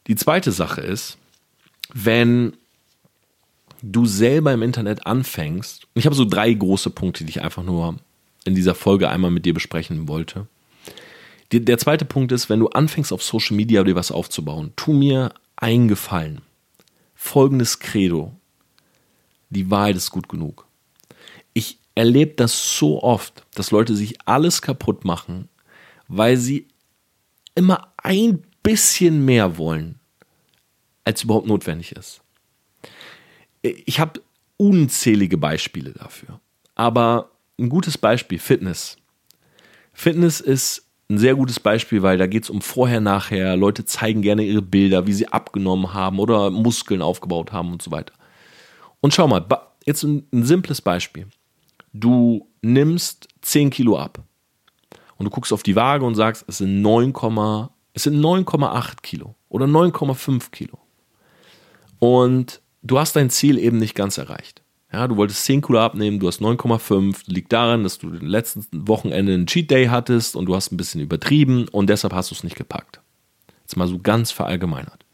Die 0.08 0.16
zweite 0.16 0.52
Sache 0.52 0.82
ist, 0.82 1.18
wenn 1.94 2.54
du 3.82 4.06
selber 4.06 4.54
im 4.54 4.62
Internet 4.62 5.06
anfängst, 5.06 5.88
ich 5.94 6.06
habe 6.06 6.16
so 6.16 6.26
drei 6.26 6.54
große 6.54 6.90
Punkte, 6.90 7.24
die 7.24 7.32
ich 7.32 7.42
einfach 7.42 7.64
nur 7.64 7.96
in 8.46 8.56
dieser 8.56 8.76
Folge 8.76 9.10
einmal 9.10 9.32
mit 9.32 9.46
dir 9.46 9.54
besprechen 9.54 10.08
wollte. 10.08 10.48
Die, 11.52 11.64
der 11.64 11.78
zweite 11.78 12.06
Punkt 12.06 12.32
ist, 12.32 12.50
wenn 12.50 12.60
du 12.60 12.70
anfängst 12.70 13.14
auf 13.14 13.24
Social 13.24 13.56
Media 13.56 13.84
dir 13.84 13.96
was 13.96 14.12
aufzubauen, 14.12 14.74
tu 14.76 14.94
mir 14.94 15.34
einen 15.56 15.88
Gefallen. 15.88 16.42
Folgendes 17.16 17.80
Credo. 17.80 18.34
Die 19.50 19.70
Wahrheit 19.70 19.96
ist 19.96 20.12
gut 20.12 20.28
genug. 20.28 20.66
Ich 21.54 21.78
erlebe 21.96 22.34
das 22.36 22.78
so 22.78 23.02
oft, 23.02 23.46
dass 23.56 23.72
Leute 23.72 23.96
sich 23.96 24.18
alles 24.26 24.62
kaputt 24.62 25.06
machen, 25.06 25.48
weil 26.08 26.38
sie 26.38 26.68
immer 27.56 27.94
ein 27.98 28.44
bisschen 28.64 29.26
mehr 29.26 29.58
wollen, 29.58 30.00
als 31.04 31.24
überhaupt 31.24 31.48
notwendig 31.48 31.94
ist. 31.94 32.22
Ich 33.62 34.00
habe 34.00 34.22
unzählige 34.58 35.38
Beispiele 35.38 35.92
dafür. 35.92 36.40
Aber 36.76 37.32
ein 37.60 37.70
gutes 37.70 37.98
Beispiel, 37.98 38.40
Fitness. 38.40 38.98
Fitness 39.94 40.42
ist 40.42 40.86
ein 41.10 41.18
sehr 41.18 41.36
gutes 41.36 41.60
Beispiel, 41.60 42.02
weil 42.02 42.18
da 42.18 42.28
geht 42.28 42.44
es 42.44 42.50
um 42.50 42.62
vorher, 42.62 43.00
nachher. 43.00 43.56
Leute 43.56 43.86
zeigen 43.86 44.22
gerne 44.22 44.44
ihre 44.44 44.62
Bilder, 44.62 45.08
wie 45.08 45.14
sie 45.14 45.28
abgenommen 45.28 45.94
haben 45.94 46.20
oder 46.20 46.50
Muskeln 46.50 47.02
aufgebaut 47.02 47.52
haben 47.52 47.72
und 47.72 47.82
so 47.82 47.92
weiter. 47.92 48.14
Und 49.02 49.14
schau 49.14 49.28
mal, 49.28 49.46
jetzt 49.86 50.04
ein, 50.04 50.26
simples 50.32 50.82
Beispiel. 50.82 51.28
Du 51.94 52.50
nimmst 52.62 53.28
10 53.42 53.70
Kilo 53.70 53.98
ab 53.98 54.24
und 55.18 55.26
du 55.26 55.30
guckst 55.30 55.54
auf 55.54 55.64
die 55.64 55.76
Waage 55.76 56.06
und 56.06 56.16
sagst, 56.16 56.46
es 56.48 56.58
sind 56.58 56.84
9,8 56.84 59.02
Kilo 59.02 59.36
oder 59.50 59.66
9,5 59.66 60.52
Kilo. 60.52 60.80
Und 62.00 62.62
du 62.84 63.00
hast 63.00 63.16
dein 63.16 63.30
Ziel 63.30 63.58
eben 63.58 63.78
nicht 63.78 63.96
ganz 63.96 64.18
erreicht. 64.18 64.62
Ja, 64.92 65.08
du 65.08 65.18
wolltest 65.18 65.44
10 65.46 65.62
Kilo 65.62 65.80
abnehmen, 65.80 66.20
du 66.20 66.28
hast 66.28 66.42
9,5. 66.42 67.24
Liegt 67.26 67.52
daran, 67.52 67.84
dass 67.84 67.98
du 67.98 68.10
den 68.10 68.28
letzten 68.28 68.88
Wochenende 68.88 69.34
einen 69.34 69.48
Cheat 69.48 69.72
Day 69.72 69.88
hattest 69.88 70.36
und 70.36 70.46
du 70.46 70.56
hast 70.56 70.72
ein 70.72 70.78
bisschen 70.78 71.02
übertrieben 71.02 71.68
und 71.70 71.90
deshalb 71.90 72.14
hast 72.14 72.32
du 72.32 72.36
es 72.36 72.44
nicht 72.44 72.56
gepackt. 72.56 73.02
Jetzt 73.62 73.76
mal 73.76 73.88
so 73.88 74.00
ganz 74.00 74.32
verallgemeinert. 74.32 75.06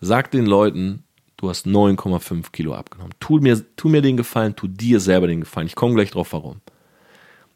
Sag 0.00 0.30
den 0.30 0.46
Leuten, 0.46 1.04
du 1.36 1.48
hast 1.48 1.66
9,5 1.66 2.50
Kilo 2.52 2.74
abgenommen. 2.74 3.14
Tu 3.20 3.38
mir, 3.38 3.64
tu 3.76 3.88
mir 3.88 4.02
den 4.02 4.16
Gefallen, 4.16 4.56
tu 4.56 4.66
dir 4.66 5.00
selber 5.00 5.26
den 5.26 5.40
Gefallen. 5.40 5.68
Ich 5.68 5.74
komme 5.74 5.94
gleich 5.94 6.10
drauf, 6.10 6.32
warum. 6.32 6.60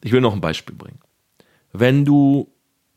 Ich 0.03 0.13
will 0.13 0.21
noch 0.21 0.33
ein 0.33 0.41
Beispiel 0.41 0.75
bringen. 0.75 0.99
Wenn 1.73 2.05
du 2.05 2.53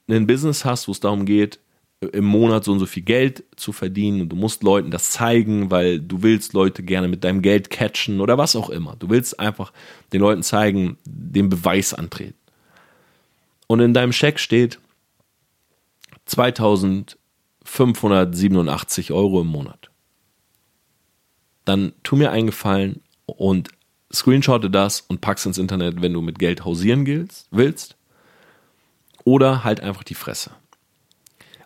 ein 0.08 0.28
Business 0.28 0.66
hast, 0.66 0.88
wo 0.88 0.92
es 0.92 1.00
darum 1.00 1.26
geht, 1.26 1.60
im 2.02 2.26
Monat 2.26 2.66
so 2.66 2.72
und 2.72 2.80
so 2.80 2.86
viel 2.86 3.04
Geld 3.04 3.44
zu 3.56 3.72
verdienen 3.72 4.22
und 4.22 4.30
du 4.30 4.36
musst 4.36 4.64
Leuten 4.64 4.92
das 4.92 5.12
zeigen, 5.12 5.72
weil 5.72 6.00
du 6.00 6.22
willst 6.24 6.54
Leute 6.54 6.84
gerne 6.84 7.08
mit 7.08 7.24
deinem 7.24 7.42
Geld 7.42 7.70
catchen 7.70 8.20
oder 8.22 8.38
was 8.38 8.56
auch 8.56 8.70
immer. 8.70 8.96
Du 8.98 9.10
willst 9.10 9.40
einfach 9.40 9.72
den 10.14 10.22
Leuten 10.22 10.44
zeigen, 10.44 10.98
den 11.06 11.50
Beweis 11.50 11.94
antreten. 11.94 12.38
Und 13.68 13.80
in 13.80 13.94
deinem 13.94 14.12
Scheck 14.12 14.40
steht 14.40 14.80
2587 16.26 19.12
Euro 19.12 19.42
im 19.42 19.48
Monat. 19.48 19.90
Dann 21.64 21.94
tu 22.04 22.16
mir 22.16 22.32
einen 22.32 22.48
Gefallen 22.48 23.02
und 23.26 23.70
screenshotte 24.14 24.70
das 24.70 25.02
und 25.02 25.22
pack's 25.22 25.48
ins 25.48 25.58
Internet, 25.58 26.02
wenn 26.02 26.14
du 26.14 26.22
mit 26.22 26.38
Geld 26.38 26.64
hausieren 26.64 27.08
willst. 27.52 27.94
Oder 29.26 29.66
halt 29.66 29.82
einfach 29.82 30.04
die 30.04 30.16
Fresse. 30.16 30.52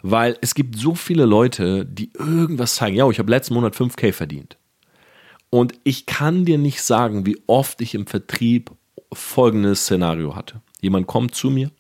Weil 0.02 0.38
es 0.42 0.56
gibt 0.56 0.78
so 0.78 0.96
viele 0.96 1.26
Leute, 1.26 1.86
die 1.86 2.12
irgendwas 2.14 2.76
zeigen. 2.76 2.96
Ja, 2.96 3.08
ich 3.10 3.20
habe 3.20 3.30
letzten 3.30 3.54
Monat 3.54 3.76
5K 3.76 4.14
verdient. 4.14 4.58
Und 5.52 5.74
ich 5.84 6.06
kann 6.06 6.46
dir 6.46 6.58
nicht 6.58 6.82
sagen, 6.82 7.26
wie 7.26 7.38
oft 7.48 7.82
ich 7.82 7.94
im 7.94 8.08
Vertrieb 8.08 8.72
folgendes 9.12 9.82
Szenario 9.82 10.36
hatte. 10.36 10.62
Jemand 10.82 11.08
kommt 11.08 11.36
zu 11.36 11.50
mir, 11.50 11.72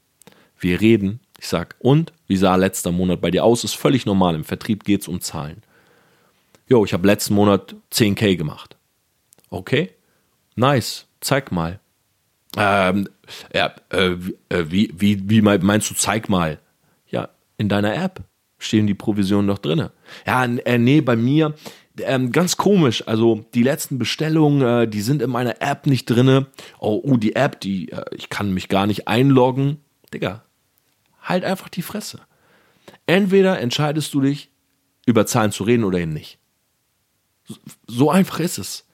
wir 0.59 0.81
reden, 0.81 1.21
ich 1.39 1.47
sage, 1.47 1.75
und 1.79 2.11
wie 2.27 2.35
sah 2.35 2.55
letzter 2.55 2.91
Monat 2.91 3.21
bei 3.21 3.31
dir 3.31 3.45
aus? 3.45 3.63
Ist 3.63 3.75
völlig 3.75 4.05
normal. 4.05 4.35
Im 4.35 4.43
Vertrieb 4.43 4.83
geht 4.83 5.01
es 5.01 5.07
um 5.07 5.21
Zahlen. 5.21 5.63
Jo, 6.67 6.83
ich 6.83 6.93
habe 6.93 7.07
letzten 7.07 7.33
Monat 7.33 7.75
10k 7.91 8.35
gemacht. 8.35 8.75
Okay, 9.49 9.91
nice, 10.55 11.07
zeig 11.21 11.51
mal. 11.51 11.79
Ähm, 12.57 13.07
ja, 13.53 13.73
äh, 13.89 14.15
wie, 14.49 14.93
wie, 14.95 15.29
wie 15.29 15.41
meinst 15.41 15.89
du, 15.89 15.95
zeig 15.95 16.29
mal? 16.29 16.59
in 17.59 17.69
deiner 17.69 17.93
App 17.93 18.23
stehen 18.57 18.87
die 18.87 18.95
Provisionen 18.95 19.47
doch 19.47 19.59
drin. 19.59 19.89
Ja, 20.25 20.45
äh, 20.45 20.77
nee, 20.79 21.01
bei 21.01 21.15
mir 21.15 21.53
ähm, 21.99 22.31
ganz 22.31 22.57
komisch. 22.57 23.05
Also 23.05 23.45
die 23.53 23.63
letzten 23.63 23.99
Bestellungen, 23.99 24.61
äh, 24.61 24.87
die 24.87 25.01
sind 25.01 25.21
in 25.21 25.29
meiner 25.29 25.61
App 25.61 25.85
nicht 25.85 26.05
drin. 26.05 26.47
Oh, 26.79 27.01
uh, 27.03 27.17
die 27.17 27.35
App, 27.35 27.59
die 27.59 27.91
äh, 27.91 28.05
ich 28.15 28.29
kann 28.29 28.53
mich 28.53 28.69
gar 28.69 28.87
nicht 28.87 29.07
einloggen. 29.07 29.77
Digga, 30.13 30.43
halt 31.21 31.43
einfach 31.43 31.69
die 31.69 31.81
Fresse. 31.81 32.21
Entweder 33.05 33.59
entscheidest 33.59 34.13
du 34.13 34.21
dich, 34.21 34.49
über 35.05 35.25
Zahlen 35.25 35.51
zu 35.51 35.63
reden 35.63 35.83
oder 35.83 35.99
eben 35.99 36.13
nicht. 36.13 36.39
So 37.87 38.09
einfach 38.09 38.39
ist 38.39 38.57
es. 38.57 38.87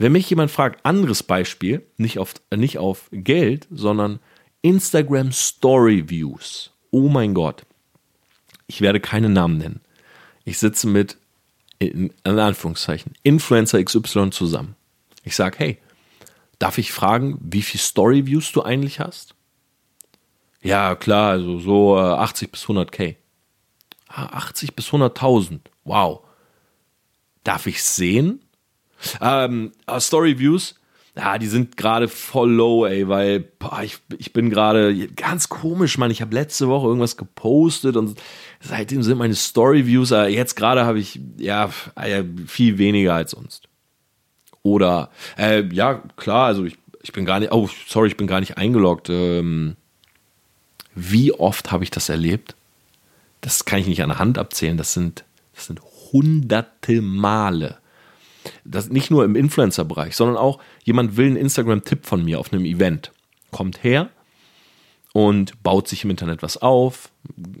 Wenn 0.00 0.12
mich 0.12 0.28
jemand 0.28 0.50
fragt, 0.50 0.84
anderes 0.84 1.22
Beispiel, 1.22 1.86
nicht 1.96 2.18
auf, 2.18 2.34
nicht 2.52 2.78
auf 2.78 3.08
Geld, 3.12 3.68
sondern 3.70 4.18
Instagram 4.62 5.30
Story 5.30 6.08
Views. 6.08 6.72
Oh 6.90 7.08
mein 7.08 7.34
Gott 7.34 7.64
ich 8.70 8.80
werde 8.80 9.00
keine 9.00 9.28
Namen 9.28 9.58
nennen. 9.58 9.80
Ich 10.44 10.58
sitze 10.58 10.86
mit, 10.86 11.18
in, 11.80 12.12
in 12.22 12.38
Anführungszeichen, 12.38 13.14
Influencer 13.24 13.82
XY 13.82 14.30
zusammen. 14.30 14.76
Ich 15.24 15.34
sage, 15.34 15.58
hey, 15.58 15.78
darf 16.60 16.78
ich 16.78 16.92
fragen, 16.92 17.36
wie 17.42 17.62
viel 17.62 17.80
Story-Views 17.80 18.52
du 18.52 18.62
eigentlich 18.62 19.00
hast? 19.00 19.34
Ja, 20.62 20.94
klar, 20.94 21.32
also 21.32 21.58
so 21.58 21.98
80 21.98 22.46
äh, 22.46 22.50
bis 22.52 22.64
100k. 22.66 23.16
80 24.06 24.70
ah, 24.70 24.72
bis 24.76 24.86
100.000. 24.88 25.60
Wow. 25.82 26.20
Darf 27.42 27.66
ich 27.66 27.82
sehen? 27.82 28.40
Ähm, 29.20 29.72
äh, 29.86 30.00
Story 30.00 30.38
Views. 30.38 30.74
ja, 31.16 31.38
die 31.38 31.46
sind 31.46 31.76
gerade 31.76 32.08
voll 32.08 32.50
low, 32.50 32.86
ey, 32.86 33.08
weil 33.08 33.40
boah, 33.40 33.82
ich, 33.82 33.98
ich 34.18 34.32
bin 34.32 34.50
gerade 34.50 35.08
ganz 35.08 35.48
komisch, 35.48 35.98
Mann. 35.98 36.10
Ich 36.10 36.22
habe 36.22 36.34
letzte 36.34 36.68
Woche 36.68 36.86
irgendwas 36.86 37.16
gepostet 37.16 37.96
und 37.96 38.18
seitdem 38.60 39.02
sind 39.02 39.18
meine 39.18 39.34
Story-Views, 39.34 40.12
äh, 40.12 40.26
jetzt 40.26 40.54
gerade 40.54 40.84
habe 40.84 40.98
ich 40.98 41.20
ja 41.38 41.70
viel 42.46 42.78
weniger 42.78 43.14
als 43.14 43.32
sonst. 43.32 43.68
Oder, 44.62 45.10
äh, 45.38 45.64
ja, 45.72 46.02
klar, 46.16 46.46
also 46.46 46.64
ich, 46.64 46.78
ich 47.02 47.12
bin 47.12 47.24
gar 47.24 47.40
nicht, 47.40 47.52
oh, 47.52 47.68
sorry, 47.86 48.08
ich 48.08 48.16
bin 48.16 48.26
gar 48.26 48.40
nicht 48.40 48.58
eingeloggt. 48.58 49.08
Ähm, 49.08 49.76
wie 50.94 51.32
oft 51.32 51.72
habe 51.72 51.84
ich 51.84 51.90
das 51.90 52.08
erlebt? 52.08 52.54
Das 53.40 53.64
kann 53.64 53.80
ich 53.80 53.86
nicht 53.86 54.02
an 54.02 54.10
der 54.10 54.18
Hand 54.18 54.38
abzählen. 54.38 54.76
Das 54.76 54.92
sind, 54.92 55.24
das 55.54 55.66
sind 55.66 55.80
hunderte 56.12 57.00
Male 57.00 57.79
das 58.64 58.88
nicht 58.88 59.10
nur 59.10 59.24
im 59.24 59.36
Influencer-Bereich, 59.36 60.16
sondern 60.16 60.36
auch 60.36 60.60
jemand 60.84 61.16
will 61.16 61.26
einen 61.26 61.36
Instagram-Tipp 61.36 62.06
von 62.06 62.24
mir 62.24 62.40
auf 62.40 62.52
einem 62.52 62.64
Event. 62.64 63.12
Kommt 63.50 63.82
her 63.82 64.10
und 65.12 65.62
baut 65.62 65.88
sich 65.88 66.04
im 66.04 66.10
Internet 66.10 66.42
was 66.42 66.56
auf, 66.56 67.10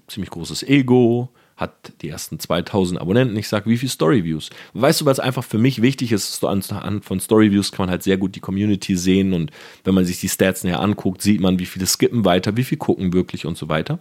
ziemlich 0.06 0.30
großes 0.30 0.62
Ego, 0.62 1.30
hat 1.60 1.92
die 2.00 2.08
ersten 2.08 2.38
2000 2.38 3.00
Abonnenten. 3.00 3.36
Ich 3.36 3.48
sage, 3.48 3.68
wie 3.68 3.76
viel 3.76 3.90
Storyviews? 3.90 4.48
Weißt 4.72 5.02
du, 5.02 5.04
was 5.04 5.20
einfach 5.20 5.44
für 5.44 5.58
mich 5.58 5.82
wichtig 5.82 6.10
ist, 6.10 6.42
anhand 6.42 7.04
von 7.04 7.20
Storyviews 7.20 7.70
kann 7.70 7.84
man 7.84 7.90
halt 7.90 8.02
sehr 8.02 8.16
gut 8.16 8.34
die 8.34 8.40
Community 8.40 8.96
sehen 8.96 9.34
und 9.34 9.50
wenn 9.84 9.94
man 9.94 10.06
sich 10.06 10.20
die 10.20 10.28
Stats 10.28 10.64
näher 10.64 10.80
anguckt, 10.80 11.20
sieht 11.20 11.40
man, 11.40 11.58
wie 11.58 11.66
viele 11.66 11.86
skippen 11.86 12.24
weiter, 12.24 12.56
wie 12.56 12.64
viel 12.64 12.78
gucken 12.78 13.12
wirklich 13.12 13.44
und 13.44 13.58
so 13.58 13.68
weiter. 13.68 13.98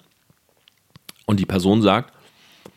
Und 1.25 1.39
die 1.39 1.45
Person 1.45 1.81
sagt, 1.81 2.13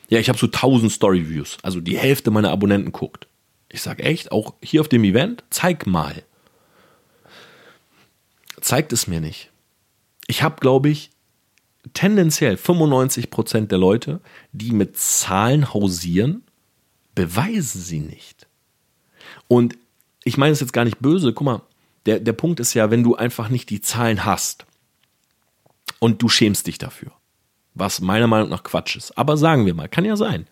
ja, 0.09 0.19
ich 0.19 0.29
habe 0.29 0.39
so 0.39 0.47
1000 0.47 0.91
Storyviews, 0.91 1.59
also 1.63 1.81
die 1.81 1.97
Hälfte 1.97 2.31
meiner 2.31 2.51
Abonnenten 2.51 2.93
guckt. 2.93 3.29
Ich 3.73 3.81
sage 3.81 4.03
echt, 4.03 4.33
auch 4.33 4.55
hier 4.63 4.83
auf 4.83 4.89
dem 4.89 5.03
Event, 5.03 5.45
zeig 5.49 5.87
mal. 5.87 6.23
Zeigt 8.61 8.93
es 8.93 9.07
mir 9.07 9.21
nicht. 9.21 9.51
Ich 10.27 10.43
habe, 10.43 10.57
glaube 10.61 10.91
ich, 10.91 11.11
tendenziell 11.95 12.57
95% 12.57 13.69
der 13.69 13.79
Leute, 13.79 14.21
die 14.53 14.73
mit 14.73 14.99
Zahlen 14.99 15.73
hausieren, 15.73 16.45
beweisen 17.15 17.81
sie 17.81 18.01
nicht. 18.01 18.47
Und 19.49 19.79
ich 20.23 20.37
meine 20.37 20.53
es 20.53 20.61
jetzt 20.61 20.75
gar 20.75 20.85
nicht 20.85 21.01
böse, 21.01 21.33
guck 21.33 21.45
mal, 21.47 21.63
der, 22.05 22.21
der 22.21 22.35
Punkt 22.35 22.61
ist 22.61 22.75
ja, 22.75 22.91
wenn 22.91 23.03
du 23.03 23.17
einfach 23.17 23.49
nicht 23.49 23.71
die 23.71 23.81
Zahlen 23.81 24.27
hast 24.27 24.67
und 25.99 26.21
du 26.21 26.29
schämst 26.29 26.67
dich 26.67 26.77
dafür, 26.77 27.13
was 27.73 28.03
meiner 28.03 28.27
Meinung 28.27 28.51
nach 28.51 28.65
Quatsch 28.65 28.97
ist, 28.97 29.17
aber 29.17 29.39
sagen 29.39 29.65
wir 29.65 29.73
mal, 29.73 29.89
kann 29.89 30.05
ja 30.05 30.17
sein, 30.17 30.47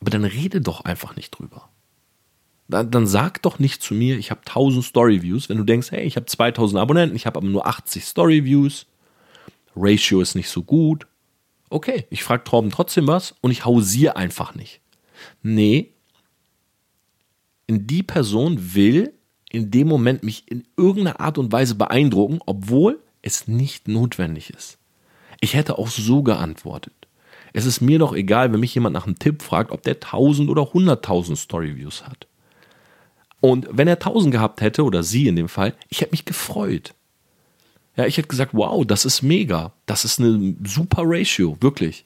aber 0.00 0.10
dann 0.10 0.24
rede 0.24 0.60
doch 0.60 0.82
einfach 0.82 1.16
nicht 1.16 1.30
drüber 1.30 1.70
dann, 2.70 2.90
dann 2.90 3.06
sag 3.06 3.42
doch 3.42 3.58
nicht 3.58 3.82
zu 3.82 3.94
mir, 3.94 4.18
ich 4.18 4.30
habe 4.30 4.40
1000 4.40 4.84
Story-Views, 4.84 5.48
wenn 5.48 5.58
du 5.58 5.64
denkst, 5.64 5.90
hey, 5.90 6.04
ich 6.04 6.16
habe 6.16 6.26
2000 6.26 6.80
Abonnenten, 6.80 7.16
ich 7.16 7.26
habe 7.26 7.38
aber 7.38 7.46
nur 7.46 7.66
80 7.66 8.04
Story-Views, 8.04 8.86
Ratio 9.76 10.20
ist 10.20 10.34
nicht 10.34 10.48
so 10.48 10.62
gut. 10.62 11.06
Okay, 11.68 12.06
ich 12.10 12.24
frage 12.24 12.44
Torben 12.44 12.70
trotzdem 12.70 13.06
was 13.06 13.34
und 13.40 13.50
ich 13.50 13.64
hausiere 13.64 14.16
einfach 14.16 14.54
nicht. 14.54 14.80
Nee, 15.42 15.92
die 17.68 18.02
Person 18.02 18.74
will 18.74 19.12
in 19.50 19.70
dem 19.70 19.88
Moment 19.88 20.22
mich 20.22 20.50
in 20.50 20.64
irgendeiner 20.76 21.20
Art 21.20 21.38
und 21.38 21.52
Weise 21.52 21.74
beeindrucken, 21.74 22.40
obwohl 22.46 23.00
es 23.22 23.48
nicht 23.48 23.88
notwendig 23.88 24.50
ist. 24.50 24.78
Ich 25.40 25.54
hätte 25.54 25.78
auch 25.78 25.88
so 25.88 26.22
geantwortet. 26.22 26.94
Es 27.52 27.66
ist 27.66 27.80
mir 27.80 27.98
doch 27.98 28.14
egal, 28.14 28.52
wenn 28.52 28.60
mich 28.60 28.74
jemand 28.74 28.94
nach 28.94 29.06
einem 29.06 29.18
Tipp 29.18 29.42
fragt, 29.42 29.72
ob 29.72 29.82
der 29.82 29.94
1000 29.94 30.48
oder 30.50 30.62
100.000 30.62 31.36
Storyviews 31.36 32.06
hat. 32.06 32.26
Und 33.40 33.68
wenn 33.70 33.88
er 33.88 33.94
1000 33.94 34.32
gehabt 34.32 34.60
hätte, 34.60 34.84
oder 34.84 35.02
sie 35.02 35.26
in 35.26 35.36
dem 35.36 35.48
Fall, 35.48 35.74
ich 35.88 36.00
hätte 36.00 36.12
mich 36.12 36.24
gefreut. 36.24 36.94
Ja, 37.96 38.06
ich 38.06 38.16
hätte 38.16 38.28
gesagt, 38.28 38.52
wow, 38.54 38.84
das 38.86 39.04
ist 39.04 39.22
mega. 39.22 39.72
Das 39.86 40.04
ist 40.04 40.20
eine 40.20 40.54
super 40.64 41.02
Ratio, 41.04 41.56
wirklich. 41.60 42.04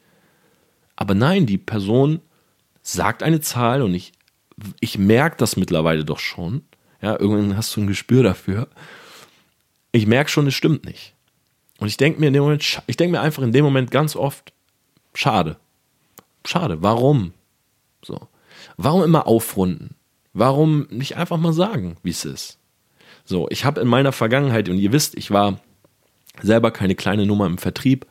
Aber 0.97 1.15
nein, 1.15 1.47
die 1.47 1.59
Person 1.59 2.21
sagt 2.83 3.23
eine 3.23 3.41
Zahl 3.41 3.83
und 3.83 3.95
ich, 3.95 4.13
ich 4.81 4.99
merke 4.99 5.37
das 5.37 5.57
mittlerweile 5.57 6.05
doch 6.05 6.19
schon. 6.19 6.63
Ja, 7.03 7.19
irgendwann 7.19 7.57
hast 7.57 7.75
du 7.77 7.81
ein 7.81 7.87
Gespür 7.87 8.23
dafür. 8.23 8.69
Ich 9.93 10.07
merke 10.07 10.31
schon, 10.31 10.47
es 10.47 10.55
stimmt 10.55 10.85
nicht. 10.85 11.15
Und 11.79 11.89
ich 11.89 11.97
denke 11.97 12.21
mir 12.21 12.29
in 12.29 12.33
dem 12.33 12.45
Moment, 12.45 12.83
ich 12.87 12.97
denke 12.97 13.13
mir 13.13 13.21
einfach 13.21 13.43
in 13.43 13.53
dem 13.53 13.65
Moment 13.65 13.91
ganz 13.91 14.17
oft, 14.17 14.53
schade. 15.13 15.57
Schade. 16.47 16.83
Warum? 16.83 17.33
So. 18.03 18.29
Warum 18.77 19.03
immer 19.03 19.27
aufrunden? 19.27 19.95
Warum 20.35 20.87
nicht 20.91 21.17
einfach 21.17 21.39
mal 21.39 21.53
sagen, 21.53 21.97
wie 22.03 22.11
es 22.11 22.25
ist? 22.25 22.59
So, 23.25 23.49
ich 23.51 23.65
habe 23.65 23.81
in 23.81 23.89
meiner 23.89 24.13
Vergangenheit, 24.13 24.69
und 24.69 24.79
ihr 24.79 24.93
wisst, 24.93 25.17
ich 25.17 25.31
war 25.31 25.61
selber 26.43 26.73
keine 26.73 26.97
kleine 26.97 27.25
Nummer 27.25 27.47
im 27.47 27.57
Vertrieb. 27.57 28.07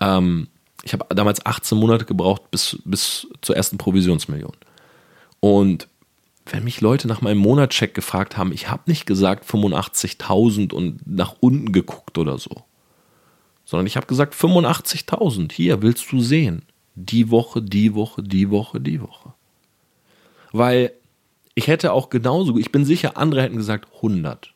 Ähm, 0.00 0.48
ich 0.84 0.92
habe 0.92 1.04
damals 1.14 1.44
18 1.44 1.76
Monate 1.76 2.04
gebraucht 2.04 2.50
bis, 2.50 2.78
bis 2.84 3.26
zur 3.42 3.56
ersten 3.56 3.76
Provisionsmillion. 3.76 4.52
Und 5.40 5.88
wenn 6.46 6.62
mich 6.62 6.80
Leute 6.80 7.08
nach 7.08 7.20
meinem 7.20 7.38
Monatscheck 7.38 7.92
gefragt 7.92 8.36
haben, 8.36 8.52
ich 8.52 8.70
habe 8.70 8.82
nicht 8.86 9.04
gesagt 9.04 9.44
85.000 9.50 10.72
und 10.72 11.04
nach 11.06 11.34
unten 11.40 11.72
geguckt 11.72 12.16
oder 12.18 12.38
so, 12.38 12.62
sondern 13.64 13.86
ich 13.86 13.96
habe 13.96 14.06
gesagt 14.06 14.34
85.000. 14.34 15.52
Hier 15.52 15.82
willst 15.82 16.10
du 16.12 16.20
sehen. 16.20 16.62
Die 16.94 17.30
Woche, 17.30 17.60
die 17.60 17.94
Woche, 17.94 18.22
die 18.22 18.50
Woche, 18.50 18.80
die 18.80 19.02
Woche. 19.02 19.34
Weil 20.52 20.92
ich 21.56 21.66
hätte 21.68 21.92
auch 21.92 22.10
genauso, 22.10 22.58
ich 22.58 22.70
bin 22.70 22.84
sicher, 22.84 23.16
andere 23.16 23.42
hätten 23.42 23.56
gesagt 23.56 23.88
100. 23.96 24.54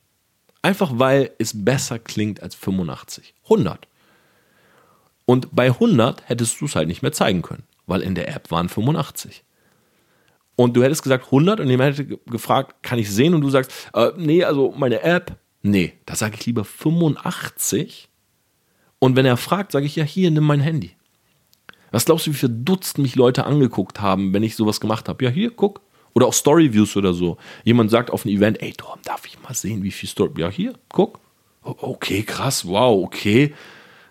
Einfach 0.62 0.92
weil 0.94 1.30
es 1.38 1.64
besser 1.64 1.98
klingt 1.98 2.42
als 2.42 2.54
85. 2.54 3.34
100. 3.44 3.88
Und 5.24 5.48
bei 5.52 5.68
100 5.68 6.28
hättest 6.28 6.60
du 6.60 6.66
es 6.66 6.76
halt 6.76 6.88
nicht 6.88 7.00
mehr 7.00 7.12
zeigen 7.12 7.40
können, 7.40 7.62
weil 7.86 8.02
in 8.02 8.14
der 8.14 8.28
App 8.28 8.50
waren 8.50 8.68
85. 8.68 9.42
Und 10.56 10.76
du 10.76 10.82
hättest 10.82 11.02
gesagt 11.02 11.24
100 11.24 11.60
und 11.60 11.70
jemand 11.70 11.96
hätte 11.96 12.18
gefragt, 12.26 12.82
kann 12.82 12.98
ich 12.98 13.10
sehen? 13.10 13.32
Und 13.32 13.40
du 13.40 13.48
sagst, 13.48 13.72
äh, 13.94 14.10
nee, 14.18 14.44
also 14.44 14.74
meine 14.76 15.00
App, 15.00 15.38
nee, 15.62 15.94
da 16.04 16.14
sage 16.14 16.36
ich 16.38 16.44
lieber 16.44 16.66
85. 16.66 18.10
Und 18.98 19.16
wenn 19.16 19.24
er 19.24 19.38
fragt, 19.38 19.72
sage 19.72 19.86
ich, 19.86 19.96
ja, 19.96 20.04
hier, 20.04 20.30
nimm 20.30 20.44
mein 20.44 20.60
Handy. 20.60 20.94
Was 21.92 22.04
glaubst 22.04 22.26
du, 22.26 22.32
wie 22.32 22.36
viele 22.36 22.52
Dutzend 22.52 22.98
mich 22.98 23.16
Leute 23.16 23.44
angeguckt 23.44 24.02
haben, 24.02 24.34
wenn 24.34 24.42
ich 24.42 24.54
sowas 24.54 24.80
gemacht 24.80 25.08
habe? 25.08 25.24
Ja, 25.24 25.30
hier, 25.30 25.50
guck, 25.50 25.80
oder 26.14 26.27
auch 26.27 26.35
Storyviews 26.35 26.96
oder 26.96 27.12
so. 27.12 27.37
Jemand 27.64 27.90
sagt 27.90 28.11
auf 28.11 28.25
ein 28.25 28.29
Event, 28.29 28.61
ey 28.62 28.73
Tom, 28.73 28.99
darf 29.05 29.27
ich 29.27 29.40
mal 29.42 29.55
sehen, 29.55 29.83
wie 29.83 29.90
viel 29.90 30.09
Story. 30.09 30.33
Ja, 30.40 30.51
hier, 30.51 30.75
guck. 30.88 31.20
Okay, 31.62 32.23
krass, 32.23 32.66
wow, 32.66 33.05
okay. 33.05 33.55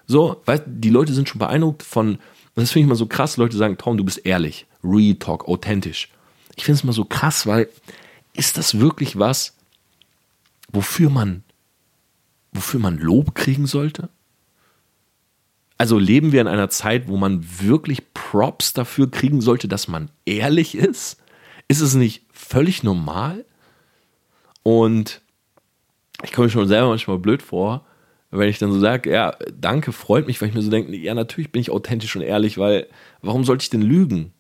So, 0.06 0.42
weißt 0.46 0.64
die 0.66 0.90
Leute 0.90 1.14
sind 1.14 1.30
schon 1.30 1.40
beeindruckt 1.40 1.84
von, 1.84 2.20
das 2.56 2.72
finde 2.72 2.86
ich 2.86 2.90
mal 2.90 2.96
so 2.96 3.06
krass, 3.06 3.38
Leute 3.38 3.58
sagen, 3.58 3.78
Tom, 3.78 3.98
du 3.98 4.04
bist 4.04 4.26
ehrlich, 4.26 4.66
Real 4.84 5.16
Talk, 5.16 5.48
authentisch. 5.48 6.10
Ich 6.56 6.66
finde 6.66 6.78
es 6.78 6.84
mal 6.84 6.94
so 6.94 7.06
krass, 7.06 7.48
weil 7.48 7.70
ist 8.34 8.58
das 8.58 8.80
wirklich 8.80 9.18
was, 9.18 9.56
wofür 10.72 11.10
man, 11.10 11.44
wofür 12.52 12.80
man 12.80 12.98
Lob 12.98 13.36
kriegen 13.36 13.66
sollte? 13.66 14.10
Also 15.78 15.98
leben 15.98 16.34
wir 16.34 16.42
in 16.42 16.48
einer 16.48 16.70
Zeit, 16.70 17.08
wo 17.08 17.16
man 17.16 17.46
wirklich 17.62 18.14
Props 18.14 18.74
dafür 18.74 19.10
kriegen 19.10 19.40
sollte, 19.40 19.68
dass 19.68 19.88
man 19.88 20.12
ehrlich 20.26 20.76
ist? 20.76 21.18
Ist 21.70 21.80
es 21.80 21.94
nicht 21.94 22.26
völlig 22.34 22.84
normal? 22.84 23.46
Und 24.64 25.22
ich 26.24 26.34
komme 26.34 26.48
mir 26.48 26.52
schon 26.52 26.68
selber 26.68 26.90
manchmal 26.90 27.20
blöd 27.20 27.42
vor, 27.42 27.86
wenn 28.32 28.50
ich 28.50 28.60
dann 28.60 28.72
so 28.72 28.80
sage, 28.80 29.12
ja, 29.12 29.36
danke, 29.54 29.92
freut 29.92 30.28
mich, 30.28 30.42
weil 30.42 30.50
ich 30.50 30.56
mir 30.56 30.62
so 30.62 30.70
denke, 30.70 30.96
ja, 30.98 31.14
natürlich 31.14 31.52
bin 31.52 31.62
ich 31.62 31.72
authentisch 31.72 32.16
und 32.16 32.24
ehrlich, 32.24 32.58
weil 32.58 32.88
warum 33.22 33.44
sollte 33.44 33.64
ich 33.64 33.70
denn 33.70 33.82
lügen? 33.82 34.34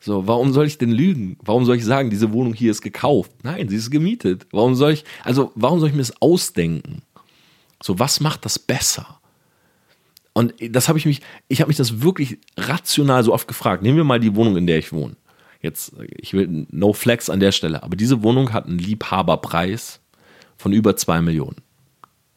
So, 0.00 0.26
warum 0.26 0.52
soll 0.52 0.66
ich 0.66 0.78
denn 0.78 0.90
lügen? 0.92 1.38
Warum 1.42 1.64
soll 1.64 1.76
ich 1.76 1.84
sagen, 1.84 2.10
diese 2.10 2.32
Wohnung 2.32 2.54
hier 2.54 2.70
ist 2.70 2.82
gekauft? 2.82 3.32
Nein, 3.42 3.68
sie 3.68 3.76
ist 3.76 3.90
gemietet. 3.90 4.46
Warum 4.50 4.74
soll 4.74 4.92
ich, 4.92 5.04
also, 5.24 5.52
warum 5.54 5.78
soll 5.78 5.88
ich 5.88 5.94
mir 5.94 6.02
das 6.02 6.20
ausdenken? 6.20 7.02
So, 7.82 7.98
was 7.98 8.20
macht 8.20 8.44
das 8.44 8.58
besser? 8.58 9.20
Und 10.32 10.54
das 10.60 10.88
habe 10.88 10.98
ich 10.98 11.06
mich, 11.06 11.22
ich 11.48 11.60
habe 11.60 11.68
mich 11.68 11.78
das 11.78 12.02
wirklich 12.02 12.38
rational 12.56 13.24
so 13.24 13.32
oft 13.32 13.48
gefragt. 13.48 13.82
Nehmen 13.82 13.96
wir 13.96 14.04
mal 14.04 14.20
die 14.20 14.34
Wohnung, 14.34 14.56
in 14.56 14.66
der 14.66 14.78
ich 14.78 14.92
wohne. 14.92 15.16
Jetzt, 15.66 15.94
ich 16.16 16.32
will 16.32 16.66
no 16.70 16.92
flex 16.92 17.28
an 17.28 17.40
der 17.40 17.50
Stelle, 17.50 17.82
aber 17.82 17.96
diese 17.96 18.22
Wohnung 18.22 18.52
hat 18.52 18.66
einen 18.66 18.78
Liebhaberpreis 18.78 19.98
von 20.56 20.72
über 20.72 20.96
zwei 20.96 21.20
Millionen. 21.20 21.56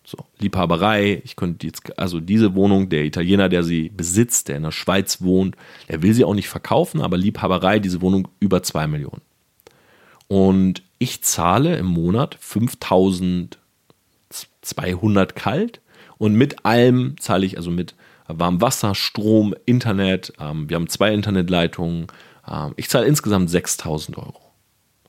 So, 0.03 0.17
Liebhaberei, 0.39 1.21
ich 1.23 1.35
könnte 1.35 1.67
jetzt, 1.67 1.95
also 1.99 2.19
diese 2.19 2.55
Wohnung, 2.55 2.89
der 2.89 3.05
Italiener, 3.05 3.49
der 3.49 3.61
sie 3.61 3.89
besitzt, 3.89 4.47
der 4.47 4.57
in 4.57 4.63
der 4.63 4.71
Schweiz 4.71 5.21
wohnt, 5.21 5.55
der 5.89 6.01
will 6.01 6.15
sie 6.15 6.25
auch 6.25 6.33
nicht 6.33 6.49
verkaufen, 6.49 7.01
aber 7.01 7.17
Liebhaberei, 7.17 7.77
diese 7.77 8.01
Wohnung 8.01 8.27
über 8.39 8.63
zwei 8.63 8.87
Millionen. 8.87 9.21
Und 10.27 10.81
ich 10.97 11.21
zahle 11.21 11.77
im 11.77 11.85
Monat 11.85 12.35
5200 12.39 15.35
kalt 15.35 15.81
und 16.17 16.33
mit 16.33 16.65
allem 16.65 17.15
zahle 17.19 17.45
ich, 17.45 17.57
also 17.57 17.69
mit 17.69 17.93
warmem 18.27 18.61
Wasser, 18.61 18.95
Strom, 18.95 19.53
Internet, 19.65 20.33
ähm, 20.39 20.67
wir 20.69 20.75
haben 20.75 20.89
zwei 20.89 21.13
Internetleitungen, 21.13 22.07
ich 22.75 22.89
zahle 22.89 23.05
insgesamt 23.05 23.49
6000 23.49 24.17
Euro. 24.17 24.41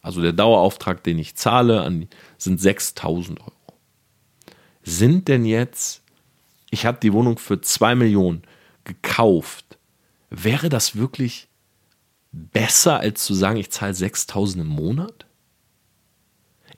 Also 0.02 0.22
der 0.22 0.32
Dauerauftrag, 0.32 1.02
den 1.04 1.18
ich 1.18 1.36
zahle, 1.36 2.06
sind 2.38 2.60
6000 2.60 3.40
Euro. 3.40 3.52
Sind 4.82 5.28
denn 5.28 5.44
jetzt, 5.44 6.02
ich 6.70 6.86
habe 6.86 6.98
die 7.02 7.12
Wohnung 7.12 7.38
für 7.38 7.60
2 7.60 7.94
Millionen 7.94 8.42
gekauft, 8.84 9.78
wäre 10.30 10.68
das 10.68 10.96
wirklich 10.96 11.48
besser, 12.32 13.00
als 13.00 13.24
zu 13.24 13.34
sagen, 13.34 13.58
ich 13.58 13.70
zahle 13.70 13.94
6000 13.94 14.64
im 14.64 14.70
Monat? 14.70 15.26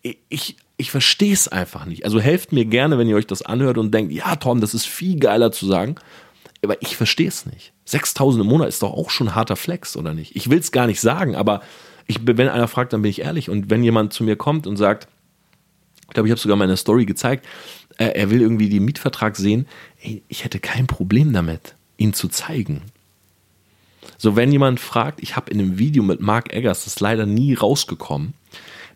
Ich, 0.02 0.18
ich, 0.28 0.56
ich 0.76 0.90
verstehe 0.90 1.32
es 1.32 1.46
einfach 1.46 1.84
nicht. 1.84 2.04
Also 2.04 2.20
helft 2.20 2.52
mir 2.52 2.64
gerne, 2.64 2.98
wenn 2.98 3.08
ihr 3.08 3.16
euch 3.16 3.26
das 3.26 3.42
anhört 3.42 3.78
und 3.78 3.92
denkt, 3.92 4.12
ja, 4.12 4.34
Tom, 4.36 4.60
das 4.60 4.74
ist 4.74 4.86
viel 4.86 5.18
geiler 5.20 5.52
zu 5.52 5.66
sagen. 5.66 5.94
Aber 6.62 6.80
ich 6.80 6.96
verstehe 6.96 7.28
es 7.28 7.44
nicht. 7.44 7.72
6000 7.86 8.44
im 8.44 8.48
Monat 8.48 8.68
ist 8.68 8.82
doch 8.82 8.92
auch 8.92 9.10
schon 9.10 9.34
harter 9.34 9.56
Flex, 9.56 9.96
oder 9.96 10.14
nicht? 10.14 10.36
Ich 10.36 10.48
will 10.48 10.58
es 10.58 10.70
gar 10.70 10.86
nicht 10.86 11.00
sagen, 11.00 11.34
aber 11.34 11.60
ich, 12.06 12.20
wenn 12.22 12.48
einer 12.48 12.68
fragt, 12.68 12.92
dann 12.92 13.02
bin 13.02 13.10
ich 13.10 13.22
ehrlich. 13.22 13.50
Und 13.50 13.70
wenn 13.70 13.82
jemand 13.82 14.12
zu 14.12 14.22
mir 14.24 14.36
kommt 14.36 14.66
und 14.66 14.76
sagt, 14.76 15.08
ich 16.02 16.14
glaube, 16.14 16.28
ich 16.28 16.30
habe 16.30 16.40
sogar 16.40 16.56
meine 16.56 16.76
Story 16.76 17.04
gezeigt, 17.04 17.46
äh, 17.98 18.06
er 18.06 18.30
will 18.30 18.40
irgendwie 18.40 18.68
den 18.68 18.84
Mietvertrag 18.84 19.36
sehen, 19.36 19.66
ey, 20.02 20.22
ich 20.28 20.44
hätte 20.44 20.60
kein 20.60 20.86
Problem 20.86 21.32
damit, 21.32 21.74
ihn 21.96 22.12
zu 22.12 22.28
zeigen. 22.28 22.82
So, 24.18 24.36
wenn 24.36 24.52
jemand 24.52 24.78
fragt, 24.78 25.22
ich 25.22 25.36
habe 25.36 25.50
in 25.50 25.58
einem 25.58 25.78
Video 25.78 26.02
mit 26.02 26.20
Mark 26.20 26.52
Eggers, 26.52 26.84
das 26.84 26.94
ist 26.94 27.00
leider 27.00 27.26
nie 27.26 27.54
rausgekommen, 27.54 28.34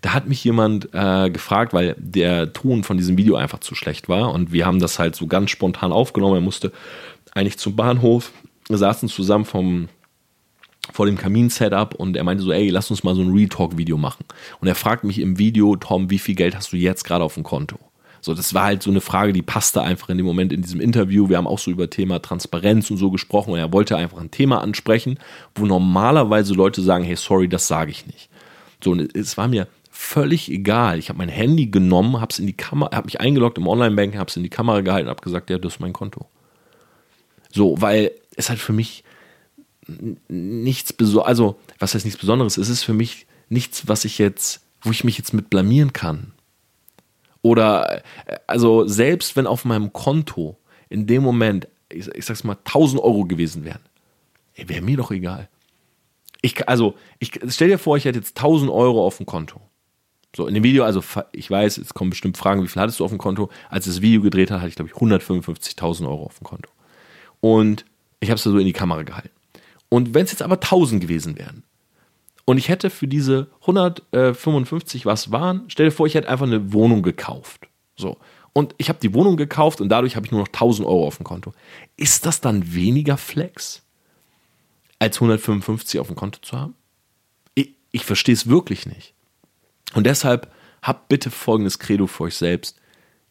da 0.02 0.12
hat 0.12 0.28
mich 0.28 0.44
jemand 0.44 0.90
äh, 0.92 1.30
gefragt, 1.30 1.72
weil 1.72 1.96
der 1.98 2.52
Ton 2.52 2.84
von 2.84 2.96
diesem 2.96 3.16
Video 3.16 3.36
einfach 3.36 3.60
zu 3.60 3.74
schlecht 3.74 4.08
war 4.08 4.32
und 4.32 4.52
wir 4.52 4.66
haben 4.66 4.78
das 4.78 4.98
halt 4.98 5.16
so 5.16 5.26
ganz 5.26 5.50
spontan 5.50 5.90
aufgenommen. 5.90 6.34
Er 6.36 6.40
musste 6.42 6.70
eigentlich 7.36 7.58
zum 7.58 7.76
Bahnhof, 7.76 8.32
saßen 8.68 9.08
zusammen 9.08 9.44
vom, 9.44 9.88
vor 10.92 11.06
dem 11.06 11.18
Kamin-Setup 11.18 11.94
und 11.94 12.16
er 12.16 12.24
meinte 12.24 12.42
so, 12.42 12.52
ey, 12.52 12.70
lass 12.70 12.90
uns 12.90 13.04
mal 13.04 13.14
so 13.14 13.22
ein 13.22 13.32
Real 13.32 13.48
Talk-Video 13.48 13.98
machen. 13.98 14.24
Und 14.60 14.68
er 14.68 14.74
fragt 14.74 15.04
mich 15.04 15.18
im 15.18 15.38
Video, 15.38 15.76
Tom, 15.76 16.10
wie 16.10 16.18
viel 16.18 16.34
Geld 16.34 16.56
hast 16.56 16.72
du 16.72 16.76
jetzt 16.76 17.04
gerade 17.04 17.24
auf 17.24 17.34
dem 17.34 17.42
Konto? 17.42 17.76
So, 18.22 18.34
das 18.34 18.54
war 18.54 18.64
halt 18.64 18.82
so 18.82 18.90
eine 18.90 19.00
Frage, 19.00 19.32
die 19.32 19.42
passte 19.42 19.82
einfach 19.82 20.08
in 20.08 20.16
dem 20.16 20.26
Moment 20.26 20.52
in 20.52 20.62
diesem 20.62 20.80
Interview. 20.80 21.28
Wir 21.28 21.36
haben 21.36 21.46
auch 21.46 21.58
so 21.58 21.70
über 21.70 21.90
Thema 21.90 22.20
Transparenz 22.20 22.90
und 22.90 22.96
so 22.96 23.10
gesprochen 23.10 23.52
und 23.52 23.58
er 23.58 23.72
wollte 23.72 23.96
einfach 23.96 24.18
ein 24.18 24.30
Thema 24.30 24.62
ansprechen, 24.62 25.18
wo 25.54 25.66
normalerweise 25.66 26.54
Leute 26.54 26.82
sagen, 26.82 27.04
hey, 27.04 27.16
sorry, 27.16 27.48
das 27.48 27.68
sage 27.68 27.90
ich 27.90 28.06
nicht. 28.06 28.28
So, 28.82 28.92
und 28.92 29.14
es 29.14 29.36
war 29.36 29.46
mir 29.46 29.68
völlig 29.90 30.50
egal. 30.50 30.98
Ich 30.98 31.08
habe 31.08 31.18
mein 31.18 31.28
Handy 31.28 31.66
genommen, 31.66 32.20
habe 32.20 32.32
es 32.32 32.38
in 32.38 32.46
die 32.46 32.56
Kamera, 32.56 32.96
habe 32.96 33.06
mich 33.06 33.20
eingeloggt 33.20 33.58
im 33.58 33.68
Online-Banking, 33.68 34.18
habe 34.18 34.30
es 34.30 34.36
in 34.36 34.42
die 34.42 34.50
Kamera 34.50 34.80
gehalten, 34.80 35.08
habe 35.08 35.22
gesagt, 35.22 35.50
ja, 35.50 35.58
das 35.58 35.74
ist 35.74 35.80
mein 35.80 35.92
Konto. 35.92 36.26
So, 37.56 37.80
weil 37.80 38.12
es 38.36 38.50
halt 38.50 38.58
für 38.58 38.74
mich 38.74 39.02
nichts 40.28 40.92
Besonderes, 40.92 41.26
also 41.26 41.58
was 41.78 41.94
heißt 41.94 42.04
nichts 42.04 42.20
Besonderes, 42.20 42.58
es 42.58 42.68
ist 42.68 42.82
für 42.82 42.92
mich 42.92 43.26
nichts, 43.48 43.88
was 43.88 44.04
ich 44.04 44.18
jetzt, 44.18 44.60
wo 44.82 44.90
ich 44.90 45.04
mich 45.04 45.16
jetzt 45.16 45.32
mit 45.32 45.48
blamieren 45.48 45.94
kann. 45.94 46.32
Oder, 47.40 48.02
also 48.46 48.86
selbst 48.86 49.36
wenn 49.36 49.46
auf 49.46 49.64
meinem 49.64 49.92
Konto 49.94 50.58
in 50.90 51.06
dem 51.06 51.22
Moment, 51.22 51.66
ich, 51.88 52.08
ich 52.08 52.26
sag's 52.26 52.44
mal, 52.44 52.58
1000 52.64 53.02
Euro 53.02 53.24
gewesen 53.24 53.64
wären, 53.64 53.80
wäre 54.54 54.82
mir 54.82 54.98
doch 54.98 55.10
egal. 55.10 55.48
Ich, 56.42 56.68
also, 56.68 56.94
ich 57.18 57.32
stell 57.48 57.68
dir 57.68 57.78
vor, 57.78 57.96
ich 57.96 58.04
hätte 58.04 58.18
jetzt 58.18 58.36
1000 58.36 58.70
Euro 58.70 59.06
auf 59.06 59.16
dem 59.16 59.24
Konto. 59.24 59.62
So, 60.36 60.46
in 60.46 60.52
dem 60.52 60.62
Video, 60.62 60.84
also 60.84 61.02
ich 61.32 61.50
weiß, 61.50 61.78
es 61.78 61.94
kommen 61.94 62.10
bestimmt 62.10 62.36
Fragen, 62.36 62.62
wie 62.62 62.68
viel 62.68 62.82
hattest 62.82 63.00
du 63.00 63.04
auf 63.04 63.12
dem 63.12 63.18
Konto? 63.18 63.48
Als 63.70 63.86
ich 63.86 63.94
das 63.94 64.02
Video 64.02 64.20
gedreht 64.20 64.50
habe, 64.50 64.60
hatte 64.60 64.68
ich, 64.68 64.76
glaube 64.76 64.90
ich, 64.90 64.96
155.000 64.96 66.06
Euro 66.06 66.24
auf 66.24 66.38
dem 66.38 66.44
Konto. 66.44 66.68
Und 67.40 67.84
ich 68.20 68.30
habe 68.30 68.36
es 68.36 68.42
so 68.42 68.56
in 68.58 68.66
die 68.66 68.72
Kamera 68.72 69.02
gehalten. 69.02 69.30
Und 69.88 70.14
wenn 70.14 70.24
es 70.24 70.32
jetzt 70.32 70.42
aber 70.42 70.56
1000 70.56 71.00
gewesen 71.00 71.38
wären 71.38 71.62
und 72.44 72.58
ich 72.58 72.68
hätte 72.68 72.90
für 72.90 73.08
diese 73.08 73.48
155 73.62 75.06
was 75.06 75.30
waren, 75.30 75.64
stell 75.68 75.86
dir 75.86 75.92
vor, 75.92 76.06
ich 76.06 76.14
hätte 76.14 76.28
einfach 76.28 76.46
eine 76.46 76.72
Wohnung 76.72 77.02
gekauft. 77.02 77.68
So. 77.96 78.18
Und 78.52 78.74
ich 78.78 78.88
habe 78.88 78.98
die 79.00 79.12
Wohnung 79.12 79.36
gekauft 79.36 79.80
und 79.80 79.90
dadurch 79.90 80.16
habe 80.16 80.26
ich 80.26 80.32
nur 80.32 80.40
noch 80.40 80.48
1000 80.48 80.88
Euro 80.88 81.06
auf 81.06 81.16
dem 81.16 81.24
Konto. 81.24 81.52
Ist 81.96 82.26
das 82.26 82.40
dann 82.40 82.74
weniger 82.74 83.16
Flex, 83.16 83.82
als 84.98 85.16
155 85.18 86.00
auf 86.00 86.06
dem 86.06 86.16
Konto 86.16 86.40
zu 86.40 86.58
haben? 86.58 86.74
Ich, 87.54 87.74
ich 87.92 88.04
verstehe 88.04 88.34
es 88.34 88.48
wirklich 88.48 88.86
nicht. 88.86 89.12
Und 89.94 90.06
deshalb 90.06 90.50
habt 90.82 91.08
bitte 91.08 91.30
folgendes 91.30 91.78
Credo 91.78 92.06
für 92.06 92.24
euch 92.24 92.36
selbst. 92.36 92.80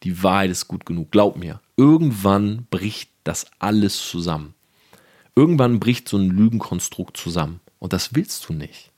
Die 0.02 0.22
Wahrheit 0.22 0.50
ist 0.50 0.68
gut 0.68 0.86
genug. 0.86 1.10
Glaub 1.10 1.36
mir, 1.36 1.60
irgendwann 1.76 2.66
bricht 2.70 3.10
das 3.24 3.46
alles 3.58 4.08
zusammen. 4.08 4.54
Irgendwann 5.34 5.80
bricht 5.80 6.08
so 6.08 6.16
ein 6.16 6.30
Lügenkonstrukt 6.30 7.16
zusammen. 7.16 7.60
Und 7.78 7.92
das 7.92 8.14
willst 8.14 8.48
du 8.48 8.52
nicht. 8.52 8.90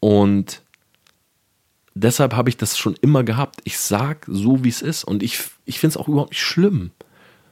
Und 0.00 0.62
deshalb 1.94 2.34
habe 2.34 2.50
ich 2.50 2.56
das 2.56 2.78
schon 2.78 2.94
immer 3.00 3.24
gehabt. 3.24 3.60
Ich 3.64 3.78
sage 3.78 4.20
so, 4.26 4.64
wie 4.64 4.68
es 4.68 4.82
ist. 4.82 5.04
Und 5.04 5.22
ich, 5.22 5.40
ich 5.64 5.78
finde 5.78 5.92
es 5.92 5.96
auch 5.96 6.08
überhaupt 6.08 6.30
nicht 6.30 6.42
schlimm. 6.42 6.90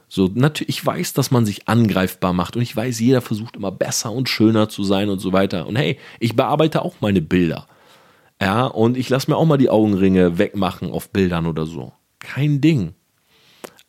So, 0.09 0.29
natürlich, 0.33 0.69
ich 0.69 0.85
weiß, 0.85 1.13
dass 1.13 1.31
man 1.31 1.45
sich 1.45 1.67
angreifbar 1.67 2.31
macht 2.31 2.55
und 2.55 2.61
ich 2.61 2.73
weiß, 2.73 2.99
jeder 3.01 3.21
versucht 3.21 3.57
immer 3.57 3.71
besser 3.71 4.11
und 4.11 4.29
schöner 4.29 4.69
zu 4.69 4.83
sein 4.83 5.09
und 5.09 5.19
so 5.19 5.33
weiter. 5.33 5.67
Und 5.67 5.75
hey, 5.75 5.99
ich 6.19 6.35
bearbeite 6.35 6.81
auch 6.81 6.95
meine 7.01 7.21
Bilder. 7.21 7.67
Ja, 8.41 8.65
und 8.65 8.95
ich 8.95 9.09
lasse 9.09 9.29
mir 9.29 9.35
auch 9.35 9.45
mal 9.45 9.57
die 9.57 9.69
Augenringe 9.69 10.37
wegmachen 10.37 10.91
auf 10.91 11.09
Bildern 11.09 11.45
oder 11.45 11.65
so. 11.65 11.91
Kein 12.19 12.61
Ding. 12.61 12.93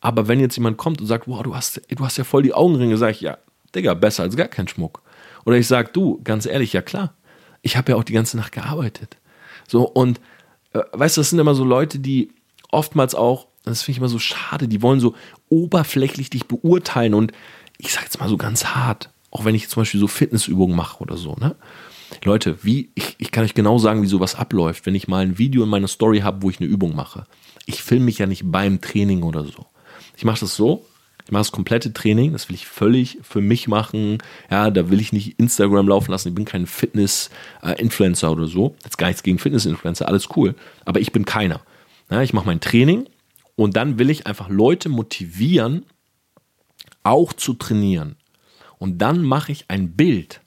Aber 0.01 0.29
wenn 0.29 0.41
jetzt 0.41 0.57
jemand 0.57 0.77
kommt 0.77 1.01
und 1.01 1.07
sagt, 1.07 1.27
wow, 1.27 1.43
du 1.43 1.55
hast, 1.55 1.81
du 1.89 2.05
hast 2.05 2.19
ja 2.19 2.25
voll 2.25 2.43
die 2.43 2.55
Augenringe, 2.55 2.97
sage 2.97 3.13
ich, 3.13 3.21
ja, 3.21 3.39
Digga, 3.75 3.95
besser 3.95 4.23
als 4.23 4.37
gar 4.37 4.49
kein 4.49 4.69
Schmuck. 4.69 5.03
Oder 5.45 5.57
ich 5.57 5.67
sage, 5.67 5.91
du, 5.93 6.21
ganz 6.23 6.47
ehrlich, 6.47 6.73
ja 6.73 6.83
klar, 6.83 7.15
ich 7.63 7.77
habe 7.77 7.93
ja 7.93 7.97
auch 7.97 8.05
die 8.05 8.13
ganze 8.13 8.37
Nacht 8.37 8.53
gearbeitet. 8.53 9.17
So, 9.67 9.89
und 9.89 10.21
äh, 10.73 10.81
weißt 10.93 11.17
du, 11.17 11.21
das 11.21 11.31
sind 11.31 11.39
immer 11.39 11.55
so 11.55 11.65
Leute, 11.65 11.99
die 11.99 12.33
oftmals 12.71 13.15
auch, 13.15 13.49
das 13.65 13.83
finde 13.83 13.93
ich 13.93 13.99
immer 13.99 14.09
so 14.09 14.19
schade, 14.19 14.69
die 14.69 14.83
wollen 14.83 15.01
so 15.01 15.15
oberflächlich 15.49 16.31
dich 16.31 16.47
beurteilen 16.47 17.15
und 17.15 17.33
ich 17.77 17.93
sage 17.93 18.05
jetzt 18.05 18.21
mal 18.21 18.29
so 18.29 18.37
ganz 18.37 18.67
hart, 18.67 19.11
auch 19.31 19.45
wenn 19.45 19.55
ich 19.55 19.69
zum 19.69 19.83
Beispiel 19.83 20.01
so 20.01 20.09
Fitnessübungen 20.09 20.77
mache 20.77 21.01
oder 21.01 21.17
so, 21.17 21.35
ne? 21.35 21.57
Leute, 22.25 22.65
wie, 22.65 22.91
ich, 22.95 23.17
ich 23.19 23.31
kann 23.31 23.45
euch 23.45 23.53
genau 23.53 23.77
sagen, 23.77 24.03
wie 24.03 24.07
sowas 24.07 24.35
abläuft, 24.35 24.87
wenn 24.87 24.95
ich 24.95 25.09
mal 25.09 25.23
ein 25.23 25.37
Video 25.37 25.63
in 25.63 25.69
meiner 25.69 25.89
Story 25.89 26.21
habe, 26.21 26.43
wo 26.43 26.49
ich 26.49 26.59
eine 26.59 26.69
Übung 26.69 26.97
mache. 26.97 27.27
Ich 27.69 27.83
filme 27.83 28.07
mich 28.07 28.17
ja 28.17 28.27
nicht 28.27 28.51
beim 28.51 28.81
Training 28.81 29.23
oder 29.23 29.45
so. 29.45 29.67
Ich 30.17 30.25
mache 30.25 30.41
das 30.41 30.57
so, 30.57 30.87
ich 31.27 31.33
mache 31.33 31.43
das 31.43 31.53
komplette 31.53 31.93
Training, 31.93 32.33
das 32.33 32.49
will 32.49 32.55
ich 32.55 32.67
völlig 32.67 33.19
für 33.21 33.43
mich 33.43 33.69
machen. 33.69 34.23
Ja, 34.51 34.71
da 34.71 34.89
will 34.89 35.03
ich 35.03 35.13
nicht 35.13 35.39
Instagram 35.39 35.87
laufen 35.87 36.11
lassen. 36.11 36.29
Ich 36.29 36.35
bin 36.35 36.47
kein 36.47 36.67
Fitness-Influencer 36.67 38.33
oder 38.33 38.47
so. 38.47 38.75
Jetzt 38.85 38.97
gar 38.97 39.09
nichts 39.09 39.23
gegen 39.23 39.39
Fitness-Influencer, 39.39 40.09
alles 40.09 40.31
cool. 40.35 40.55
Aber 40.87 41.01
ich 41.01 41.13
bin 41.13 41.27
keiner. 41.27 41.61
Ja, 42.11 42.23
ich 42.23 42.33
mache 42.33 42.47
mein 42.47 42.61
Training 42.61 43.07
und 43.55 43.77
dann 43.77 43.99
will 43.99 44.09
ich 44.09 44.27
einfach 44.27 44.49
Leute 44.49 44.89
motivieren, 44.89 45.85
auch 47.03 47.35
zu 47.35 47.53
trainieren. 47.53 48.17
Und 48.79 48.97
dann 48.97 49.23
mache 49.23 49.53
ich 49.53 49.67
ein 49.69 49.93
Bild 49.93 50.41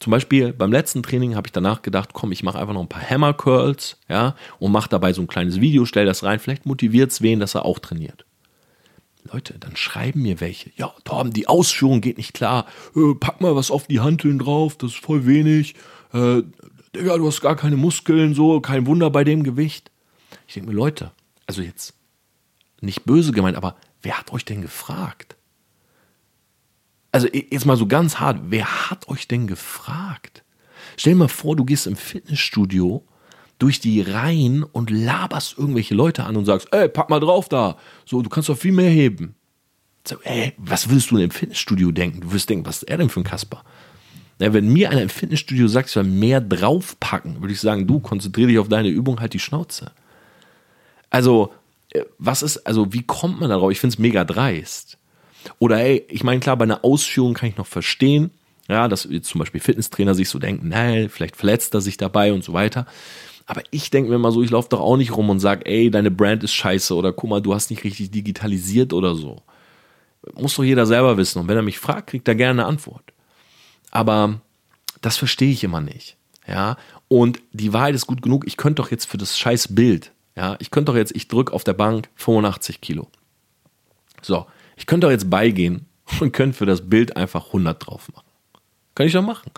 zum 0.00 0.10
Beispiel 0.10 0.52
beim 0.54 0.72
letzten 0.72 1.02
Training 1.02 1.36
habe 1.36 1.46
ich 1.46 1.52
danach 1.52 1.82
gedacht, 1.82 2.10
komm, 2.14 2.32
ich 2.32 2.42
mache 2.42 2.58
einfach 2.58 2.72
noch 2.72 2.80
ein 2.80 2.88
paar 2.88 3.08
Hammer 3.08 3.34
Curls, 3.34 3.98
ja, 4.08 4.34
und 4.58 4.72
mache 4.72 4.88
dabei 4.88 5.12
so 5.12 5.20
ein 5.20 5.28
kleines 5.28 5.60
Video, 5.60 5.84
stell 5.84 6.06
das 6.06 6.24
rein, 6.24 6.38
vielleicht 6.38 6.64
motiviert 6.64 7.12
es 7.12 7.20
wen, 7.20 7.38
dass 7.38 7.54
er 7.54 7.66
auch 7.66 7.78
trainiert. 7.78 8.24
Leute, 9.30 9.58
dann 9.58 9.76
schreiben 9.76 10.22
mir 10.22 10.40
welche. 10.40 10.70
Ja, 10.76 10.92
Tom, 11.04 11.32
die 11.32 11.46
Ausführung 11.46 12.00
geht 12.00 12.16
nicht 12.16 12.32
klar. 12.32 12.64
Äh, 12.96 13.14
pack 13.14 13.42
mal 13.42 13.54
was 13.54 13.70
auf 13.70 13.86
die 13.86 14.00
Hanteln 14.00 14.38
drauf, 14.38 14.76
das 14.76 14.92
ist 14.92 15.04
voll 15.04 15.26
wenig. 15.26 15.74
Äh, 16.14 16.42
Digga, 16.96 17.18
du 17.18 17.26
hast 17.26 17.42
gar 17.42 17.54
keine 17.54 17.76
Muskeln, 17.76 18.34
so, 18.34 18.60
kein 18.60 18.86
Wunder 18.86 19.10
bei 19.10 19.22
dem 19.22 19.42
Gewicht. 19.42 19.90
Ich 20.48 20.54
denke 20.54 20.70
mir, 20.70 20.76
Leute, 20.76 21.12
also 21.46 21.60
jetzt 21.60 21.94
nicht 22.80 23.04
böse 23.04 23.32
gemeint, 23.32 23.58
aber 23.58 23.76
wer 24.00 24.18
hat 24.18 24.32
euch 24.32 24.46
denn 24.46 24.62
gefragt? 24.62 25.36
Also 27.12 27.28
jetzt 27.32 27.66
mal 27.66 27.76
so 27.76 27.86
ganz 27.86 28.16
hart, 28.20 28.40
wer 28.48 28.90
hat 28.90 29.08
euch 29.08 29.26
denn 29.26 29.46
gefragt? 29.46 30.44
Stell 30.96 31.14
dir 31.14 31.20
mal 31.20 31.28
vor, 31.28 31.56
du 31.56 31.64
gehst 31.64 31.86
im 31.86 31.96
Fitnessstudio 31.96 33.04
durch 33.58 33.80
die 33.80 34.00
Reihen 34.00 34.62
und 34.64 34.90
laberst 34.90 35.58
irgendwelche 35.58 35.94
Leute 35.94 36.24
an 36.24 36.36
und 36.36 36.46
sagst, 36.46 36.68
ey, 36.72 36.88
pack 36.88 37.10
mal 37.10 37.20
drauf 37.20 37.48
da. 37.48 37.76
So, 38.06 38.22
du 38.22 38.30
kannst 38.30 38.48
doch 38.48 38.56
viel 38.56 38.72
mehr 38.72 38.90
heben. 38.90 39.34
So, 40.06 40.16
ey, 40.22 40.54
was 40.56 40.88
würdest 40.88 41.10
du 41.10 41.18
im 41.18 41.30
Fitnessstudio 41.30 41.92
denken? 41.92 42.22
Du 42.22 42.32
wirst 42.32 42.48
denken, 42.48 42.64
was 42.66 42.82
ist 42.82 42.88
er 42.88 42.96
denn 42.96 43.10
für 43.10 43.20
ein 43.20 43.24
Kasper? 43.24 43.62
Ja, 44.38 44.54
wenn 44.54 44.72
mir 44.72 44.90
einer 44.90 45.02
im 45.02 45.10
Fitnessstudio 45.10 45.68
sagt, 45.68 45.88
ich 45.88 45.92
soll 45.92 46.04
mehr 46.04 46.40
draufpacken, 46.40 47.42
würde 47.42 47.52
ich 47.52 47.60
sagen, 47.60 47.86
du 47.86 48.00
konzentriere 48.00 48.48
dich 48.48 48.58
auf 48.58 48.68
deine 48.68 48.88
Übung, 48.88 49.20
halt 49.20 49.34
die 49.34 49.38
Schnauze. 49.38 49.92
Also, 51.10 51.52
äh, 51.90 52.04
was 52.18 52.42
ist, 52.42 52.66
also 52.66 52.94
wie 52.94 53.02
kommt 53.02 53.40
man 53.40 53.50
darauf? 53.50 53.70
Ich 53.70 53.80
finde 53.80 53.94
es 53.94 53.98
mega 53.98 54.24
dreist. 54.24 54.96
Oder 55.58 55.78
hey, 55.78 56.04
ich 56.08 56.22
meine, 56.22 56.40
klar, 56.40 56.56
bei 56.56 56.64
einer 56.64 56.84
Ausführung 56.84 57.34
kann 57.34 57.48
ich 57.48 57.56
noch 57.56 57.66
verstehen, 57.66 58.30
ja, 58.68 58.88
dass 58.88 59.08
zum 59.22 59.38
Beispiel 59.38 59.60
Fitnesstrainer 59.60 60.14
sich 60.14 60.28
so 60.28 60.38
denken, 60.38 60.68
nein, 60.68 61.08
vielleicht 61.08 61.36
verletzt 61.36 61.74
er 61.74 61.80
sich 61.80 61.96
dabei 61.96 62.32
und 62.32 62.44
so 62.44 62.52
weiter. 62.52 62.86
Aber 63.46 63.62
ich 63.70 63.90
denke 63.90 64.10
mir 64.10 64.18
mal 64.18 64.30
so, 64.30 64.42
ich 64.42 64.50
laufe 64.50 64.68
doch 64.68 64.80
auch 64.80 64.96
nicht 64.96 65.16
rum 65.16 65.28
und 65.28 65.40
sage, 65.40 65.66
ey, 65.66 65.90
deine 65.90 66.10
Brand 66.10 66.44
ist 66.44 66.52
scheiße 66.52 66.94
oder 66.94 67.12
guck 67.12 67.30
mal, 67.30 67.42
du 67.42 67.52
hast 67.52 67.70
nicht 67.70 67.82
richtig 67.82 68.12
digitalisiert 68.12 68.92
oder 68.92 69.16
so. 69.16 69.42
Muss 70.34 70.54
doch 70.54 70.62
jeder 70.62 70.86
selber 70.86 71.16
wissen. 71.16 71.40
Und 71.40 71.48
wenn 71.48 71.56
er 71.56 71.62
mich 71.62 71.78
fragt, 71.78 72.10
kriegt 72.10 72.28
er 72.28 72.36
gerne 72.36 72.62
eine 72.62 72.68
Antwort. 72.68 73.02
Aber 73.90 74.40
das 75.00 75.16
verstehe 75.16 75.50
ich 75.50 75.64
immer 75.64 75.80
nicht. 75.80 76.16
Ja, 76.46 76.76
und 77.08 77.40
die 77.52 77.72
Wahrheit 77.72 77.94
ist 77.94 78.06
gut 78.06 78.22
genug. 78.22 78.46
Ich 78.46 78.56
könnte 78.56 78.82
doch 78.82 78.90
jetzt 78.90 79.06
für 79.06 79.18
das 79.18 79.38
scheiß 79.38 79.74
Bild, 79.74 80.12
ja, 80.36 80.56
ich 80.58 80.70
könnte 80.70 80.92
doch 80.92 80.96
jetzt, 80.96 81.14
ich 81.14 81.28
drücke 81.28 81.52
auf 81.52 81.64
der 81.64 81.74
Bank 81.74 82.08
85 82.16 82.80
Kilo. 82.80 83.08
So, 84.22 84.46
ich 84.80 84.86
könnte 84.86 85.06
doch 85.06 85.12
jetzt 85.12 85.28
beigehen 85.28 85.84
und 86.20 86.32
könnte 86.32 86.56
für 86.56 86.64
das 86.64 86.88
Bild 86.88 87.14
einfach 87.14 87.48
100 87.48 87.86
drauf 87.86 88.08
machen. 88.14 88.26
Kann 88.94 89.06
ich 89.06 89.12
doch 89.12 89.22
machen. 89.22 89.52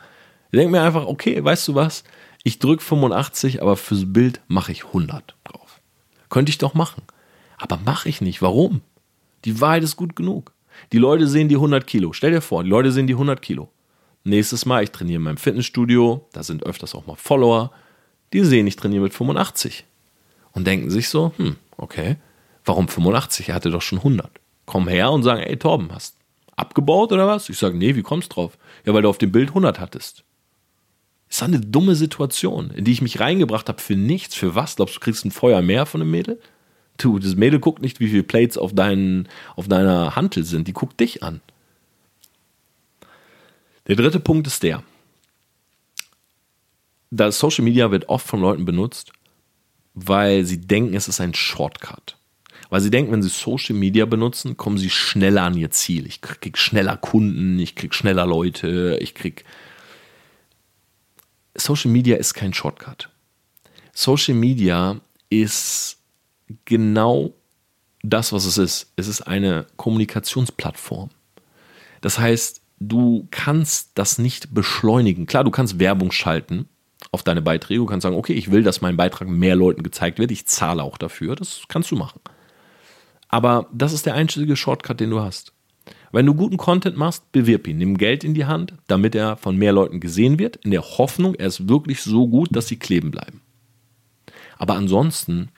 Ich 0.50 0.58
denke 0.58 0.72
mir 0.72 0.82
einfach, 0.82 1.06
okay, 1.06 1.42
weißt 1.42 1.68
du 1.68 1.76
was? 1.76 2.02
Ich 2.42 2.58
drücke 2.58 2.82
85, 2.82 3.62
aber 3.62 3.76
fürs 3.76 4.12
Bild 4.12 4.40
mache 4.48 4.72
ich 4.72 4.86
100 4.86 5.36
drauf. 5.44 5.80
Könnte 6.28 6.50
ich 6.50 6.58
doch 6.58 6.74
machen. 6.74 7.04
Aber 7.56 7.78
mache 7.84 8.08
ich 8.08 8.20
nicht. 8.20 8.42
Warum? 8.42 8.80
Die 9.44 9.60
Wahrheit 9.60 9.84
ist 9.84 9.94
gut 9.94 10.16
genug. 10.16 10.52
Die 10.90 10.98
Leute 10.98 11.28
sehen 11.28 11.48
die 11.48 11.54
100 11.54 11.86
Kilo. 11.86 12.12
Stell 12.12 12.32
dir 12.32 12.40
vor, 12.40 12.64
die 12.64 12.70
Leute 12.70 12.90
sehen 12.90 13.06
die 13.06 13.14
100 13.14 13.40
Kilo. 13.40 13.70
Nächstes 14.24 14.66
Mal, 14.66 14.82
ich 14.82 14.90
trainiere 14.90 15.18
in 15.18 15.22
meinem 15.22 15.36
Fitnessstudio, 15.36 16.26
da 16.32 16.42
sind 16.42 16.64
öfters 16.64 16.96
auch 16.96 17.06
mal 17.06 17.16
Follower, 17.16 17.70
die 18.32 18.44
sehen, 18.44 18.66
ich 18.66 18.76
trainiere 18.76 19.04
mit 19.04 19.14
85. 19.14 19.84
Und 20.50 20.66
denken 20.66 20.90
sich 20.90 21.08
so, 21.08 21.32
hm, 21.36 21.56
okay, 21.76 22.16
warum 22.64 22.88
85? 22.88 23.50
Er 23.50 23.54
hatte 23.54 23.70
doch 23.70 23.82
schon 23.82 23.98
100. 23.98 24.41
Kommen 24.72 24.88
her 24.88 25.10
und 25.10 25.22
sagen, 25.22 25.42
ey 25.42 25.58
Torben, 25.58 25.92
hast 25.92 26.16
abgebaut 26.56 27.12
oder 27.12 27.26
was? 27.26 27.50
Ich 27.50 27.58
sage, 27.58 27.76
nee, 27.76 27.94
wie 27.94 28.00
kommst 28.00 28.32
du 28.32 28.34
drauf? 28.36 28.56
Ja, 28.86 28.94
weil 28.94 29.02
du 29.02 29.10
auf 29.10 29.18
dem 29.18 29.30
Bild 29.30 29.50
100 29.50 29.78
hattest. 29.78 30.24
Ist 31.28 31.42
eine 31.42 31.60
dumme 31.60 31.94
Situation, 31.94 32.70
in 32.70 32.86
die 32.86 32.92
ich 32.92 33.02
mich 33.02 33.20
reingebracht 33.20 33.68
habe 33.68 33.82
für 33.82 33.96
nichts. 33.96 34.34
Für 34.34 34.54
was? 34.54 34.76
Glaubst 34.76 34.94
du, 34.94 34.98
du 34.98 35.04
kriegst 35.04 35.26
ein 35.26 35.30
Feuer 35.30 35.60
mehr 35.60 35.84
von 35.84 36.00
einem 36.00 36.10
Mädel? 36.10 36.40
Du, 36.96 37.18
das 37.18 37.34
Mädel 37.36 37.60
guckt 37.60 37.82
nicht, 37.82 38.00
wie 38.00 38.08
viele 38.08 38.22
Plates 38.22 38.56
auf, 38.56 38.72
deinen, 38.72 39.28
auf 39.56 39.68
deiner 39.68 40.16
Hantel 40.16 40.42
sind. 40.42 40.66
Die 40.68 40.72
guckt 40.72 40.98
dich 40.98 41.22
an. 41.22 41.42
Der 43.88 43.96
dritte 43.96 44.20
Punkt 44.20 44.46
ist 44.46 44.62
der. 44.62 44.82
Das 47.10 47.38
Social 47.38 47.64
Media 47.64 47.90
wird 47.90 48.08
oft 48.08 48.26
von 48.26 48.40
Leuten 48.40 48.64
benutzt, 48.64 49.12
weil 49.92 50.46
sie 50.46 50.62
denken, 50.62 50.94
es 50.94 51.08
ist 51.08 51.20
ein 51.20 51.34
Shortcut. 51.34 52.16
Weil 52.72 52.80
sie 52.80 52.88
denken, 52.88 53.12
wenn 53.12 53.22
sie 53.22 53.28
Social 53.28 53.76
Media 53.76 54.06
benutzen, 54.06 54.56
kommen 54.56 54.78
sie 54.78 54.88
schneller 54.88 55.42
an 55.42 55.58
ihr 55.58 55.70
Ziel. 55.70 56.06
Ich 56.06 56.22
kriege 56.22 56.56
schneller 56.56 56.96
Kunden, 56.96 57.58
ich 57.58 57.74
kriege 57.74 57.92
schneller 57.92 58.24
Leute, 58.24 58.96
ich 58.98 59.14
kriege. 59.14 59.44
Social 61.54 61.90
Media 61.90 62.16
ist 62.16 62.32
kein 62.32 62.54
Shortcut. 62.54 63.10
Social 63.92 64.32
Media 64.32 64.98
ist 65.28 65.98
genau 66.64 67.34
das, 68.02 68.32
was 68.32 68.46
es 68.46 68.56
ist. 68.56 68.90
Es 68.96 69.06
ist 69.06 69.20
eine 69.20 69.66
Kommunikationsplattform. 69.76 71.10
Das 72.00 72.18
heißt, 72.18 72.62
du 72.80 73.28
kannst 73.30 73.90
das 73.96 74.16
nicht 74.16 74.54
beschleunigen. 74.54 75.26
Klar, 75.26 75.44
du 75.44 75.50
kannst 75.50 75.78
Werbung 75.78 76.10
schalten 76.10 76.70
auf 77.10 77.22
deine 77.22 77.42
Beiträge. 77.42 77.80
Du 77.80 77.86
kannst 77.86 78.04
sagen, 78.04 78.16
okay, 78.16 78.32
ich 78.32 78.50
will, 78.50 78.62
dass 78.62 78.80
mein 78.80 78.96
Beitrag 78.96 79.28
mehr 79.28 79.56
Leuten 79.56 79.82
gezeigt 79.82 80.18
wird. 80.18 80.30
Ich 80.30 80.46
zahle 80.46 80.82
auch 80.82 80.96
dafür. 80.96 81.36
Das 81.36 81.64
kannst 81.68 81.90
du 81.90 81.96
machen. 81.96 82.22
Aber 83.32 83.66
das 83.72 83.94
ist 83.94 84.04
der 84.04 84.14
einzige 84.14 84.56
Shortcut, 84.56 85.00
den 85.00 85.10
du 85.10 85.20
hast. 85.20 85.52
Wenn 86.12 86.26
du 86.26 86.34
guten 86.34 86.58
Content 86.58 86.98
machst, 86.98 87.32
bewirb 87.32 87.66
ihn. 87.66 87.78
Nimm 87.78 87.96
Geld 87.96 88.22
in 88.22 88.34
die 88.34 88.44
Hand, 88.44 88.74
damit 88.86 89.14
er 89.14 89.36
von 89.38 89.56
mehr 89.56 89.72
Leuten 89.72 90.00
gesehen 90.00 90.38
wird, 90.38 90.56
in 90.56 90.70
der 90.70 90.82
Hoffnung, 90.82 91.34
er 91.34 91.46
ist 91.46 91.66
wirklich 91.66 92.02
so 92.02 92.28
gut, 92.28 92.54
dass 92.54 92.68
sie 92.68 92.78
kleben 92.78 93.10
bleiben. 93.10 93.40
Aber 94.58 94.74
ansonsten 94.74 95.48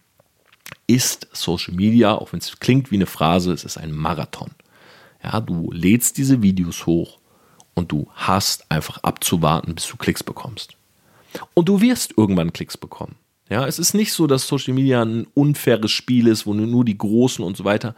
ist 0.87 1.27
Social 1.33 1.75
Media, 1.75 2.15
auch 2.15 2.33
wenn 2.33 2.39
es 2.39 2.61
klingt 2.61 2.93
wie 2.93 2.97
eine 2.97 3.07
Phrase, 3.07 3.53
es 3.53 3.65
ist 3.65 3.77
ein 3.77 3.93
Marathon. 3.93 4.53
Ja, 5.23 5.41
du 5.41 5.73
lädst 5.73 6.17
diese 6.17 6.43
Videos 6.43 6.87
hoch 6.87 7.19
und 7.75 7.91
du 7.91 8.07
hast 8.15 8.71
einfach 8.71 8.99
abzuwarten, 8.99 9.75
bis 9.75 9.89
du 9.89 9.97
Klicks 9.97 10.23
bekommst. 10.23 10.77
Und 11.55 11.69
du 11.69 11.81
wirst 11.81 12.15
irgendwann 12.17 12.53
Klicks 12.53 12.79
bekommen. 12.79 13.17
Ja, 13.51 13.67
es 13.67 13.79
ist 13.79 13.95
nicht 13.95 14.13
so, 14.13 14.27
dass 14.27 14.49
Social 14.49 14.75
Media 14.75 15.03
ein 15.03 15.27
unfaires 15.35 15.91
Spiel 15.91 16.29
ist, 16.29 16.47
wo 16.47 16.55
nur 16.55 16.85
die 16.85 16.97
Großen 16.97 17.45
und 17.45 17.57
so 17.57 17.65
weiter. 17.65 17.95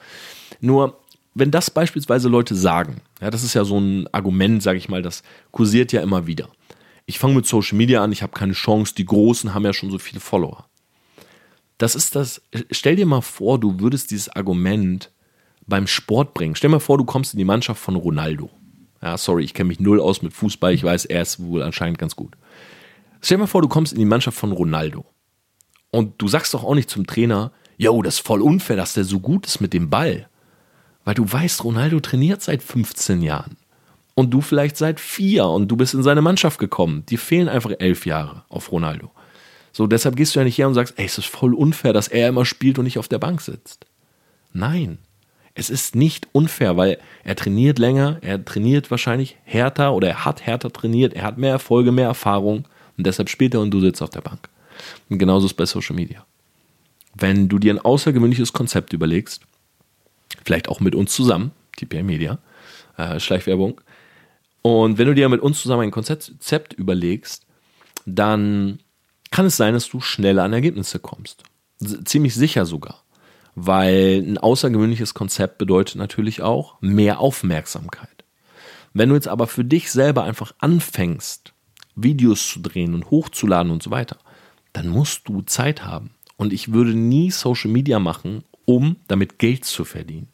Nur, 0.60 0.98
wenn 1.34 1.50
das 1.50 1.70
beispielsweise 1.70 2.28
Leute 2.28 2.54
sagen, 2.54 3.00
ja, 3.20 3.30
das 3.30 3.44
ist 3.44 3.54
ja 3.54 3.64
so 3.64 3.78
ein 3.78 4.08
Argument, 4.12 4.62
sage 4.62 4.78
ich 4.78 4.88
mal, 4.88 5.02
das 5.02 5.22
kursiert 5.52 5.92
ja 5.92 6.00
immer 6.00 6.26
wieder. 6.26 6.48
Ich 7.04 7.20
fange 7.20 7.34
mit 7.34 7.46
Social 7.46 7.78
Media 7.78 8.02
an, 8.02 8.10
ich 8.10 8.22
habe 8.22 8.32
keine 8.32 8.54
Chance, 8.54 8.94
die 8.96 9.06
Großen 9.06 9.54
haben 9.54 9.64
ja 9.64 9.72
schon 9.72 9.90
so 9.90 9.98
viele 9.98 10.18
Follower. 10.18 10.66
Das 11.78 11.94
ist 11.94 12.16
das, 12.16 12.42
stell 12.70 12.96
dir 12.96 13.06
mal 13.06 13.20
vor, 13.20 13.60
du 13.60 13.78
würdest 13.78 14.10
dieses 14.10 14.28
Argument 14.30 15.12
beim 15.66 15.86
Sport 15.86 16.34
bringen. 16.34 16.56
Stell 16.56 16.70
dir 16.70 16.76
mal 16.76 16.80
vor, 16.80 16.98
du 16.98 17.04
kommst 17.04 17.34
in 17.34 17.38
die 17.38 17.44
Mannschaft 17.44 17.80
von 17.80 17.94
Ronaldo. 17.94 18.50
Ja, 19.02 19.16
sorry, 19.16 19.44
ich 19.44 19.54
kenne 19.54 19.68
mich 19.68 19.78
null 19.78 20.00
aus 20.00 20.22
mit 20.22 20.32
Fußball, 20.32 20.72
ich 20.72 20.82
weiß, 20.82 21.04
er 21.04 21.22
ist 21.22 21.38
wohl 21.40 21.62
anscheinend 21.62 21.98
ganz 21.98 22.16
gut. 22.16 22.34
Stell 23.20 23.36
dir 23.36 23.42
mal 23.42 23.46
vor, 23.46 23.62
du 23.62 23.68
kommst 23.68 23.92
in 23.92 23.98
die 23.98 24.04
Mannschaft 24.04 24.38
von 24.38 24.52
Ronaldo. 24.52 25.04
Und 25.90 26.14
du 26.18 26.28
sagst 26.28 26.54
doch 26.54 26.64
auch 26.64 26.74
nicht 26.74 26.90
zum 26.90 27.06
Trainer, 27.06 27.52
yo, 27.76 28.02
das 28.02 28.16
ist 28.16 28.26
voll 28.26 28.42
unfair, 28.42 28.76
dass 28.76 28.94
der 28.94 29.04
so 29.04 29.20
gut 29.20 29.46
ist 29.46 29.60
mit 29.60 29.72
dem 29.72 29.90
Ball. 29.90 30.28
Weil 31.04 31.14
du 31.14 31.30
weißt, 31.30 31.64
Ronaldo 31.64 32.00
trainiert 32.00 32.42
seit 32.42 32.62
15 32.62 33.22
Jahren. 33.22 33.56
Und 34.14 34.30
du 34.30 34.40
vielleicht 34.40 34.76
seit 34.76 34.98
vier 34.98 35.46
und 35.46 35.68
du 35.68 35.76
bist 35.76 35.94
in 35.94 36.02
seine 36.02 36.22
Mannschaft 36.22 36.58
gekommen. 36.58 37.04
Die 37.08 37.18
fehlen 37.18 37.48
einfach 37.48 37.72
elf 37.78 38.06
Jahre 38.06 38.44
auf 38.48 38.72
Ronaldo. 38.72 39.10
So, 39.72 39.86
deshalb 39.86 40.16
gehst 40.16 40.34
du 40.34 40.38
ja 40.38 40.44
nicht 40.44 40.56
her 40.56 40.68
und 40.68 40.74
sagst, 40.74 40.94
ey, 40.96 41.04
es 41.04 41.18
ist 41.18 41.26
voll 41.26 41.52
unfair, 41.52 41.92
dass 41.92 42.08
er 42.08 42.28
immer 42.28 42.46
spielt 42.46 42.78
und 42.78 42.84
nicht 42.84 42.98
auf 42.98 43.08
der 43.08 43.18
Bank 43.18 43.42
sitzt. 43.42 43.84
Nein, 44.54 44.96
es 45.58 45.70
ist 45.70 45.94
nicht 45.94 46.28
unfair, 46.32 46.76
weil 46.76 46.98
er 47.24 47.36
trainiert 47.36 47.78
länger, 47.78 48.18
er 48.20 48.42
trainiert 48.44 48.90
wahrscheinlich 48.90 49.36
härter 49.44 49.94
oder 49.94 50.08
er 50.08 50.24
hat 50.24 50.46
härter 50.46 50.70
trainiert, 50.70 51.14
er 51.14 51.24
hat 51.24 51.38
mehr 51.38 51.50
Erfolge, 51.50 51.92
mehr 51.92 52.08
Erfahrung 52.08 52.68
und 52.96 53.06
deshalb 53.06 53.30
spielt 53.30 53.54
er 53.54 53.60
und 53.60 53.70
du 53.70 53.80
sitzt 53.80 54.02
auf 54.02 54.10
der 54.10 54.20
Bank. 54.20 54.48
Und 55.08 55.18
genauso 55.18 55.46
ist 55.46 55.54
bei 55.54 55.66
Social 55.66 55.96
Media. 55.96 56.24
Wenn 57.14 57.48
du 57.48 57.58
dir 57.58 57.74
ein 57.74 57.78
außergewöhnliches 57.78 58.52
Konzept 58.52 58.92
überlegst, 58.92 59.42
vielleicht 60.44 60.68
auch 60.68 60.80
mit 60.80 60.94
uns 60.94 61.12
zusammen, 61.12 61.52
TPA 61.76 62.02
Media, 62.02 62.38
äh, 62.96 63.18
Schleichwerbung, 63.20 63.80
und 64.62 64.98
wenn 64.98 65.06
du 65.06 65.14
dir 65.14 65.28
mit 65.28 65.40
uns 65.40 65.62
zusammen 65.62 65.82
ein 65.82 65.90
Konzept 65.92 66.72
überlegst, 66.72 67.46
dann 68.04 68.80
kann 69.30 69.46
es 69.46 69.56
sein, 69.56 69.74
dass 69.74 69.88
du 69.88 70.00
schneller 70.00 70.42
an 70.42 70.52
Ergebnisse 70.52 70.98
kommst. 70.98 71.44
Ziemlich 72.04 72.34
sicher 72.34 72.66
sogar. 72.66 73.04
Weil 73.54 74.24
ein 74.26 74.38
außergewöhnliches 74.38 75.14
Konzept 75.14 75.58
bedeutet 75.58 75.96
natürlich 75.96 76.42
auch 76.42 76.80
mehr 76.80 77.20
Aufmerksamkeit. 77.20 78.24
Wenn 78.92 79.10
du 79.10 79.14
jetzt 79.14 79.28
aber 79.28 79.46
für 79.46 79.64
dich 79.64 79.92
selber 79.92 80.24
einfach 80.24 80.52
anfängst, 80.58 81.52
Videos 81.94 82.46
zu 82.46 82.58
drehen 82.58 82.94
und 82.94 83.10
hochzuladen 83.10 83.70
und 83.70 83.82
so 83.82 83.90
weiter, 83.90 84.18
dann 84.76 84.88
musst 84.88 85.28
du 85.28 85.40
Zeit 85.42 85.84
haben. 85.84 86.10
Und 86.36 86.52
ich 86.52 86.72
würde 86.72 86.94
nie 86.94 87.30
Social 87.30 87.70
Media 87.70 87.98
machen, 87.98 88.44
um 88.66 88.96
damit 89.08 89.38
Geld 89.38 89.64
zu 89.64 89.84
verdienen. 89.84 90.28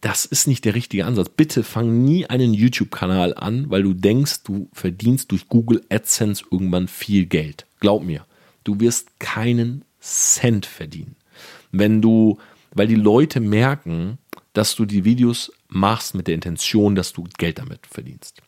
Das 0.00 0.24
ist 0.26 0.46
nicht 0.46 0.64
der 0.64 0.74
richtige 0.74 1.06
Ansatz. 1.06 1.30
Bitte 1.30 1.64
fang 1.64 2.04
nie 2.04 2.26
einen 2.26 2.54
YouTube-Kanal 2.54 3.34
an, 3.34 3.70
weil 3.70 3.82
du 3.82 3.94
denkst, 3.94 4.42
du 4.44 4.68
verdienst 4.72 5.32
durch 5.32 5.48
Google 5.48 5.82
AdSense 5.88 6.44
irgendwann 6.50 6.88
viel 6.88 7.26
Geld. 7.26 7.66
Glaub 7.80 8.04
mir, 8.04 8.26
du 8.64 8.78
wirst 8.80 9.18
keinen 9.18 9.84
Cent 10.00 10.66
verdienen. 10.66 11.16
Wenn 11.72 12.00
du, 12.02 12.38
weil 12.72 12.86
die 12.86 12.94
Leute 12.94 13.40
merken, 13.40 14.18
dass 14.52 14.76
du 14.76 14.84
die 14.84 15.04
Videos 15.04 15.50
machst 15.68 16.14
mit 16.14 16.28
der 16.28 16.34
Intention, 16.34 16.94
dass 16.94 17.12
du 17.12 17.24
Geld 17.38 17.58
damit 17.58 17.86
verdienst. 17.86 18.42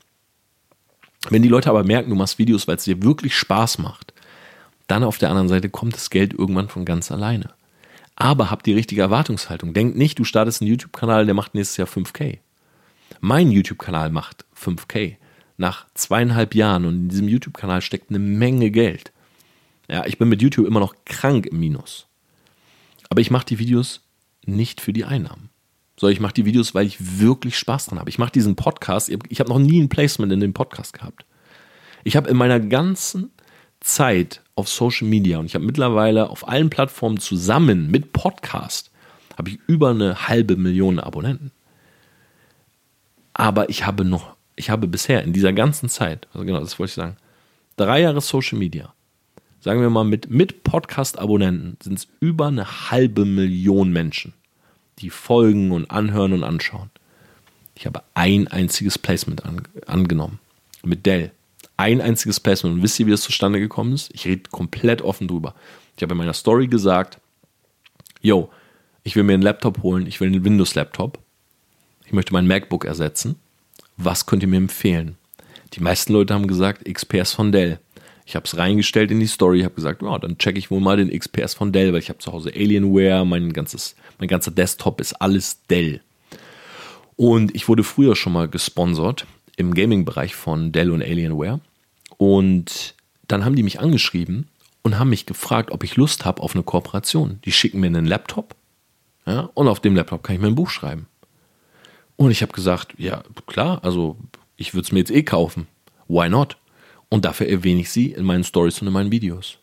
Wenn 1.30 1.42
die 1.42 1.48
Leute 1.48 1.70
aber 1.70 1.84
merken, 1.84 2.10
du 2.10 2.16
machst 2.16 2.38
Videos, 2.38 2.68
weil 2.68 2.76
es 2.76 2.84
dir 2.84 3.02
wirklich 3.02 3.36
Spaß 3.36 3.78
macht, 3.78 4.12
dann 4.86 5.04
auf 5.04 5.18
der 5.18 5.30
anderen 5.30 5.48
Seite 5.48 5.68
kommt 5.68 5.94
das 5.94 6.10
Geld 6.10 6.32
irgendwann 6.32 6.68
von 6.68 6.84
ganz 6.84 7.10
alleine. 7.10 7.50
Aber 8.14 8.50
hab 8.50 8.62
die 8.62 8.72
richtige 8.72 9.02
Erwartungshaltung. 9.02 9.74
Denk 9.74 9.96
nicht, 9.96 10.18
du 10.18 10.24
startest 10.24 10.62
einen 10.62 10.70
YouTube-Kanal, 10.70 11.26
der 11.26 11.34
macht 11.34 11.54
nächstes 11.54 11.76
Jahr 11.76 11.88
5K. 11.88 12.38
Mein 13.20 13.50
YouTube-Kanal 13.50 14.10
macht 14.10 14.44
5K. 14.58 15.16
Nach 15.58 15.86
zweieinhalb 15.94 16.54
Jahren 16.54 16.84
und 16.84 16.94
in 16.94 17.08
diesem 17.08 17.28
YouTube-Kanal 17.28 17.80
steckt 17.80 18.10
eine 18.10 18.18
Menge 18.18 18.70
Geld. 18.70 19.12
Ja, 19.88 20.06
ich 20.06 20.18
bin 20.18 20.28
mit 20.28 20.42
YouTube 20.42 20.66
immer 20.66 20.80
noch 20.80 20.94
krank 21.04 21.46
im 21.46 21.58
Minus. 21.58 22.06
Aber 23.08 23.20
ich 23.20 23.30
mache 23.30 23.46
die 23.46 23.58
Videos 23.58 24.02
nicht 24.44 24.80
für 24.80 24.92
die 24.92 25.04
Einnahmen 25.04 25.50
sondern 25.98 26.12
ich 26.12 26.20
mache 26.20 26.34
die 26.34 26.44
Videos, 26.44 26.74
weil 26.74 26.86
ich 26.86 27.18
wirklich 27.18 27.58
Spaß 27.58 27.86
dran 27.86 27.98
habe. 27.98 28.10
Ich 28.10 28.18
mache 28.18 28.32
diesen 28.32 28.56
Podcast, 28.56 29.10
ich 29.28 29.40
habe 29.40 29.50
noch 29.50 29.58
nie 29.58 29.80
ein 29.80 29.88
Placement 29.88 30.32
in 30.32 30.40
dem 30.40 30.52
Podcast 30.52 30.92
gehabt. 30.92 31.24
Ich 32.04 32.16
habe 32.16 32.28
in 32.28 32.36
meiner 32.36 32.60
ganzen 32.60 33.30
Zeit 33.80 34.42
auf 34.54 34.68
Social 34.68 35.08
Media 35.08 35.38
und 35.38 35.46
ich 35.46 35.54
habe 35.54 35.64
mittlerweile 35.64 36.30
auf 36.30 36.48
allen 36.48 36.70
Plattformen 36.70 37.18
zusammen 37.18 37.90
mit 37.90 38.12
Podcast 38.12 38.90
habe 39.36 39.50
ich 39.50 39.58
über 39.66 39.90
eine 39.90 40.28
halbe 40.28 40.56
Million 40.56 40.98
Abonnenten. 40.98 41.52
Aber 43.34 43.68
ich 43.68 43.84
habe 43.84 44.04
noch, 44.04 44.34
ich 44.56 44.70
habe 44.70 44.88
bisher 44.88 45.22
in 45.22 45.34
dieser 45.34 45.52
ganzen 45.52 45.88
Zeit, 45.88 46.26
also 46.32 46.46
genau, 46.46 46.60
das 46.60 46.78
wollte 46.78 46.90
ich 46.90 46.94
sagen, 46.94 47.16
drei 47.76 48.00
Jahre 48.00 48.22
Social 48.22 48.58
Media, 48.58 48.94
sagen 49.60 49.82
wir 49.82 49.90
mal 49.90 50.04
mit, 50.04 50.30
mit 50.30 50.64
Podcast-Abonnenten 50.64 51.76
sind 51.82 51.98
es 51.98 52.08
über 52.20 52.46
eine 52.46 52.90
halbe 52.90 53.26
Million 53.26 53.92
Menschen 53.92 54.32
die 54.98 55.10
folgen 55.10 55.72
und 55.72 55.90
anhören 55.90 56.32
und 56.32 56.44
anschauen. 56.44 56.90
Ich 57.74 57.86
habe 57.86 58.02
ein 58.14 58.48
einziges 58.48 58.98
Placement 58.98 59.44
an, 59.44 59.62
angenommen. 59.86 60.40
Mit 60.82 61.04
Dell. 61.04 61.32
ein 61.76 62.00
einziges 62.00 62.40
Placement. 62.40 62.76
Und 62.76 62.82
wisst 62.82 62.98
ihr, 62.98 63.06
wie 63.06 63.10
das 63.10 63.22
zustande 63.22 63.60
gekommen 63.60 63.92
ist? 63.92 64.10
Ich 64.14 64.26
rede 64.26 64.48
komplett 64.50 65.02
offen 65.02 65.28
drüber. 65.28 65.54
Ich 65.96 66.02
habe 66.02 66.12
in 66.12 66.18
meiner 66.18 66.32
Story 66.32 66.68
gesagt, 66.68 67.18
yo, 68.22 68.50
ich 69.02 69.14
will 69.14 69.24
mir 69.24 69.34
einen 69.34 69.42
Laptop 69.42 69.82
holen, 69.82 70.06
ich 70.06 70.20
will 70.20 70.28
einen 70.28 70.44
Windows-Laptop. 70.44 71.18
Ich 72.06 72.12
möchte 72.12 72.32
mein 72.32 72.46
MacBook 72.46 72.84
ersetzen. 72.84 73.36
Was 73.96 74.26
könnt 74.26 74.42
ihr 74.42 74.48
mir 74.48 74.56
empfehlen? 74.56 75.16
Die 75.74 75.80
meisten 75.80 76.12
Leute 76.12 76.34
haben 76.34 76.46
gesagt, 76.46 76.84
XPS 76.84 77.32
von 77.32 77.52
Dell. 77.52 77.78
Ich 78.24 78.34
habe 78.34 78.44
es 78.44 78.56
reingestellt 78.56 79.10
in 79.10 79.20
die 79.20 79.26
Story, 79.26 79.62
habe 79.62 79.74
gesagt, 79.74 80.02
ja, 80.02 80.18
dann 80.18 80.38
checke 80.38 80.58
ich 80.58 80.70
wohl 80.70 80.80
mal 80.80 80.96
den 80.96 81.16
XPS 81.16 81.54
von 81.54 81.72
Dell, 81.72 81.92
weil 81.92 82.00
ich 82.00 82.08
habe 82.08 82.18
zu 82.18 82.32
Hause 82.32 82.50
Alienware, 82.54 83.24
mein, 83.24 83.52
ganzes, 83.52 83.94
mein 84.18 84.28
ganzer 84.28 84.50
Desktop 84.50 85.00
ist 85.00 85.14
alles 85.14 85.62
Dell. 85.68 86.00
Und 87.16 87.54
ich 87.54 87.68
wurde 87.68 87.84
früher 87.84 88.14
schon 88.16 88.32
mal 88.32 88.48
gesponsert 88.48 89.26
im 89.56 89.74
Gaming-Bereich 89.74 90.34
von 90.34 90.72
Dell 90.72 90.90
und 90.90 91.02
Alienware. 91.02 91.60
Und 92.18 92.94
dann 93.28 93.44
haben 93.44 93.56
die 93.56 93.62
mich 93.62 93.80
angeschrieben 93.80 94.48
und 94.82 94.98
haben 94.98 95.10
mich 95.10 95.26
gefragt, 95.26 95.70
ob 95.70 95.82
ich 95.82 95.96
Lust 95.96 96.24
habe 96.24 96.42
auf 96.42 96.54
eine 96.54 96.62
Kooperation. 96.62 97.40
Die 97.44 97.52
schicken 97.52 97.80
mir 97.80 97.86
einen 97.86 98.06
Laptop 98.06 98.54
ja, 99.26 99.50
und 99.54 99.68
auf 99.68 99.80
dem 99.80 99.96
Laptop 99.96 100.22
kann 100.22 100.36
ich 100.36 100.40
mir 100.40 100.48
ein 100.48 100.54
Buch 100.54 100.70
schreiben. 100.70 101.08
Und 102.14 102.30
ich 102.30 102.42
habe 102.42 102.52
gesagt, 102.52 102.94
ja, 102.96 103.22
klar, 103.46 103.84
also 103.84 104.16
ich 104.56 104.72
würde 104.72 104.86
es 104.86 104.92
mir 104.92 105.00
jetzt 105.00 105.10
eh 105.10 105.22
kaufen. 105.22 105.66
Why 106.08 106.28
not? 106.28 106.56
Und 107.08 107.24
dafür 107.24 107.48
erwähne 107.48 107.80
ich 107.80 107.90
sie 107.90 108.12
in 108.12 108.24
meinen 108.24 108.44
Stories 108.44 108.80
und 108.80 108.86
in 108.86 108.92
meinen 108.92 109.10
Videos. 109.10 109.58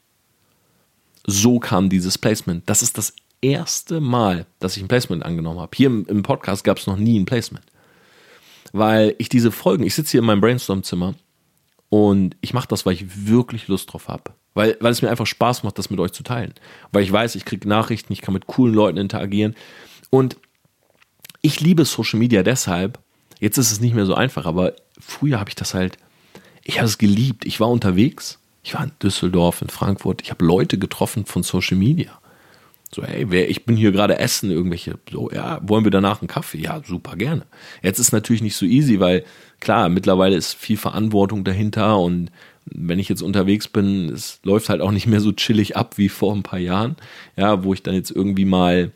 So 1.25 1.59
kam 1.59 1.89
dieses 1.89 2.17
Placement. 2.17 2.69
Das 2.69 2.81
ist 2.81 2.97
das 2.97 3.15
erste 3.43 4.01
Mal, 4.01 4.45
dass 4.59 4.77
ich 4.77 4.83
ein 4.83 4.87
Placement 4.87 5.23
angenommen 5.23 5.59
habe. 5.59 5.71
Hier 5.75 5.87
im, 5.87 6.05
im 6.07 6.23
Podcast 6.23 6.63
gab 6.63 6.77
es 6.77 6.87
noch 6.87 6.97
nie 6.97 7.19
ein 7.19 7.25
Placement. 7.25 7.65
Weil 8.71 9.15
ich 9.19 9.29
diese 9.29 9.51
Folgen, 9.51 9.83
ich 9.83 9.93
sitze 9.93 10.11
hier 10.11 10.21
in 10.21 10.25
meinem 10.25 10.41
Brainstorm-Zimmer 10.41 11.15
und 11.89 12.35
ich 12.41 12.53
mache 12.53 12.67
das, 12.67 12.85
weil 12.85 12.93
ich 12.93 13.27
wirklich 13.27 13.67
Lust 13.67 13.93
drauf 13.93 14.07
habe. 14.07 14.33
Weil, 14.55 14.77
weil 14.79 14.91
es 14.91 15.01
mir 15.01 15.09
einfach 15.09 15.27
Spaß 15.27 15.63
macht, 15.63 15.77
das 15.77 15.89
mit 15.89 15.99
euch 15.99 16.11
zu 16.11 16.23
teilen. 16.23 16.53
Weil 16.91 17.03
ich 17.03 17.11
weiß, 17.11 17.35
ich 17.35 17.45
kriege 17.45 17.67
Nachrichten, 17.67 18.13
ich 18.13 18.21
kann 18.21 18.33
mit 18.33 18.47
coolen 18.47 18.73
Leuten 18.73 18.97
interagieren. 18.97 19.55
Und 20.09 20.37
ich 21.41 21.59
liebe 21.59 21.85
Social 21.85 22.19
Media 22.19 22.41
deshalb, 22.41 22.99
jetzt 23.39 23.57
ist 23.57 23.71
es 23.71 23.81
nicht 23.81 23.93
mehr 23.93 24.05
so 24.05 24.15
einfach, 24.15 24.45
aber 24.45 24.73
früher 24.99 25.39
habe 25.39 25.49
ich 25.49 25.55
das 25.55 25.73
halt 25.73 25.97
ich 26.63 26.77
habe 26.77 26.87
es 26.87 26.97
geliebt. 26.97 27.45
Ich 27.45 27.59
war 27.59 27.69
unterwegs. 27.69 28.39
Ich 28.63 28.73
war 28.73 28.83
in 28.83 28.91
Düsseldorf, 29.01 29.61
in 29.61 29.69
Frankfurt. 29.69 30.21
Ich 30.21 30.31
habe 30.31 30.45
Leute 30.45 30.77
getroffen 30.77 31.25
von 31.25 31.43
Social 31.43 31.77
Media. 31.77 32.19
So, 32.93 33.03
hey, 33.03 33.25
wer, 33.29 33.49
ich 33.49 33.65
bin 33.65 33.75
hier 33.75 33.91
gerade 33.91 34.19
essen, 34.19 34.51
irgendwelche, 34.51 34.99
so, 35.11 35.31
ja, 35.31 35.59
wollen 35.63 35.83
wir 35.83 35.91
danach 35.91 36.21
einen 36.21 36.27
Kaffee? 36.27 36.59
Ja, 36.59 36.81
super 36.85 37.15
gerne. 37.15 37.45
Jetzt 37.81 37.97
ist 37.99 38.11
natürlich 38.11 38.43
nicht 38.43 38.55
so 38.55 38.65
easy, 38.65 38.99
weil 38.99 39.23
klar, 39.59 39.89
mittlerweile 39.89 40.35
ist 40.35 40.53
viel 40.53 40.77
Verantwortung 40.77 41.43
dahinter 41.43 41.97
und 41.97 42.29
wenn 42.65 42.99
ich 42.99 43.09
jetzt 43.09 43.23
unterwegs 43.23 43.67
bin, 43.67 44.09
es 44.09 44.39
läuft 44.43 44.69
halt 44.69 44.81
auch 44.81 44.91
nicht 44.91 45.07
mehr 45.07 45.21
so 45.21 45.31
chillig 45.31 45.75
ab 45.75 45.97
wie 45.97 46.09
vor 46.09 46.35
ein 46.35 46.43
paar 46.43 46.59
Jahren, 46.59 46.95
ja, 47.35 47.63
wo 47.63 47.73
ich 47.73 47.81
dann 47.81 47.95
jetzt 47.95 48.11
irgendwie 48.11 48.45
mal, 48.45 48.91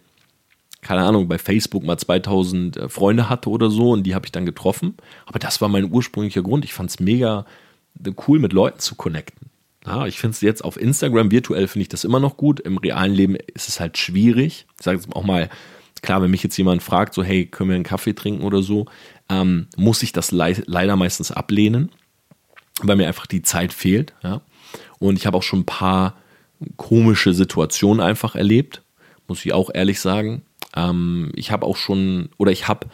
keine 0.81 1.01
Ahnung, 1.01 1.27
bei 1.27 1.39
Facebook 1.39 1.83
mal 1.83 1.97
2000 1.97 2.77
äh, 2.77 2.89
Freunde 2.89 3.29
hatte 3.29 3.49
oder 3.49 3.69
so 3.71 3.91
und 3.91 4.03
die 4.03 4.13
habe 4.13 4.25
ich 4.27 4.31
dann 4.31 4.45
getroffen. 4.45 4.95
Aber 5.25 5.39
das 5.39 5.59
war 5.59 5.69
mein 5.69 5.91
ursprünglicher 5.91 6.43
Grund. 6.43 6.65
Ich 6.65 6.73
fand 6.73 6.91
es 6.91 6.99
mega 6.99 7.45
cool, 8.27 8.39
mit 8.39 8.53
Leuten 8.53 8.79
zu 8.79 8.95
connecten. 8.95 9.49
Ja, 9.87 10.05
ich 10.05 10.19
finde 10.19 10.35
es 10.35 10.41
jetzt 10.41 10.63
auf 10.65 10.79
Instagram, 10.79 11.31
virtuell 11.31 11.67
finde 11.67 11.83
ich 11.83 11.89
das 11.89 12.03
immer 12.03 12.19
noch 12.19 12.35
gut. 12.35 12.59
Im 12.59 12.77
realen 12.77 13.13
Leben 13.13 13.35
ist 13.53 13.69
es 13.69 13.79
halt 13.79 13.97
schwierig. 13.97 14.65
Ich 14.77 14.83
sage 14.83 14.97
jetzt 14.97 15.15
auch 15.15 15.23
mal, 15.23 15.49
klar, 16.01 16.21
wenn 16.21 16.29
mich 16.29 16.43
jetzt 16.43 16.57
jemand 16.57 16.83
fragt, 16.83 17.13
so, 17.13 17.23
hey, 17.23 17.45
können 17.45 17.69
wir 17.69 17.75
einen 17.75 17.85
Kaffee 17.85 18.13
trinken 18.13 18.43
oder 18.43 18.61
so, 18.61 18.85
ähm, 19.29 19.67
muss 19.77 20.03
ich 20.03 20.11
das 20.11 20.31
le 20.31 20.61
leider 20.65 20.97
meistens 20.97 21.31
ablehnen, 21.31 21.89
weil 22.81 22.97
mir 22.97 23.07
einfach 23.07 23.27
die 23.27 23.43
Zeit 23.43 23.71
fehlt. 23.71 24.13
Ja? 24.23 24.41
Und 24.99 25.17
ich 25.17 25.25
habe 25.25 25.37
auch 25.37 25.43
schon 25.43 25.59
ein 25.59 25.65
paar 25.65 26.17
komische 26.75 27.33
Situationen 27.33 28.01
einfach 28.01 28.35
erlebt, 28.35 28.81
muss 29.27 29.45
ich 29.45 29.53
auch 29.53 29.69
ehrlich 29.73 30.01
sagen. 30.01 30.41
Ähm, 30.75 31.31
ich 31.35 31.51
habe 31.51 31.65
auch 31.65 31.77
schon, 31.77 32.29
oder 32.37 32.51
ich 32.51 32.67
habe, 32.67 32.87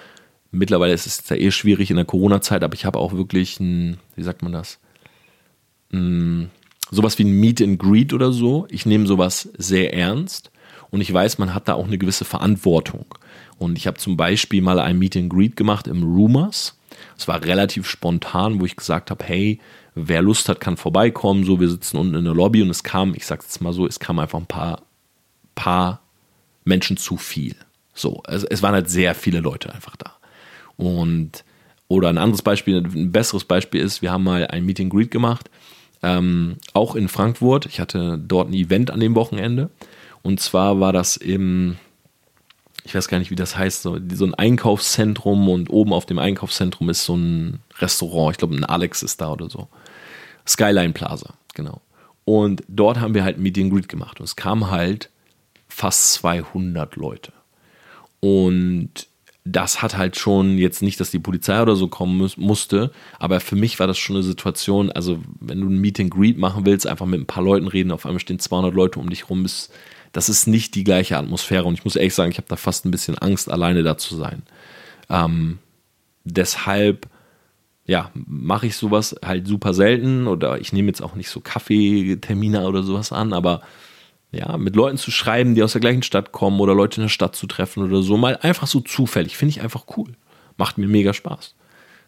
mittlerweile 0.52 0.94
ist 0.94 1.08
es 1.08 1.28
ja 1.28 1.36
eh 1.36 1.50
schwierig 1.50 1.90
in 1.90 1.96
der 1.96 2.06
Corona-Zeit, 2.06 2.64
aber 2.64 2.76
ich 2.76 2.86
habe 2.86 3.00
auch 3.00 3.14
wirklich 3.14 3.60
ein, 3.60 3.98
wie 4.16 4.24
sagt 4.24 4.44
man 4.44 4.52
das? 4.52 4.80
Ein, 5.92 6.52
sowas 6.94 7.18
wie 7.18 7.24
ein 7.24 7.40
Meet 7.40 7.62
and 7.62 7.80
Greet 7.80 8.14
oder 8.14 8.32
so. 8.32 8.68
Ich 8.70 8.86
nehme 8.86 9.08
sowas 9.08 9.50
sehr 9.58 9.94
ernst 9.94 10.52
und 10.92 11.02
ich 11.02 11.12
weiß, 11.12 11.38
man 11.38 11.54
hat 11.54 11.68
da 11.68 11.74
auch 11.74 11.88
eine 11.88 11.98
gewisse 11.98 12.26
Verantwortung. 12.26 13.06
Und 13.58 13.78
ich 13.78 13.88
habe 13.88 13.98
zum 13.98 14.18
Beispiel 14.18 14.62
mal 14.62 14.80
ein 14.80 15.00
Meet 15.00 15.18
and 15.18 15.30
Greet 15.30 15.56
gemacht 15.56 15.88
im 15.88 16.04
Rumors. 16.04 16.78
Es 17.18 17.28
war 17.28 17.44
relativ 17.44 17.88
spontan, 17.88 18.60
wo 18.60 18.66
ich 18.66 18.76
gesagt 18.76 19.10
habe, 19.10 19.24
hey, 19.24 19.60
wer 19.96 20.22
Lust 20.22 20.50
hat, 20.50 20.60
kann 20.60 20.78
vorbeikommen. 20.78 21.44
So, 21.44 21.60
wir 21.60 21.70
sitzen 21.70 21.98
unten 21.98 22.16
in 22.16 22.26
der 22.26 22.34
Lobby 22.34 22.62
und 22.62 22.70
es 22.70 22.84
kam, 22.84 23.14
ich 23.16 23.26
sag's 23.26 23.46
jetzt 23.46 23.62
mal 23.62 23.74
so, 23.74 23.88
es 23.88 24.00
kam 24.00 24.20
einfach 24.20 24.40
ein 24.40 24.46
paar, 24.46 24.82
paar 25.56 26.02
Menschen 26.64 26.98
zu 26.98 27.18
viel. 27.18 27.56
So, 27.94 28.22
also 28.24 28.48
es 28.50 28.62
waren 28.62 28.74
halt 28.74 28.90
sehr 28.90 29.16
viele 29.16 29.40
Leute 29.40 29.74
einfach 29.74 29.96
da. 29.96 30.14
Und 30.78 31.44
oder 31.88 32.10
ein 32.10 32.18
anderes 32.18 32.42
Beispiel, 32.42 32.78
ein 32.78 33.12
besseres 33.12 33.46
Beispiel 33.46 33.82
ist, 33.82 34.02
wir 34.02 34.12
haben 34.12 34.24
mal 34.24 34.48
ein 34.48 34.66
Meeting 34.66 34.90
Greet 34.90 35.12
gemacht, 35.12 35.50
ähm, 36.04 36.58
auch 36.74 36.96
in 36.96 37.08
Frankfurt. 37.08 37.66
Ich 37.66 37.80
hatte 37.80 38.20
dort 38.20 38.50
ein 38.50 38.54
Event 38.54 38.92
an 38.92 39.00
dem 39.00 39.16
Wochenende. 39.16 39.70
Und 40.22 40.40
zwar 40.40 40.80
war 40.80 40.94
das 40.94 41.18
im, 41.18 41.78
ich 42.84 42.94
weiß 42.94 43.08
gar 43.08 43.20
nicht, 43.20 43.32
wie 43.32 43.36
das 43.36 43.58
heißt, 43.58 43.82
so, 43.82 43.98
so 44.14 44.26
ein 44.26 44.36
Einkaufszentrum 44.36 45.50
und 45.50 45.70
oben 45.70 45.94
auf 45.94 46.06
dem 46.06 46.20
Einkaufszentrum 46.20 46.90
ist 46.90 47.06
so 47.06 47.16
ein 47.16 47.60
Restaurant. 47.80 48.34
Ich 48.34 48.38
glaube, 48.38 48.56
ein 48.56 48.66
Alex 48.66 49.02
ist 49.02 49.22
da 49.22 49.32
oder 49.32 49.50
so. 49.50 49.68
Skyline 50.46 50.94
Plaza, 50.94 51.34
genau. 51.54 51.82
Und 52.26 52.64
dort 52.68 53.00
haben 53.00 53.14
wir 53.14 53.24
halt 53.24 53.38
ein 53.38 53.44
Meeting 53.44 53.70
Greet 53.70 53.90
gemacht. 53.90 54.20
Und 54.20 54.26
es 54.26 54.36
kamen 54.36 54.70
halt 54.70 55.10
fast 55.68 56.14
200 56.14 56.96
Leute. 56.96 57.34
Und 58.20 59.08
das 59.46 59.82
hat 59.82 59.98
halt 59.98 60.18
schon 60.18 60.58
jetzt 60.58 60.82
nicht, 60.82 61.00
dass 61.00 61.12
die 61.12 61.20
Polizei 61.20 61.62
oder 61.62 61.76
so 61.76 61.88
kommen 61.90 62.18
muss, 62.18 62.38
musste, 62.38 62.92
aber 63.20 63.40
für 63.42 63.58
mich 63.58 63.78
war 63.80 63.88
das 63.88 63.98
schon 63.98 64.16
eine 64.16 64.24
Situation, 64.24 64.90
also 64.92 65.20
wenn 65.40 65.60
du 65.60 65.68
ein 65.68 65.82
Meet 65.82 66.00
and 66.00 66.12
Greet 66.12 66.38
machen 66.38 66.66
willst, 66.66 66.88
einfach 66.88 67.06
mit 67.06 67.20
ein 67.20 67.26
paar 67.26 67.44
Leuten 67.44 67.68
reden, 67.68 67.92
auf 67.92 68.06
einmal 68.06 68.22
stehen 68.22 68.40
200 68.40 68.74
Leute 68.74 69.00
um 69.00 69.10
dich 69.10 69.30
rum, 69.30 69.44
ist, 69.44 69.72
das 70.14 70.30
ist 70.30 70.48
nicht 70.48 70.76
die 70.76 70.86
gleiche 70.86 71.18
Atmosphäre 71.18 71.66
und 71.66 71.74
ich 71.74 71.84
muss 71.84 71.98
ehrlich 71.98 72.14
sagen, 72.14 72.32
ich 72.32 72.38
habe 72.38 72.48
da 72.48 72.56
fast 72.56 72.86
ein 72.86 72.92
bisschen 72.92 73.18
Angst, 73.18 73.52
alleine 73.52 73.84
da 73.84 73.98
zu 73.98 74.16
sein. 74.16 74.44
Ähm, 75.10 75.60
deshalb, 76.24 77.08
ja, 77.86 78.12
mache 78.14 78.68
ich 78.68 78.78
sowas 78.78 79.14
halt 79.26 79.46
super 79.46 79.74
selten 79.74 80.28
oder 80.28 80.62
ich 80.62 80.72
nehme 80.72 80.88
jetzt 80.88 81.02
auch 81.02 81.16
nicht 81.16 81.30
so 81.30 81.42
Kaffeetermine 81.42 82.66
oder 82.66 82.84
sowas 82.84 83.12
an, 83.12 83.34
aber 83.34 83.62
ja, 84.34 84.58
mit 84.58 84.76
Leuten 84.76 84.98
zu 84.98 85.12
schreiben, 85.12 85.54
die 85.54 85.64
aus 85.64 85.74
der 85.74 85.82
gleichen 85.82 86.02
Stadt 86.02 86.32
kommen 86.32 86.60
oder 86.60 86.74
Leute 86.74 86.98
in 86.98 87.04
der 87.04 87.10
Stadt 87.10 87.36
zu 87.36 87.46
treffen 87.46 87.84
oder 87.84 88.02
so, 88.02 88.18
mal 88.18 88.38
einfach 88.38 88.68
so 88.68 88.80
zufällig, 88.82 89.38
finde 89.38 89.52
ich 89.52 89.62
einfach 89.62 89.86
cool. 89.96 90.14
Macht 90.58 90.78
mir 90.78 90.88
mega 90.88 91.14
Spaß. 91.14 91.56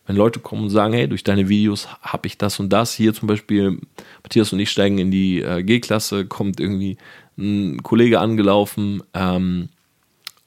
Wenn 0.07 0.15
Leute 0.15 0.39
kommen 0.39 0.63
und 0.63 0.69
sagen, 0.69 0.93
hey, 0.93 1.07
durch 1.07 1.23
deine 1.23 1.49
Videos 1.49 1.87
habe 2.01 2.27
ich 2.27 2.37
das 2.37 2.59
und 2.59 2.69
das. 2.69 2.93
Hier 2.93 3.13
zum 3.13 3.27
Beispiel, 3.27 3.79
Matthias 4.23 4.53
und 4.53 4.59
ich 4.59 4.71
steigen 4.71 4.97
in 4.97 5.11
die 5.11 5.41
äh, 5.41 5.63
G-Klasse, 5.63 6.25
kommt 6.25 6.59
irgendwie 6.59 6.97
ein 7.37 7.81
Kollege 7.83 8.19
angelaufen 8.19 9.03
ähm, 9.13 9.69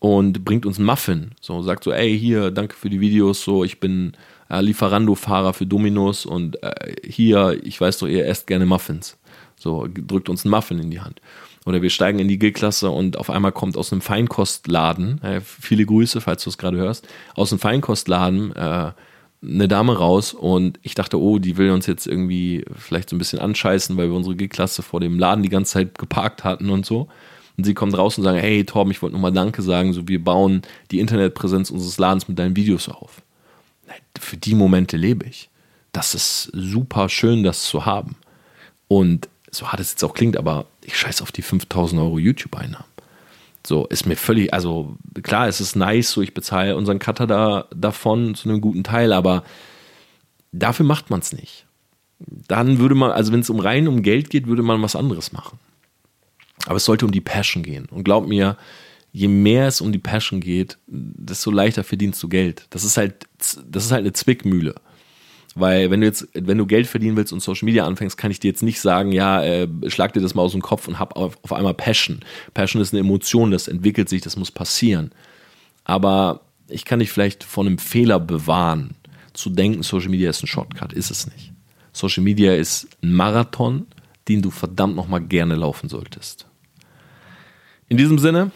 und 0.01 0.45
bringt 0.45 0.67
uns 0.67 0.79
einen 0.79 0.87
Muffin. 0.87 1.33
So, 1.41 1.63
sagt 1.63 1.85
so, 1.85 1.93
ey, 1.93 2.19
hier, 2.19 2.51
danke 2.51 2.75
für 2.75 2.91
die 2.91 3.01
Videos, 3.01 3.43
so, 3.43 3.65
ich 3.65 3.79
bin 3.79 4.13
äh, 4.51 4.61
Lieferando-Fahrer 4.61 5.55
für 5.55 5.67
Dominos 5.67 6.27
und 6.27 6.61
äh, 6.63 6.95
hier, 7.05 7.59
ich 7.63 7.81
weiß 7.81 7.99
doch, 7.99 8.09
ihr 8.09 8.27
esst 8.27 8.49
gerne 8.49 8.67
Muffins. 8.67 9.17
So, 9.57 9.89
drückt 9.89 10.29
uns 10.29 10.45
einen 10.45 10.53
Muffin 10.53 10.79
in 10.79 10.91
die 10.91 11.01
Hand 11.01 11.21
oder 11.69 11.83
wir 11.83 11.91
steigen 11.91 12.19
in 12.19 12.29
die 12.29 12.39
G-Klasse 12.39 12.91
und 12.91 13.19
auf 13.19 13.29
einmal 13.29 13.53
kommt 13.53 13.77
aus 13.77 13.93
einem 13.93 14.01
Feinkostladen, 14.01 15.23
äh, 15.23 15.41
viele 15.43 15.85
Grüße, 15.85 16.23
falls 16.23 16.43
du 16.43 16.51
es 16.51 16.57
gerade 16.57 16.79
hörst, 16.79 17.07
aus 17.35 17.53
einem 17.53 17.59
Feinkostladen 17.61 18.57
äh, 18.57 18.93
eine 19.41 19.69
Dame 19.69 19.97
raus 19.97 20.33
und 20.33 20.81
ich 20.83 20.95
dachte, 20.95 21.21
oh, 21.21 21.39
die 21.39 21.59
will 21.59 21.71
uns 21.71 21.87
jetzt 21.87 22.07
irgendwie 22.07 22.65
vielleicht 22.75 23.11
so 23.11 23.17
ein 23.17 23.19
bisschen 23.19 23.39
anscheißen, 23.39 23.97
weil 23.99 24.09
wir 24.09 24.17
unsere 24.17 24.35
G-Klasse 24.35 24.83
vor 24.83 25.01
dem 25.01 25.19
Laden 25.19 25.43
die 25.43 25.51
ganze 25.51 25.75
Zeit 25.75 25.99
geparkt 25.99 26.43
hatten 26.43 26.71
und 26.71 26.87
so. 26.87 27.09
Und 27.57 27.65
sie 27.65 27.75
kommt 27.75 27.97
raus 27.99 28.17
und 28.17 28.25
sagt, 28.25 28.41
hey 28.41 28.65
Torben, 28.65 28.91
ich 28.91 29.03
wollte 29.03 29.15
nochmal 29.15 29.33
Danke 29.33 29.63
sagen, 29.63 29.93
so 29.93 30.09
wir 30.09 30.25
bauen 30.25 30.63
die 30.91 31.01
Internetpräsenz 31.01 31.71
unseres 31.71 31.99
Ladens 31.99 32.29
mit 32.29 32.39
deinen 32.39 32.57
Videos 32.57 32.89
auf. 32.89 33.21
Für 34.19 34.37
die 34.37 34.55
Momente 34.55 34.97
lebe 34.97 35.27
ich. 35.27 35.51
Das 35.93 36.15
ist 36.15 36.51
super 36.55 37.09
schön, 37.09 37.43
das 37.43 37.65
zu 37.65 37.85
haben. 37.85 38.17
Und 38.89 39.29
so 39.51 39.69
hart 39.69 39.81
es 39.81 39.93
jetzt 39.93 40.05
auch 40.05 40.15
klingt, 40.15 40.37
aber 40.37 40.67
ich 40.89 40.97
scheiße 40.97 41.23
auf 41.23 41.33
die 41.33 41.43
5000 41.43 42.01
Euro 42.01 42.19
YouTube-Einnahmen. 42.19 42.87
So, 43.67 43.87
ist 43.87 44.07
mir 44.07 44.17
völlig, 44.17 44.55
also 44.55 44.97
klar, 45.23 45.47
es 45.47 45.61
ist 45.61 45.77
nice, 45.77 46.11
so 46.11 46.23
ich 46.23 46.33
bezahle 46.33 46.77
unseren 46.77 46.99
Cutter 46.99 47.27
da 47.27 47.67
davon 47.75 48.35
zu 48.35 48.49
einem 48.49 48.63
guten 48.63 48.85
Teil, 48.85 49.13
aber 49.13 49.45
dafür 50.53 50.87
macht 50.87 51.11
man 51.11 51.21
es 51.21 51.33
nicht. 51.33 51.67
Dann 52.19 52.79
würde 52.79 52.95
man, 52.95 53.11
also 53.11 53.33
wenn 53.33 53.41
es 53.41 53.51
um 53.51 53.61
rein 53.61 53.87
um 53.87 54.03
Geld 54.03 54.31
geht, 54.31 54.47
würde 54.47 54.63
man 54.63 54.81
was 54.81 54.97
anderes 54.97 55.33
machen. 55.33 55.59
Aber 56.65 56.77
es 56.77 56.85
sollte 56.87 57.05
um 57.05 57.13
die 57.13 57.21
Passion 57.21 57.63
gehen. 57.63 57.87
Und 57.91 58.05
glaub 58.05 58.27
mir, 58.27 58.57
je 59.13 59.29
mehr 59.29 59.69
es 59.69 59.83
um 59.83 59.93
die 59.93 59.99
Passion 59.99 60.41
geht, 60.41 60.79
desto 60.87 61.51
leichter 61.51 61.85
verdienst 61.85 62.23
du 62.23 62.29
Geld. 62.29 62.67
Das 62.71 62.85
ist 62.85 62.97
halt, 62.97 63.27
das 63.37 63.85
ist 63.85 63.93
halt 63.93 64.01
eine 64.01 64.15
Zwickmühle. 64.15 64.75
Weil 65.59 65.91
wenn 65.91 66.01
du 66.01 66.07
jetzt, 66.07 66.29
wenn 66.35 66.59
du 66.59 66.67
Geld 66.67 66.87
verdienen 66.87 67.17
willst 67.17 67.33
und 67.33 67.41
Social 67.41 67.67
Media 67.67 67.87
anfängst, 67.87 68.17
kann 68.17 68.31
ich 68.31 68.41
dir 68.41 68.49
jetzt 68.49 68.63
nicht 68.63 68.81
sagen, 68.81 69.13
ja, 69.13 69.43
äh, 69.43 69.69
schlag 69.89 70.13
dir 70.13 70.21
das 70.21 70.35
mal 70.35 70.43
aus 70.43 70.53
dem 70.53 70.63
Kopf 70.63 70.89
und 70.89 70.99
hab 70.99 71.17
auf, 71.17 71.39
auf 71.43 71.53
einmal 71.53 71.75
Passion. 71.75 72.21
Passion 72.55 72.81
ist 72.81 72.93
eine 72.93 73.01
Emotion, 73.01 73.51
das 73.51 73.69
entwickelt 73.69 74.09
sich, 74.09 74.23
das 74.23 74.37
muss 74.37 74.51
passieren. 74.51 75.13
Aber 75.85 76.43
ich 76.69 76.85
kann 76.85 76.99
dich 76.99 77.11
vielleicht 77.11 77.45
von 77.45 77.67
einem 77.67 77.79
Fehler 77.79 78.21
bewahren, 78.21 78.95
zu 79.33 79.51
denken, 79.51 79.83
Social 79.83 80.11
Media 80.11 80.31
ist 80.31 80.43
ein 80.43 80.49
Shortcut. 80.49 80.93
Ist 80.93 81.11
es 81.11 81.27
nicht. 81.27 81.53
Social 81.93 82.23
Media 82.23 82.55
ist 82.55 82.89
ein 83.03 83.13
Marathon, 83.13 83.87
den 84.29 84.43
du 84.43 84.51
verdammt 84.51 84.97
nochmal 84.97 85.21
gerne 85.21 85.55
laufen 85.55 85.89
solltest. 85.89 86.47
In 87.89 87.97
diesem 87.97 88.19
Sinne, 88.19 88.51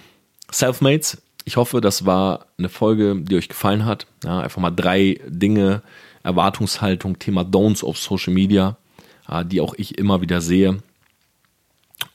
Selfmates, 0.50 1.22
ich 1.44 1.56
hoffe, 1.56 1.80
das 1.80 2.04
war 2.04 2.46
eine 2.58 2.68
Folge, 2.68 3.16
die 3.20 3.36
euch 3.36 3.48
gefallen 3.48 3.84
hat. 3.84 4.06
Ja, 4.24 4.40
einfach 4.40 4.60
mal 4.60 4.70
drei 4.70 5.20
Dinge, 5.26 5.82
Erwartungshaltung, 6.22 7.18
Thema 7.18 7.42
Don'ts 7.42 7.84
auf 7.84 7.98
Social 7.98 8.32
Media, 8.32 8.76
die 9.46 9.60
auch 9.60 9.74
ich 9.74 9.98
immer 9.98 10.20
wieder 10.20 10.40
sehe. 10.40 10.78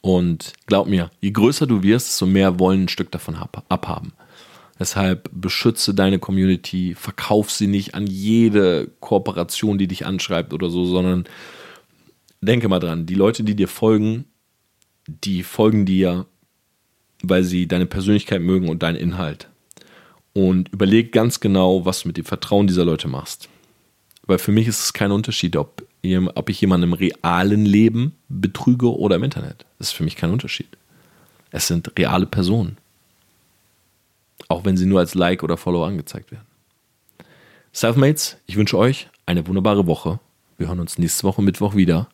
Und 0.02 0.54
glaub 0.66 0.88
mir, 0.88 1.10
je 1.22 1.32
größer 1.32 1.68
du 1.68 1.84
wirst, 1.84 2.10
desto 2.10 2.26
mehr 2.26 2.60
wollen 2.60 2.84
ein 2.84 2.90
Stück 2.90 3.12
davon 3.12 3.36
abhaben. 3.36 4.14
Deshalb 4.80 5.30
beschütze 5.34 5.94
deine 5.94 6.20
Community, 6.20 6.94
verkauf 6.94 7.50
sie 7.50 7.68
nicht 7.68 7.96
an 7.96 8.06
jede 8.06 8.92
Kooperation, 9.00 9.78
die 9.78 9.88
dich 9.88 10.06
anschreibt 10.06 10.54
oder 10.54 10.70
so, 10.70 10.86
sondern 10.86 11.26
denke 12.42 12.70
mal 12.70 12.80
dran, 12.80 13.08
die 13.08 13.16
Leute, 13.16 13.44
die 13.44 13.56
dir 13.56 13.68
folgen, 13.68 14.26
die 15.08 15.42
folgen 15.42 15.86
dir, 15.86 16.28
weil 17.24 17.44
sie 17.44 17.68
deine 17.68 17.88
Persönlichkeit 17.88 18.42
mögen 18.42 18.70
und 18.70 18.84
deinen 18.84 18.98
Inhalt. 18.98 19.50
Und 20.34 20.70
überleg 20.70 21.12
ganz 21.12 21.40
genau, 21.40 21.86
was 21.86 22.02
du 22.02 22.10
mit 22.10 22.18
dem 22.18 22.26
Vertrauen 22.26 22.68
dieser 22.68 22.86
Leute 22.86 23.08
machst. 23.08 23.50
Weil 24.28 24.38
für 24.38 24.52
mich 24.52 24.68
ist 24.68 24.84
es 24.84 24.94
kein 24.94 25.12
Unterschied, 25.12 25.56
ob, 25.56 25.84
ob 26.36 26.50
ich 26.50 26.62
jemanden 26.62 26.90
im 26.90 26.94
realen 26.94 27.66
Leben 27.66 28.14
betrüge 28.28 28.96
oder 28.96 29.16
im 29.16 29.24
Internet. 29.24 29.66
Das 29.80 29.88
ist 29.88 29.94
für 29.94 30.04
mich 30.04 30.18
kein 30.18 30.32
Unterschied. 30.32 30.78
Es 31.52 31.68
sind 31.68 31.98
reale 31.98 32.26
Personen. 32.26 32.78
Auch 34.50 34.66
wenn 34.66 34.78
sie 34.78 34.86
nur 34.86 35.00
als 35.00 35.16
Like 35.16 35.44
oder 35.44 35.58
Follow 35.58 35.84
angezeigt 35.84 36.32
werden. 36.32 36.46
Selfmates, 37.72 38.38
ich 38.46 38.58
wünsche 38.58 38.78
euch 38.78 39.10
eine 39.26 39.48
wunderbare 39.48 39.88
Woche. 39.88 40.20
Wir 40.58 40.68
hören 40.68 40.80
uns 40.80 40.98
nächste 40.98 41.24
Woche 41.24 41.42
Mittwoch 41.42 41.76
wieder. 41.76 42.10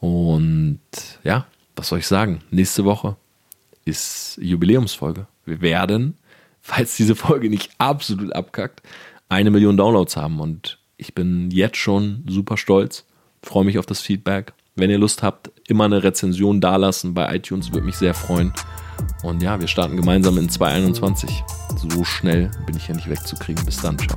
Und 0.00 0.80
ja, 1.24 1.46
was 1.74 1.88
soll 1.88 2.00
ich 2.00 2.06
sagen? 2.06 2.42
Nächste 2.50 2.84
Woche 2.84 3.16
ist 3.84 4.38
Jubiläumsfolge. 4.42 5.26
Wir 5.46 5.60
werden, 5.62 6.18
falls 6.60 6.96
diese 6.96 7.14
Folge 7.14 7.48
nicht 7.48 7.70
absolut 7.78 8.34
abkackt, 8.34 8.82
eine 9.28 9.50
Million 9.50 9.76
Downloads 9.76 10.16
haben. 10.16 10.40
Und 10.40 10.78
ich 10.96 11.14
bin 11.14 11.50
jetzt 11.50 11.76
schon 11.76 12.24
super 12.28 12.56
stolz. 12.56 13.04
Freue 13.42 13.64
mich 13.64 13.78
auf 13.78 13.86
das 13.86 14.00
Feedback. 14.00 14.52
Wenn 14.74 14.90
ihr 14.90 14.98
Lust 14.98 15.22
habt, 15.22 15.50
immer 15.68 15.84
eine 15.84 16.02
Rezension 16.02 16.60
dalassen 16.60 17.14
bei 17.14 17.34
iTunes, 17.34 17.72
würde 17.72 17.86
mich 17.86 17.96
sehr 17.96 18.14
freuen. 18.14 18.52
Und 19.22 19.42
ja, 19.42 19.60
wir 19.60 19.68
starten 19.68 19.96
gemeinsam 19.96 20.38
in 20.38 20.48
2021. 20.48 21.30
So 21.76 22.04
schnell 22.04 22.50
bin 22.66 22.76
ich 22.76 22.88
ja 22.88 22.94
nicht 22.94 23.08
wegzukriegen. 23.08 23.64
Bis 23.64 23.80
dann, 23.80 23.98
ciao. 23.98 24.16